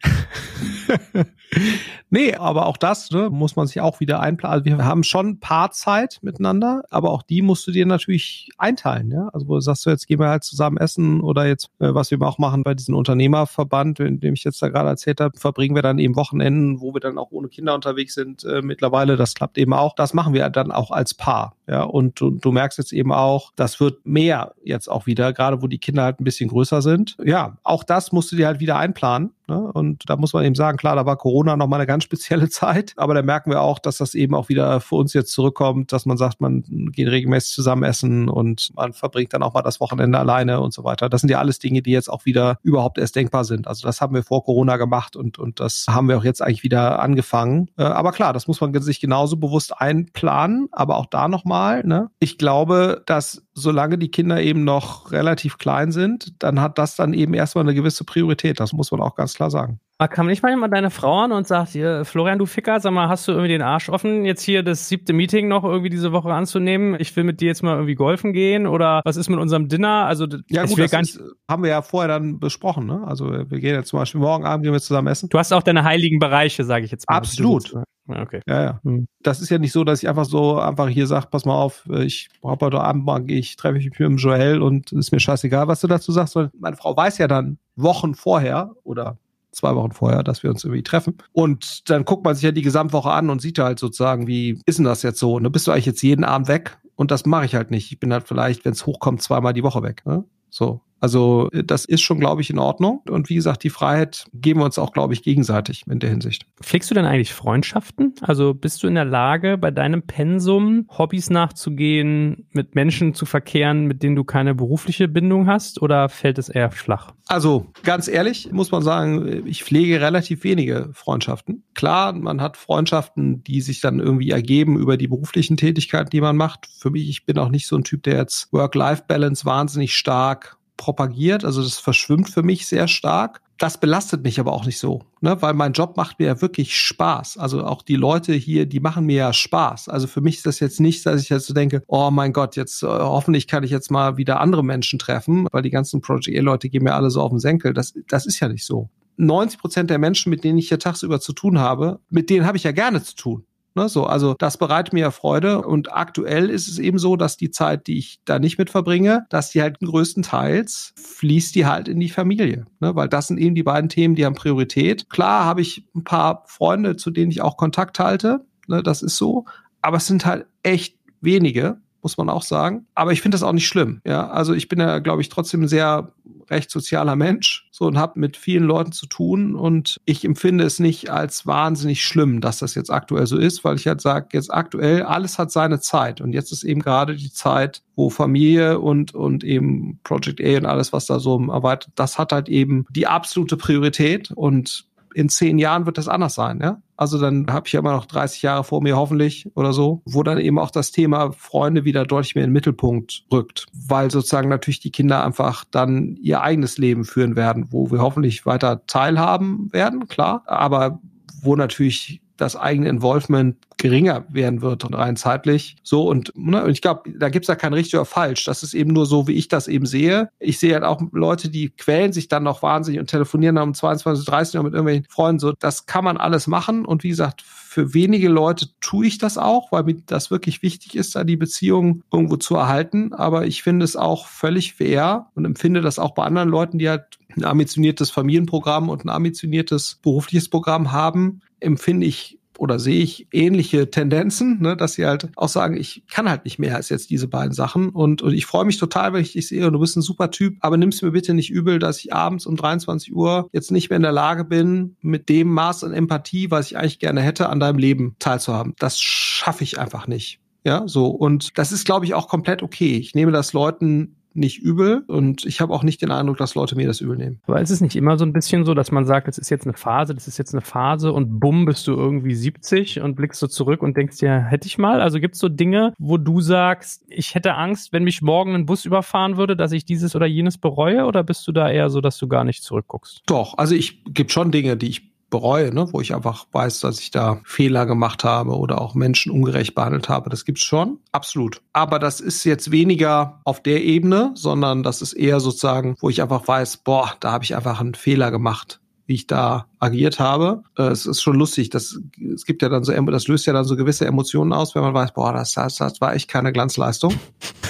nee, 2.10 2.34
aber 2.36 2.66
auch 2.66 2.78
das 2.78 3.12
ne, 3.12 3.30
muss 3.30 3.56
man 3.56 3.68
sich 3.68 3.82
auch 3.82 4.00
wieder 4.00 4.20
einplanen. 4.20 4.54
Also 4.54 4.66
wir 4.66 4.86
haben 4.86 5.04
schon 5.04 5.40
Paarzeit 5.40 6.20
miteinander, 6.22 6.84
aber 6.90 7.12
auch 7.12 7.24
die 7.24 7.42
musst 7.42 7.68
du 7.68 7.72
dir 7.72 7.86
natürlich 7.86 8.50
einteilen. 8.58 9.12
Ja? 9.12 9.30
Also 9.34 9.48
wo 9.48 9.60
sagst 9.60 9.86
du, 9.86 9.90
jetzt 9.90 10.08
gehen 10.08 10.20
wir 10.20 10.30
halt 10.30 10.44
zusammen 10.44 10.78
essen 10.78 11.22
oder 11.22 11.46
jetzt, 11.48 11.70
äh, 11.80 11.94
was 11.94 12.12
wir 12.12 12.22
auch 12.22 12.38
machen 12.38 12.64
bei 12.64 12.74
diesem 12.74 12.96
Unternehmerverband, 12.96 14.00
in 14.00 14.20
dem 14.20 14.34
ich 14.34 14.44
jetzt 14.44 14.62
da 14.62 14.70
gerade 14.70 14.90
erzählt 14.90 15.22
habe, 15.22 15.38
verbringen 15.38 15.76
wir 15.76 15.82
dann 15.82 16.00
eben 16.00 16.16
Wochenenden, 16.16 16.82
wo 16.82 16.94
wir 16.94 17.02
dann 17.02 17.18
auch 17.18 17.32
ohne 17.32 17.48
Kinder 17.48 17.76
unterwegs 17.76 18.14
sind 18.14 18.44
äh, 18.44 18.62
mittlerweile. 18.62 19.18
Das 19.18 19.34
klappt 19.34 19.58
eben 19.58 19.74
auch. 19.74 19.96
Das 19.96 20.14
machen 20.14 20.34
wir 20.34 20.50
dann 20.50 20.72
auch 20.72 20.92
als 20.92 21.14
Paar. 21.14 21.56
Ja, 21.72 21.84
und 21.84 22.20
du, 22.20 22.32
du 22.32 22.52
merkst 22.52 22.78
jetzt 22.80 22.92
eben 22.92 23.14
auch, 23.14 23.54
das 23.56 23.80
wird 23.80 24.06
mehr 24.06 24.54
jetzt 24.62 24.90
auch 24.90 25.06
wieder, 25.06 25.32
gerade 25.32 25.62
wo 25.62 25.68
die 25.68 25.78
Kinder 25.78 26.04
halt 26.04 26.20
ein 26.20 26.26
bisschen 26.26 26.50
größer 26.50 26.82
sind. 26.82 27.16
Ja, 27.24 27.56
auch 27.64 27.86
das 27.86 28.12
musst 28.12 28.30
du 28.34 28.36
dir 28.36 28.48
halt 28.48 28.60
wieder 28.60 28.76
einplanen. 28.76 29.32
Ne? 29.52 29.72
Und 29.74 30.10
da 30.10 30.16
muss 30.16 30.34
man 30.34 30.46
eben 30.46 30.56
sagen, 30.56 30.78
klar, 30.78 30.96
da 30.96 31.06
war 31.06 31.18
Corona 31.18 31.58
nochmal 31.58 31.80
eine 31.80 31.88
ganz 31.88 32.04
spezielle 32.04 32.50
Zeit, 32.50 32.94
aber 32.96 33.14
da 33.14 33.22
merken 33.22 33.52
wir 33.52 33.62
auch, 33.62 33.80
dass 33.80 33.98
das 33.98 34.16
eben 34.16 34.34
auch 34.34 34.50
wieder 34.50 34.82
für 34.82 34.96
uns 34.96 35.14
jetzt 35.14 35.32
zurückkommt, 35.32 35.92
dass 35.92 36.06
man 36.06 36.18
sagt, 36.18 36.42
man 36.42 36.64
geht 36.92 37.08
regelmäßig 37.10 37.54
zusammen 37.54 37.84
essen 37.84 38.30
und 38.30 38.72
man 38.76 38.94
verbringt 38.94 39.34
dann 39.34 39.44
auch 39.44 39.54
mal 39.54 39.62
das 39.62 39.80
Wochenende 39.80 40.20
alleine 40.20 40.62
und 40.62 40.74
so 40.74 40.84
weiter. 40.84 41.10
Das 41.10 41.22
sind 41.22 41.30
ja 41.30 41.40
alles 41.40 41.60
Dinge, 41.60 41.82
die 41.82 41.92
jetzt 41.92 42.10
auch 42.10 42.26
wieder 42.26 42.58
überhaupt 42.64 42.98
erst 42.98 43.16
denkbar 43.16 43.44
sind. 43.44 43.68
Also 43.68 43.88
das 43.88 44.00
haben 44.00 44.16
wir 44.16 44.24
vor 44.24 44.44
Corona 44.44 44.78
gemacht 44.78 45.16
und, 45.16 45.38
und 45.40 45.60
das 45.60 45.86
haben 45.90 46.08
wir 46.08 46.18
auch 46.18 46.24
jetzt 46.24 46.42
eigentlich 46.42 46.64
wieder 46.64 47.00
angefangen. 47.00 47.70
Äh, 47.78 47.84
aber 47.84 48.12
klar, 48.12 48.34
das 48.34 48.48
muss 48.48 48.62
man 48.62 48.74
sich 48.82 49.00
genauso 49.00 49.38
bewusst 49.38 49.80
einplanen, 49.80 50.68
aber 50.72 50.98
auch 50.98 51.06
da 51.06 51.28
nochmal, 51.28 51.61
ne? 51.84 52.10
Ich 52.20 52.38
glaube, 52.38 53.04
dass 53.06 53.44
solange 53.54 53.98
die 53.98 54.12
Kinder 54.12 54.42
eben 54.42 54.64
noch 54.64 55.12
relativ 55.12 55.58
klein 55.58 55.92
sind, 55.92 56.42
dann 56.44 56.62
hat 56.62 56.78
das 56.78 56.96
dann 56.96 57.14
eben 57.14 57.34
erstmal 57.34 57.64
eine 57.64 57.74
gewisse 57.74 58.04
Priorität. 58.04 58.60
Das 58.60 58.74
muss 58.74 58.92
man 58.92 59.02
auch 59.02 59.16
ganz 59.16 59.34
klar 59.34 59.52
sagen. 59.52 59.80
Kam 60.08 60.28
nicht 60.28 60.42
manchmal 60.44 60.70
deine 60.70 60.90
Frau 60.90 61.22
an 61.22 61.32
und 61.32 61.48
sagt, 61.48 61.70
hier, 61.70 62.06
Florian, 62.06 62.40
du 62.40 62.46
Ficker, 62.46 62.80
sag 62.80 62.92
mal, 62.92 63.08
hast 63.08 63.28
du 63.28 63.32
irgendwie 63.32 63.50
den 63.50 63.62
Arsch 63.62 63.90
offen, 63.90 64.26
jetzt 64.26 64.42
hier 64.42 64.64
das 64.64 64.90
siebte 64.90 65.14
Meeting 65.14 65.48
noch 65.48 65.64
irgendwie 65.64 65.90
diese 65.90 66.12
Woche 66.12 66.34
anzunehmen? 66.34 66.96
Ich 67.00 67.16
will 67.16 67.24
mit 67.24 67.42
dir 67.42 67.48
jetzt 67.48 67.64
mal 67.64 67.76
irgendwie 67.76 67.96
golfen 67.96 68.34
gehen 68.34 68.68
oder 68.68 69.02
was 69.06 69.18
ist 69.18 69.30
mit 69.30 69.40
unserem 69.40 69.68
Dinner? 69.68 70.06
Also, 70.06 70.28
ja, 70.48 70.66
gut, 70.66 70.80
das 70.80 70.94
ist, 70.94 71.22
haben 71.50 71.64
wir 71.64 71.70
ja 71.70 71.82
vorher 71.82 72.08
dann 72.08 72.40
besprochen, 72.40 72.86
ne? 72.86 73.04
Also, 73.06 73.30
wir 73.32 73.60
gehen 73.60 73.76
jetzt 73.76 73.90
zum 73.90 74.00
Beispiel 74.00 74.22
morgen 74.22 74.46
Abend 74.46 74.64
gehen 74.64 74.74
wir 74.74 74.82
zusammen 74.82 75.08
essen. 75.08 75.30
Du 75.30 75.38
hast 75.38 75.54
auch 75.54 75.64
deine 75.64 75.84
heiligen 75.84 76.20
Bereiche, 76.20 76.64
sage 76.64 76.86
ich 76.86 76.92
jetzt 76.92 77.10
mal. 77.10 77.18
Absolut. 77.18 77.74
Okay. 78.08 78.42
Ja, 78.48 78.64
ja. 78.64 78.80
Hm. 78.84 79.08
Das 79.22 79.40
ist 79.42 79.50
ja 79.50 79.58
nicht 79.58 79.72
so, 79.72 79.84
dass 79.84 80.02
ich 80.02 80.10
einfach 80.10 80.26
so 80.26 80.60
einfach 80.60 80.90
hier 80.90 81.08
sage, 81.08 81.28
pass 81.30 81.46
mal 81.46 81.56
auf, 81.56 81.88
ich 81.90 82.30
habe 82.44 82.66
heute 82.66 82.82
Abend 82.82 83.06
mal, 83.06 83.24
ich 83.30 83.56
treffe 83.56 83.76
mich 83.76 83.86
mit 83.86 84.00
dem 84.00 84.18
Joel 84.18 84.62
und 84.62 84.92
ist 84.92 85.12
mir 85.12 85.20
scheißegal, 85.20 85.68
was 85.68 85.82
du 85.82 85.88
dazu 85.88 86.12
sagst, 86.12 86.36
weil 86.36 86.50
meine 86.60 86.76
Frau 86.76 86.98
weiß 86.98 87.20
ja 87.20 87.28
dann 87.28 87.58
Wochen 87.76 88.16
vorher 88.16 88.72
oder 88.84 89.18
zwei 89.52 89.76
Wochen 89.76 89.92
vorher, 89.92 90.24
dass 90.24 90.44
wir 90.44 90.50
uns 90.50 90.64
irgendwie 90.64 90.84
treffen. 90.84 91.18
Und 91.34 91.90
dann 91.90 92.06
guckt 92.06 92.24
man 92.24 92.36
sich 92.36 92.44
ja 92.44 92.52
die 92.52 92.62
Gesamtwoche 92.62 93.12
an 93.12 93.30
und 93.30 93.42
sieht 93.42 93.60
halt 93.60 93.80
sozusagen, 93.80 94.28
wie 94.28 94.60
ist 94.66 94.78
denn 94.78 94.86
das 94.86 95.04
jetzt 95.04 95.20
so? 95.20 95.36
Und 95.36 95.44
ne, 95.44 95.50
bist 95.50 95.68
du 95.68 95.72
eigentlich 95.72 95.86
jetzt 95.86 96.02
jeden 96.02 96.24
Abend 96.24 96.48
weg? 96.48 96.78
Und 96.96 97.12
das 97.12 97.26
mache 97.26 97.46
ich 97.46 97.56
halt 97.56 97.72
nicht. 97.72 97.92
Ich 97.92 98.00
bin 98.00 98.14
halt 98.14 98.28
vielleicht, 98.28 98.64
wenn 98.66 98.74
es 98.74 98.86
hochkommt, 98.86 99.22
zweimal 99.22 99.54
die 99.54 99.64
Woche 99.64 99.84
weg. 99.84 100.04
Ne? 100.06 100.24
So. 100.50 100.82
Also 101.02 101.50
das 101.52 101.86
ist 101.86 102.02
schon, 102.02 102.20
glaube 102.20 102.42
ich, 102.42 102.50
in 102.50 102.60
Ordnung. 102.60 103.02
Und 103.10 103.30
wie 103.30 103.36
gesagt, 103.36 103.64
die 103.64 103.70
Freiheit 103.70 104.26
geben 104.34 104.62
wir 104.62 104.66
uns 104.66 104.78
auch, 104.80 104.94
glaube 104.94 105.14
ich, 105.14 105.24
gegenseitig 105.24 105.84
in 105.90 106.00
der 106.00 106.12
Hinsicht. 106.12 106.46
Pflegst 106.62 106.90
du 106.90 106.96
denn 106.96 107.06
eigentlich 107.06 107.34
Freundschaften? 107.34 108.14
Also 108.22 108.54
bist 108.54 108.84
du 108.84 108.88
in 108.88 108.96
der 108.96 109.06
Lage, 109.06 109.58
bei 109.58 109.72
deinem 109.72 110.04
Pensum 110.04 110.88
Hobbys 110.90 111.30
nachzugehen, 111.30 112.48
mit 112.52 112.76
Menschen 112.76 113.14
zu 113.16 113.26
verkehren, 113.26 113.86
mit 113.86 114.04
denen 114.04 114.16
du 114.16 114.24
keine 114.24 114.54
berufliche 114.54 115.08
Bindung 115.08 115.48
hast? 115.48 115.82
Oder 115.82 116.08
fällt 116.08 116.38
es 116.38 116.50
eher 116.50 116.72
flach? 116.72 117.14
Also 117.28 117.66
ganz 117.84 118.08
ehrlich 118.08 118.52
muss 118.52 118.72
man 118.72 118.84
sagen, 118.84 119.48
ich 119.48 119.64
pflege 119.64 120.02
relativ 120.02 120.44
wenige 120.44 120.90
Freundschaften. 120.94 121.64
Klar, 121.74 122.14
man 122.14 122.42
hat 122.42 122.58
Freundschaften, 122.58 123.44
die 123.44 123.62
sich 123.62 123.82
dann 123.82 124.00
irgendwie 124.00 124.30
ergeben 124.30 124.78
über 124.78 124.98
die 124.98 125.08
beruflichen 125.08 125.58
Tätigkeiten, 125.58 126.10
die 126.12 126.22
man 126.22 126.38
macht. 126.38 126.68
Für 126.78 126.92
mich, 126.92 127.10
ich 127.10 127.26
bin 127.26 127.40
auch 127.40 127.50
nicht 127.50 127.68
so 127.68 127.76
ein 127.76 127.84
Typ, 127.84 128.04
der 128.04 128.18
jetzt 128.18 128.52
Work-Life-Balance 128.54 129.46
wahnsinnig 129.46 129.96
stark 129.96 130.58
propagiert. 130.78 131.46
Also 131.46 131.62
das 131.62 131.78
verschwimmt 131.78 132.30
für 132.30 132.44
mich 132.44 132.68
sehr 132.68 132.88
stark. 132.88 133.42
Das 133.58 133.80
belastet 133.80 134.24
mich 134.24 134.40
aber 134.40 134.54
auch 134.54 134.66
nicht 134.66 134.80
so, 134.80 135.04
ne? 135.22 135.40
weil 135.42 135.54
mein 135.54 135.74
Job 135.74 135.96
macht 135.96 136.18
mir 136.18 136.26
ja 136.26 136.42
wirklich 136.42 136.76
Spaß. 136.76 137.38
Also 137.38 137.64
auch 137.64 137.84
die 137.84 137.96
Leute 137.96 138.34
hier, 138.34 138.66
die 138.66 138.80
machen 138.80 139.06
mir 139.06 139.18
ja 139.18 139.34
Spaß. 139.34 139.88
Also 139.88 140.08
für 140.08 140.22
mich 140.22 140.38
ist 140.38 140.48
das 140.48 140.60
jetzt 140.60 140.80
nicht, 140.80 141.06
dass 141.06 141.22
ich 141.22 141.30
jetzt 141.30 141.46
so 141.46 141.54
denke, 141.54 141.84
oh 141.88 142.10
mein 142.10 142.34
Gott, 142.34 142.56
jetzt 142.56 142.82
äh, 142.82 142.88
hoffentlich 142.88 143.48
kann 143.48 143.64
ich 143.64 143.70
jetzt 143.70 143.92
mal 143.92 144.18
wieder 144.18 144.40
andere 144.40 144.64
Menschen 144.64 144.98
treffen, 144.98 145.48
weil 145.52 145.62
die 145.62 145.70
ganzen 145.70 146.02
Project 146.02 146.36
A-Leute 146.40 146.70
gehen 146.70 146.84
mir 146.84 146.96
alle 146.96 147.12
so 147.12 147.22
auf 147.22 147.30
den 147.30 147.40
Senkel. 147.40 147.74
Das, 147.74 147.94
das 148.08 148.26
ist 148.26 148.40
ja 148.40 148.48
nicht 148.48 148.66
so. 148.66 148.90
90 149.18 149.60
Prozent 149.60 149.90
der 149.92 150.00
Menschen, 150.00 150.32
mit 150.32 150.44
denen 150.44 150.58
ich 150.58 150.70
hier 150.70 150.80
tagsüber 150.80 151.20
zu 151.20 151.34
tun 151.34 151.60
habe, 151.60 152.00
mit 152.10 152.32
denen 152.32 152.48
habe 152.48 152.58
ich 152.58 152.64
ja 152.64 152.72
gerne 152.72 153.04
zu 153.04 153.16
tun. 153.16 153.46
Ne, 153.74 153.88
so, 153.88 154.04
also 154.06 154.36
das 154.38 154.58
bereitet 154.58 154.94
mir 154.94 155.00
ja 155.00 155.12
Freude. 155.12 155.62
Und 155.62 155.94
aktuell 155.94 156.50
ist 156.50 156.68
es 156.68 156.78
eben 156.78 156.98
so, 156.98 157.16
dass 157.16 157.38
die 157.38 157.52
Zeit, 157.52 157.88
die 157.88 157.98
ich 157.98 158.20
da 158.26 158.38
nicht 158.38 158.58
mit 158.58 158.70
verbringe, 158.70 159.26
dass 159.30 159.52
die 159.52 159.62
halt 159.62 159.80
größtenteils 159.80 160.94
fließt 160.98 161.56
die 161.56 161.66
halt 161.66 161.88
in 161.88 162.00
die 162.00 162.10
Familie, 162.10 162.66
ne, 162.80 162.96
weil 162.96 163.08
das 163.08 163.28
sind 163.28 163.38
eben 163.38 163.56
die 163.56 163.64
beiden 163.64 163.90
Themen, 163.90 164.16
die 164.16 164.26
haben 164.26 164.36
Priorität. 164.36 165.10
Klar 165.10 165.46
habe 165.46 165.62
ich 165.62 165.86
ein 165.96 166.04
paar 166.04 166.44
Freunde, 166.48 166.98
zu 166.98 167.12
denen 167.12 167.32
ich 167.32 167.42
auch 167.42 167.56
Kontakt 167.56 168.00
halte, 168.00 168.46
ne, 168.68 168.84
das 168.84 169.02
ist 169.02 169.16
so, 169.18 169.46
aber 169.82 169.98
es 169.98 170.08
sind 170.08 170.26
halt 170.26 170.48
echt 170.64 170.98
wenige 171.22 171.78
muss 172.02 172.18
man 172.18 172.30
auch 172.30 172.44
sagen. 172.44 172.86
Aber 172.96 173.12
ich 173.12 173.22
finde 173.22 173.36
das 173.36 173.44
auch 173.44 173.54
nicht 173.54 173.68
schlimm. 173.68 174.02
Ja, 174.06 174.30
also 174.30 174.54
ich 174.54 174.68
bin 174.68 174.80
ja, 174.80 175.00
glaube 175.00 175.22
ich, 175.22 175.30
trotzdem 175.30 175.68
sehr 175.68 176.12
recht 176.50 176.70
sozialer 176.70 177.16
Mensch 177.16 177.68
so 177.72 177.86
und 177.86 177.98
habe 177.98 178.20
mit 178.20 178.38
vielen 178.38 178.66
Leuten 178.66 178.92
zu 178.92 179.08
tun 179.08 179.56
und 179.56 179.98
ich 180.06 180.26
empfinde 180.26 180.66
es 180.66 180.80
nicht 180.80 181.10
als 181.10 181.48
wahnsinnig 181.48 182.04
schlimm, 182.04 182.42
dass 182.42 182.60
das 182.60 182.76
jetzt 182.76 182.92
aktuell 182.92 183.26
so 183.26 183.38
ist, 183.38 183.64
weil 183.64 183.78
ich 183.78 183.88
halt 183.88 184.02
sage, 184.02 184.28
jetzt 184.34 184.54
aktuell 184.54 185.04
alles 185.04 185.40
hat 185.40 185.52
seine 185.52 185.80
Zeit 185.80 186.22
und 186.22 186.34
jetzt 186.34 186.52
ist 186.52 186.64
eben 186.64 186.82
gerade 186.82 187.16
die 187.16 187.32
Zeit, 187.32 187.82
wo 187.96 188.10
Familie 188.10 188.80
und 188.80 189.16
und 189.16 189.44
eben 189.44 190.00
Project 190.04 190.42
A 190.42 190.58
und 190.58 190.66
alles, 190.66 190.94
was 190.94 191.06
da 191.06 191.20
so 191.20 191.40
erweitert, 191.40 191.92
das 191.96 192.20
hat 192.20 192.34
halt 192.34 192.50
eben 192.50 192.86
die 192.90 193.08
absolute 193.08 193.58
Priorität 193.58 194.32
und 194.32 194.86
in 195.14 195.30
zehn 195.30 195.58
Jahren 195.58 195.86
wird 195.86 195.98
das 195.98 196.08
anders 196.08 196.36
sein, 196.36 196.60
ja. 196.62 196.82
Also 196.98 197.20
dann 197.20 197.48
habe 197.50 197.68
ich 197.68 197.74
ja 197.74 197.80
immer 197.80 197.94
noch 197.94 198.06
30 198.06 198.44
Jahre 198.44 198.64
vor 198.64 198.84
mir 198.84 198.96
hoffentlich 198.96 199.50
oder 199.56 199.74
so, 199.74 200.02
wo 200.06 200.22
dann 200.22 200.38
eben 200.38 200.60
auch 200.60 200.70
das 200.70 200.92
Thema 200.92 201.32
Freunde 201.32 201.84
wieder 201.84 202.06
deutlich 202.06 202.36
mehr 202.36 202.44
in 202.44 202.50
den 202.50 202.54
Mittelpunkt 202.54 203.26
rückt, 203.32 203.66
weil 203.74 204.12
sozusagen 204.12 204.50
natürlich 204.50 204.82
die 204.82 204.92
Kinder 204.92 205.24
einfach 205.24 205.66
dann 205.72 206.16
ihr 206.22 206.42
eigenes 206.42 206.78
Leben 206.78 207.04
führen 207.04 207.36
werden, 207.36 207.68
wo 207.72 207.90
wir 207.90 208.00
hoffentlich 208.00 208.46
weiter 208.46 208.86
teilhaben 208.86 209.74
werden, 209.74 210.08
klar, 210.08 210.44
aber 210.46 211.00
wo 211.42 211.56
natürlich 211.56 212.21
das 212.38 212.56
eigene 212.56 212.90
Involvement 212.90 213.56
geringer 213.78 214.26
werden 214.30 214.62
wird 214.62 214.94
rein 214.94 215.16
zeitlich. 215.16 215.76
So 215.84 216.08
und, 216.08 216.32
ne, 216.36 216.64
und 216.64 216.72
ich 216.72 216.82
glaube, 216.82 217.12
da 217.18 217.30
gibt's 217.30 217.48
ja 217.48 217.56
kein 217.56 217.74
richtig 217.74 217.96
oder 217.96 218.06
falsch. 218.06 218.46
Das 218.46 218.64
ist 218.64 218.74
eben 218.74 218.94
nur 218.94 219.06
so, 219.06 219.28
wie 219.28 219.34
ich 219.34 219.48
das 219.48 219.68
eben 219.68 219.86
sehe. 219.86 220.30
Ich 220.40 220.60
sehe 220.60 220.74
halt 220.74 220.84
auch 220.84 221.02
Leute, 221.12 221.50
die 221.50 221.70
quälen 221.70 222.14
sich 222.14 222.28
dann 222.28 222.44
noch 222.44 222.62
wahnsinnig 222.62 223.00
und 223.00 223.10
telefonieren 223.10 223.56
dann 223.56 223.70
um 223.70 223.74
22, 223.74 224.26
30 224.26 224.58
Uhr 224.58 224.64
mit 224.64 224.74
irgendwelchen 224.74 225.06
Freunden. 225.10 225.40
So, 225.40 225.54
das 225.60 225.88
kann 225.88 226.04
man 226.04 226.18
alles 226.18 226.46
machen. 226.46 226.86
Und 226.86 227.04
wie 227.04 227.10
gesagt, 227.10 227.42
für 227.42 227.94
wenige 227.94 228.30
Leute 228.30 228.68
tue 228.82 229.08
ich 229.08 229.18
das 229.18 229.38
auch, 229.38 229.72
weil 229.72 229.84
mir 229.84 229.96
das 230.06 230.30
wirklich 230.30 230.62
wichtig 230.62 230.96
ist, 230.96 231.16
da 231.16 231.24
die 231.24 231.38
Beziehung 231.38 232.04
irgendwo 232.12 232.36
zu 232.36 232.56
erhalten. 232.56 233.14
Aber 233.14 233.48
ich 233.48 233.64
finde 233.64 233.86
es 233.86 233.96
auch 233.96 234.28
völlig 234.28 234.74
fair 234.74 235.28
und 235.34 235.46
empfinde 235.46 235.82
das 235.82 235.98
auch 235.98 236.14
bei 236.14 236.24
anderen 236.24 236.50
Leuten, 236.50 236.78
die 236.78 236.90
halt 236.90 237.18
ein 237.36 237.46
ambitioniertes 237.46 238.12
Familienprogramm 238.12 238.90
und 238.90 239.06
ein 239.06 239.10
ambitioniertes 239.10 240.00
berufliches 240.04 240.50
Programm 240.50 240.92
haben, 240.92 241.42
empfinde 241.62 242.06
ich 242.06 242.40
oder 242.62 242.78
sehe 242.78 243.02
ich 243.02 243.28
ähnliche 243.32 243.90
Tendenzen, 243.90 244.62
ne, 244.62 244.78
dass 244.78 244.94
sie 244.94 245.06
halt 245.08 245.30
auch 245.36 245.50
sagen, 245.50 245.76
ich 245.76 246.04
kann 246.12 246.30
halt 246.30 246.46
nicht 246.46 246.60
mehr 246.60 246.76
als 246.76 246.90
jetzt 246.90 247.10
diese 247.10 247.28
beiden 247.28 247.54
Sachen 247.54 247.90
und, 247.90 248.22
und 248.22 248.34
ich 248.34 248.46
freue 248.46 248.66
mich 248.66 248.78
total, 248.78 249.14
wenn 249.14 249.22
ich 249.24 249.34
dich 249.34 249.48
sehe 249.48 249.66
und 249.66 249.74
du 249.74 249.80
bist 249.80 249.98
ein 249.98 250.04
super 250.04 250.30
Typ, 250.30 250.58
aber 250.60 250.78
nimm's 250.78 251.02
mir 251.02 251.10
bitte 251.10 251.34
nicht 251.34 251.50
übel, 251.50 251.80
dass 251.80 251.98
ich 251.98 252.14
abends 252.14 252.46
um 252.46 252.56
23 252.56 253.16
Uhr 253.16 253.50
jetzt 253.52 253.72
nicht 253.72 253.90
mehr 253.90 253.98
in 253.98 254.04
der 254.04 254.12
Lage 254.12 254.46
bin, 254.46 254.96
mit 255.02 255.28
dem 255.28 255.50
Maß 255.50 255.84
an 255.86 255.94
Empathie, 255.94 256.52
was 256.52 256.68
ich 256.68 256.78
eigentlich 256.78 257.00
gerne 257.00 257.22
hätte, 257.22 257.50
an 257.50 257.60
deinem 257.60 257.80
Leben 257.80 258.16
teilzuhaben. 258.20 258.76
Das 258.78 259.00
schaffe 259.00 259.64
ich 259.64 259.80
einfach 259.80 260.06
nicht. 260.06 260.40
Ja, 260.64 260.84
so. 260.88 261.08
Und 261.08 261.58
das 261.58 261.72
ist, 261.72 261.86
glaube 261.86 262.06
ich, 262.06 262.14
auch 262.14 262.28
komplett 262.28 262.62
okay. 262.62 262.98
Ich 262.98 263.16
nehme 263.16 263.32
das 263.32 263.54
Leuten 263.54 264.21
nicht 264.34 264.60
übel 264.60 265.04
und 265.08 265.46
ich 265.46 265.62
habe 265.62 265.74
auch 265.74 265.84
nicht 265.84 266.02
den 266.02 266.12
Eindruck, 266.12 266.38
dass 266.38 266.56
Leute 266.56 266.76
mir 266.76 266.88
das 266.88 267.02
übel 267.02 267.18
nehmen. 267.18 267.40
Aber 267.48 267.62
ist 267.62 267.70
es 267.70 267.82
nicht 267.82 267.96
immer 267.96 268.18
so 268.18 268.26
ein 268.26 268.34
bisschen 268.34 268.66
so, 268.66 268.74
dass 268.74 268.92
man 268.92 269.06
sagt, 269.06 269.28
das 269.28 269.38
ist 269.38 269.50
jetzt 269.50 269.66
eine 269.66 269.74
Phase, 269.74 270.16
das 270.16 270.28
ist 270.28 270.38
jetzt 270.38 270.54
eine 270.54 270.62
Phase 270.62 271.12
und 271.12 271.40
bumm, 271.40 271.66
bist 271.66 271.88
du 271.88 271.94
irgendwie 271.94 272.36
70 272.36 273.02
und 273.02 273.16
blickst 273.16 273.40
so 273.40 273.48
zurück 273.48 273.82
und 273.82 273.98
denkst 273.98 274.18
dir, 274.18 274.40
hätte 274.40 274.68
ich 274.68 274.78
mal? 274.78 275.02
Also 275.02 275.20
gibt 275.20 275.36
es 275.36 275.42
so 275.42 275.50
Dinge, 275.50 275.94
wo 275.98 276.18
du 276.18 276.42
sagst, 276.42 277.04
ich 277.08 277.36
hätte 277.36 277.56
Angst, 277.56 277.94
wenn 277.94 278.04
mich 278.04 278.22
morgen 278.22 278.56
ein 278.56 278.66
Bus 278.66 278.86
überfahren 278.86 279.38
würde, 279.38 279.56
dass 279.56 279.72
ich 279.72 279.86
dieses 279.86 280.16
oder 280.16 280.26
jenes 280.26 280.58
bereue 280.58 281.06
oder 281.06 281.24
bist 281.24 281.48
du 281.48 281.52
da 281.52 281.70
eher 281.70 281.90
so, 281.90 282.02
dass 282.02 282.18
du 282.18 282.28
gar 282.28 282.44
nicht 282.44 282.64
zurückguckst? 282.64 283.24
Doch, 283.26 283.58
also 283.58 283.76
ich 283.76 284.04
gibt 284.06 284.32
schon 284.32 284.52
Dinge, 284.52 284.78
die 284.78 284.88
ich 284.88 285.11
bereue, 285.32 285.74
ne? 285.74 285.88
wo 285.92 286.02
ich 286.02 286.14
einfach 286.14 286.46
weiß, 286.52 286.82
dass 286.82 287.00
ich 287.00 287.10
da 287.10 287.42
Fehler 287.44 287.88
gemacht 287.88 288.24
habe 288.24 288.56
oder 288.56 288.80
auch 288.80 288.94
Menschen 288.94 289.32
ungerecht 289.32 289.74
behandelt 289.74 290.10
habe. 290.10 290.30
Das 290.30 290.46
gibt's 290.46 290.62
schon, 290.62 291.00
absolut. 291.12 291.62
Aber 291.74 291.98
das 291.98 292.20
ist 292.20 292.44
jetzt 292.44 292.70
weniger 292.70 293.42
auf 293.46 293.64
der 293.64 293.84
Ebene, 293.84 294.32
sondern 294.36 294.84
das 294.84 295.02
ist 295.02 295.14
eher 295.14 295.40
sozusagen, 295.40 295.96
wo 296.00 296.10
ich 296.10 296.22
einfach 296.22 296.48
weiß, 296.48 296.78
boah, 296.78 297.14
da 297.20 297.32
habe 297.32 297.44
ich 297.44 297.56
einfach 297.56 297.80
einen 297.80 297.96
Fehler 297.96 298.30
gemacht 298.30 298.78
wie 299.08 299.16
ich 299.16 299.28
da 299.28 299.66
agiert 299.80 300.20
habe. 300.20 300.64
Äh, 300.78 300.84
es 300.84 301.06
ist 301.06 301.22
schon 301.22 301.36
lustig, 301.36 301.70
das, 301.70 302.00
es 302.34 302.46
gibt 302.46 302.62
ja 302.62 302.70
dann 302.70 302.86
so, 302.86 302.94
das 302.94 303.28
löst 303.28 303.46
ja 303.46 303.52
dann 303.52 303.66
so 303.66 303.76
gewisse 303.76 304.06
Emotionen 304.06 304.54
aus, 304.54 304.74
wenn 304.74 304.84
man 304.84 304.94
weiß, 304.94 305.12
boah, 305.12 305.34
das, 305.34 305.52
das, 305.52 305.76
das 305.76 306.00
war 306.00 306.14
echt 306.16 306.30
keine 306.30 306.54
Glanzleistung. 306.54 307.14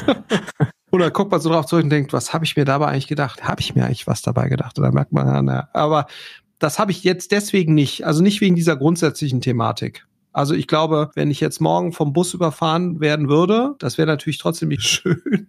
Oder 0.91 1.09
guckt 1.09 1.31
man 1.31 1.39
so 1.39 1.49
drauf 1.49 1.65
zurück 1.65 1.85
und 1.85 1.89
denkt, 1.89 2.11
was 2.11 2.33
habe 2.33 2.43
ich 2.43 2.57
mir 2.57 2.65
dabei 2.65 2.87
eigentlich 2.87 3.07
gedacht? 3.07 3.45
Habe 3.45 3.61
ich 3.61 3.73
mir 3.75 3.85
eigentlich 3.85 4.07
was 4.07 4.21
dabei 4.21 4.49
gedacht? 4.49 4.77
Oder 4.77 4.91
merkt 4.91 5.13
man, 5.13 5.45
na, 5.45 5.69
aber 5.73 6.05
das 6.61 6.77
habe 6.77 6.91
ich 6.91 7.03
jetzt 7.03 7.31
deswegen 7.31 7.73
nicht, 7.73 8.05
also 8.05 8.21
nicht 8.21 8.39
wegen 8.39 8.55
dieser 8.55 8.77
grundsätzlichen 8.77 9.41
Thematik. 9.41 10.05
Also 10.31 10.53
ich 10.53 10.67
glaube, 10.67 11.09
wenn 11.15 11.31
ich 11.31 11.39
jetzt 11.39 11.59
morgen 11.59 11.91
vom 11.91 12.13
Bus 12.13 12.35
überfahren 12.35 12.99
werden 12.99 13.27
würde, 13.29 13.75
das 13.79 13.97
wäre 13.97 14.07
natürlich 14.07 14.37
trotzdem 14.37 14.69
nicht 14.69 14.83
schön. 14.87 15.47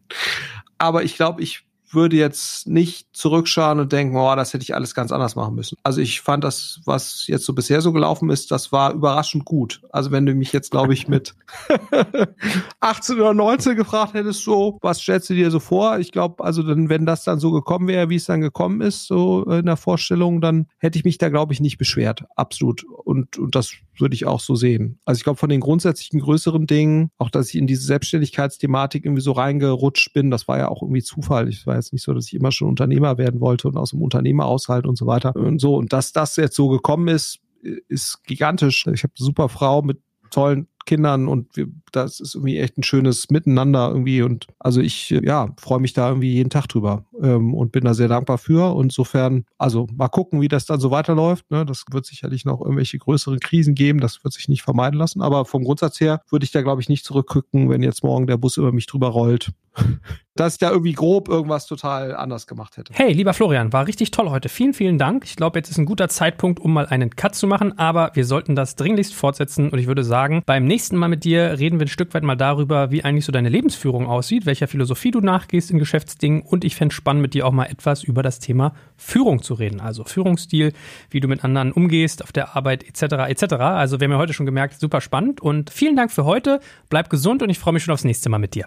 Aber 0.79 1.05
ich 1.05 1.15
glaube, 1.15 1.43
ich 1.43 1.67
würde 1.95 2.17
jetzt 2.17 2.67
nicht 2.67 3.07
zurückschauen 3.13 3.81
und 3.81 3.93
denken, 3.93 4.17
oh, 4.17 4.35
das 4.37 4.53
hätte 4.53 4.63
ich 4.63 4.75
alles 4.75 4.95
ganz 4.95 5.13
anders 5.13 5.37
machen 5.37 5.55
müssen. 5.55 5.77
Also 5.83 6.01
ich 6.01 6.21
fand 6.21 6.45
das, 6.45 6.81
was 6.85 7.27
jetzt 7.27 7.45
so 7.45 7.53
bisher 7.53 7.81
so 7.81 7.93
gelaufen 7.93 8.31
ist, 8.31 8.51
das 8.51 8.73
war 8.73 8.93
überraschend 8.93 9.45
gut. 9.45 9.83
Also 9.91 10.11
wenn 10.11 10.27
du 10.27 10.35
mich 10.35 10.53
jetzt, 10.53 10.71
glaube 10.71 10.93
ich, 10.93 11.09
mit 11.09 11.35
18 12.81 13.17
oder 13.17 13.35
19 13.35 13.77
gefragt 13.77 14.15
hättest, 14.15 14.43
so, 14.43 14.79
was 14.81 15.01
stellst 15.01 15.31
du 15.31 15.35
dir 15.35 15.51
so 15.51 15.61
vor? 15.61 15.99
Ich 15.99 16.13
glaube, 16.13 16.43
also 16.45 16.63
dann, 16.63 16.89
wenn 16.89 17.07
das 17.07 17.25
dann 17.25 17.39
so 17.39 17.51
gekommen 17.51 17.89
wäre, 17.89 18.09
wie 18.09 18.17
es 18.17 18.25
dann 18.25 18.41
gekommen 18.41 18.81
ist, 18.81 19.07
so 19.07 19.45
in 19.45 19.67
der 19.67 19.77
Vorstellung, 19.77 20.41
dann 20.41 20.67
hätte 20.79 20.99
ich 20.99 21.05
mich 21.05 21.19
da, 21.19 21.29
glaube 21.29 21.53
ich, 21.53 21.61
nicht 21.61 21.79
beschwert. 21.79 22.25
Absolut. 22.37 22.85
Und, 22.85 23.39
und 23.39 23.55
das 23.55 23.73
würde 23.99 24.15
ich 24.15 24.27
auch 24.27 24.41
so 24.41 24.55
sehen. 24.55 24.99
Also 25.05 25.19
ich 25.19 25.25
glaube, 25.25 25.39
von 25.39 25.49
den 25.49 25.61
grundsätzlichen 25.61 26.21
größeren 26.21 26.67
Dingen, 26.67 27.11
auch 27.19 27.31
dass 27.31 27.49
ich 27.49 27.57
in 27.57 27.67
diese 27.67 27.85
Selbstständigkeitsthematik 27.85 29.05
irgendwie 29.05 29.23
so 29.23 29.33
reingerutscht 29.33 30.13
bin, 30.13 30.31
das 30.31 30.49
war 30.49 30.59
ja 30.59 30.69
auch 30.69 30.83
irgendwie 30.83 31.03
Zufall. 31.03 31.49
Ich 31.49 31.67
war 31.67 31.77
jetzt 31.77 31.93
nicht 31.93 32.03
so, 32.03 32.13
dass 32.15 32.27
ich 32.27 32.35
immer 32.35 32.53
schon 32.53 32.69
Unternehmer 32.69 33.19
werden 33.19 33.41
wollte 33.41 33.69
und 33.69 33.77
aus 33.77 33.91
dem 33.91 34.03
Unternehmerhaushalt 34.03 34.87
und 34.87 34.97
so 34.97 35.07
weiter 35.07 35.37
und 35.37 35.61
so. 35.61 35.77
Und 35.77 35.93
dass 35.93 36.13
das 36.13 36.37
jetzt 36.37 36.57
so 36.57 36.69
gekommen 36.69 37.09
ist, 37.09 37.41
ist 37.89 38.25
gigantisch. 38.25 38.87
Ich 38.93 39.03
habe 39.03 39.13
eine 39.19 39.25
super 39.27 39.49
Frau 39.49 39.83
mit 39.83 40.01
tollen 40.31 40.67
Kindern 40.85 41.29
und 41.29 41.57
wir, 41.57 41.67
das 41.93 42.21
ist 42.21 42.35
irgendwie 42.35 42.59
echt 42.59 42.79
ein 42.79 42.83
schönes 42.83 43.31
Miteinander 43.31 43.89
irgendwie 43.89 44.23
und 44.23 44.47
also 44.59 44.81
ich 44.81 45.11
ja 45.11 45.55
freue 45.59 45.81
mich 45.81 45.93
da 45.93 46.09
irgendwie 46.09 46.33
jeden 46.33 46.51
Tag 46.51 46.67
drüber 46.69 47.05
ähm, 47.21 47.55
und 47.55 47.73
bin 47.73 47.85
da 47.85 47.95
sehr 47.95 48.09
dankbar 48.09 48.39
für. 48.39 48.75
Und 48.75 48.87
insofern 48.87 49.45
also 49.59 49.87
mal 49.95 50.09
gucken 50.09 50.41
wie 50.41 50.49
das 50.49 50.67
dann 50.67 50.81
so 50.81 50.91
weiterläuft 50.91 51.51
ne? 51.51 51.65
das 51.65 51.85
wird 51.91 52.07
sicherlich 52.07 52.45
noch 52.45 52.61
irgendwelche 52.61 52.99
größeren 52.99 53.41
Krisen 53.41 53.75
geben 53.75 54.01
das 54.01 54.25
wird 54.25 54.35
sich 54.35 54.49
nicht 54.49 54.63
vermeiden 54.63 54.99
lassen. 54.99 55.23
Aber 55.23 55.45
vom 55.45 55.65
Grundsatz 55.65 56.01
her 56.01 56.23
würde 56.31 56.45
ich 56.45 56.53
da 56.53 56.63
glaube 56.63 56.83
ich 56.83 56.89
nicht 56.89 57.05
zurückgucken 57.05 57.71
wenn 57.71 57.83
jetzt 57.83 58.05
morgen 58.05 58.27
der 58.27 58.37
Bus 58.37 58.57
über 58.57 58.73
mich 58.73 58.87
drüber 58.87 59.09
rollt 59.09 59.53
dass 60.35 60.55
ich 60.55 60.59
da 60.59 60.71
irgendwie 60.71 60.93
grob 60.93 61.29
irgendwas 61.29 61.67
total 61.67 62.17
anders 62.17 62.47
gemacht 62.47 62.77
hätte. 62.77 62.93
Hey, 62.95 63.13
lieber 63.13 63.35
Florian, 63.35 63.73
war 63.73 63.87
richtig 63.87 64.11
toll 64.11 64.31
heute. 64.31 64.49
Vielen, 64.49 64.73
vielen 64.73 64.99
Dank. 64.99 65.25
Ich 65.25 65.37
glaube, 65.37 65.59
jetzt 65.59 65.71
ist 65.71 65.79
ein 65.79 65.85
guter 65.85 66.09
Zeitpunkt, 66.09 66.59
um 66.59 66.73
mal 66.73 66.87
einen 66.87 67.11
Cut 67.11 67.35
zu 67.35 67.47
machen, 67.47 67.79
aber 67.79 68.13
wir 68.15 68.25
sollten 68.25 68.57
das 68.57 68.77
dringlichst 68.77 69.15
fortsetzen 69.15 69.69
und 69.69 69.79
ich 69.79 69.87
würde 69.87 70.05
sagen, 70.05 70.43
beim 70.47 70.65
nächsten 70.65 70.97
Mal 70.97 71.09
mit 71.09 71.25
dir 71.25 71.59
reden 71.59 71.79
wir 71.79 71.87
ein 71.87 71.89
Stück 71.89 72.15
weit 72.15 72.23
mal 72.23 72.37
darüber, 72.37 72.91
wie 72.91 73.05
eigentlich 73.05 73.27
so 73.27 73.33
deine 73.33 73.51
Lebensführung 73.51 74.07
aussieht, 74.07 74.47
welcher 74.47 74.69
Philosophie 74.69 75.11
du 75.11 75.21
nachgehst 75.21 75.71
in 75.71 75.79
Geschäftsdingen 75.79 76.43
und 76.43 76.65
ich 76.65 76.77
fände 76.77 76.95
spannend, 76.95 77.23
mit 77.23 77.35
dir 77.35 77.47
auch 77.47 77.53
mal 77.53 77.67
etwas 77.67 78.03
über 78.03 78.23
das 78.23 78.39
Thema 78.39 78.75
Führung 78.97 79.43
zu 79.43 79.55
reden. 79.55 79.81
Also 79.81 80.05
Führungsstil, 80.05 80.73
wie 81.11 81.21
du 81.21 81.29
mit 81.29 81.45
anderen 81.45 81.73
umgehst 81.73 82.23
auf 82.23 82.33
der 82.33 82.57
Arbeit 82.57 82.85
etc. 82.85 83.29
etc. 83.29 83.55
Also 83.55 84.01
wir 84.01 84.07
haben 84.07 84.13
ja 84.13 84.19
heute 84.19 84.33
schon 84.33 84.47
gemerkt, 84.47 84.81
super 84.81 85.01
spannend 85.01 85.41
und 85.41 85.71
vielen 85.71 85.97
Dank 85.97 86.11
für 86.11 86.25
heute. 86.25 86.61
Bleib 86.89 87.11
gesund 87.11 87.43
und 87.43 87.51
ich 87.51 87.59
freue 87.59 87.75
mich 87.75 87.85
schon 87.85 87.93
aufs 87.93 88.05
nächste 88.05 88.31
Mal 88.31 88.39
mit 88.39 88.55
dir. 88.55 88.67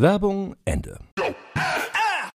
Werbung 0.00 0.54
Ende. 0.64 1.07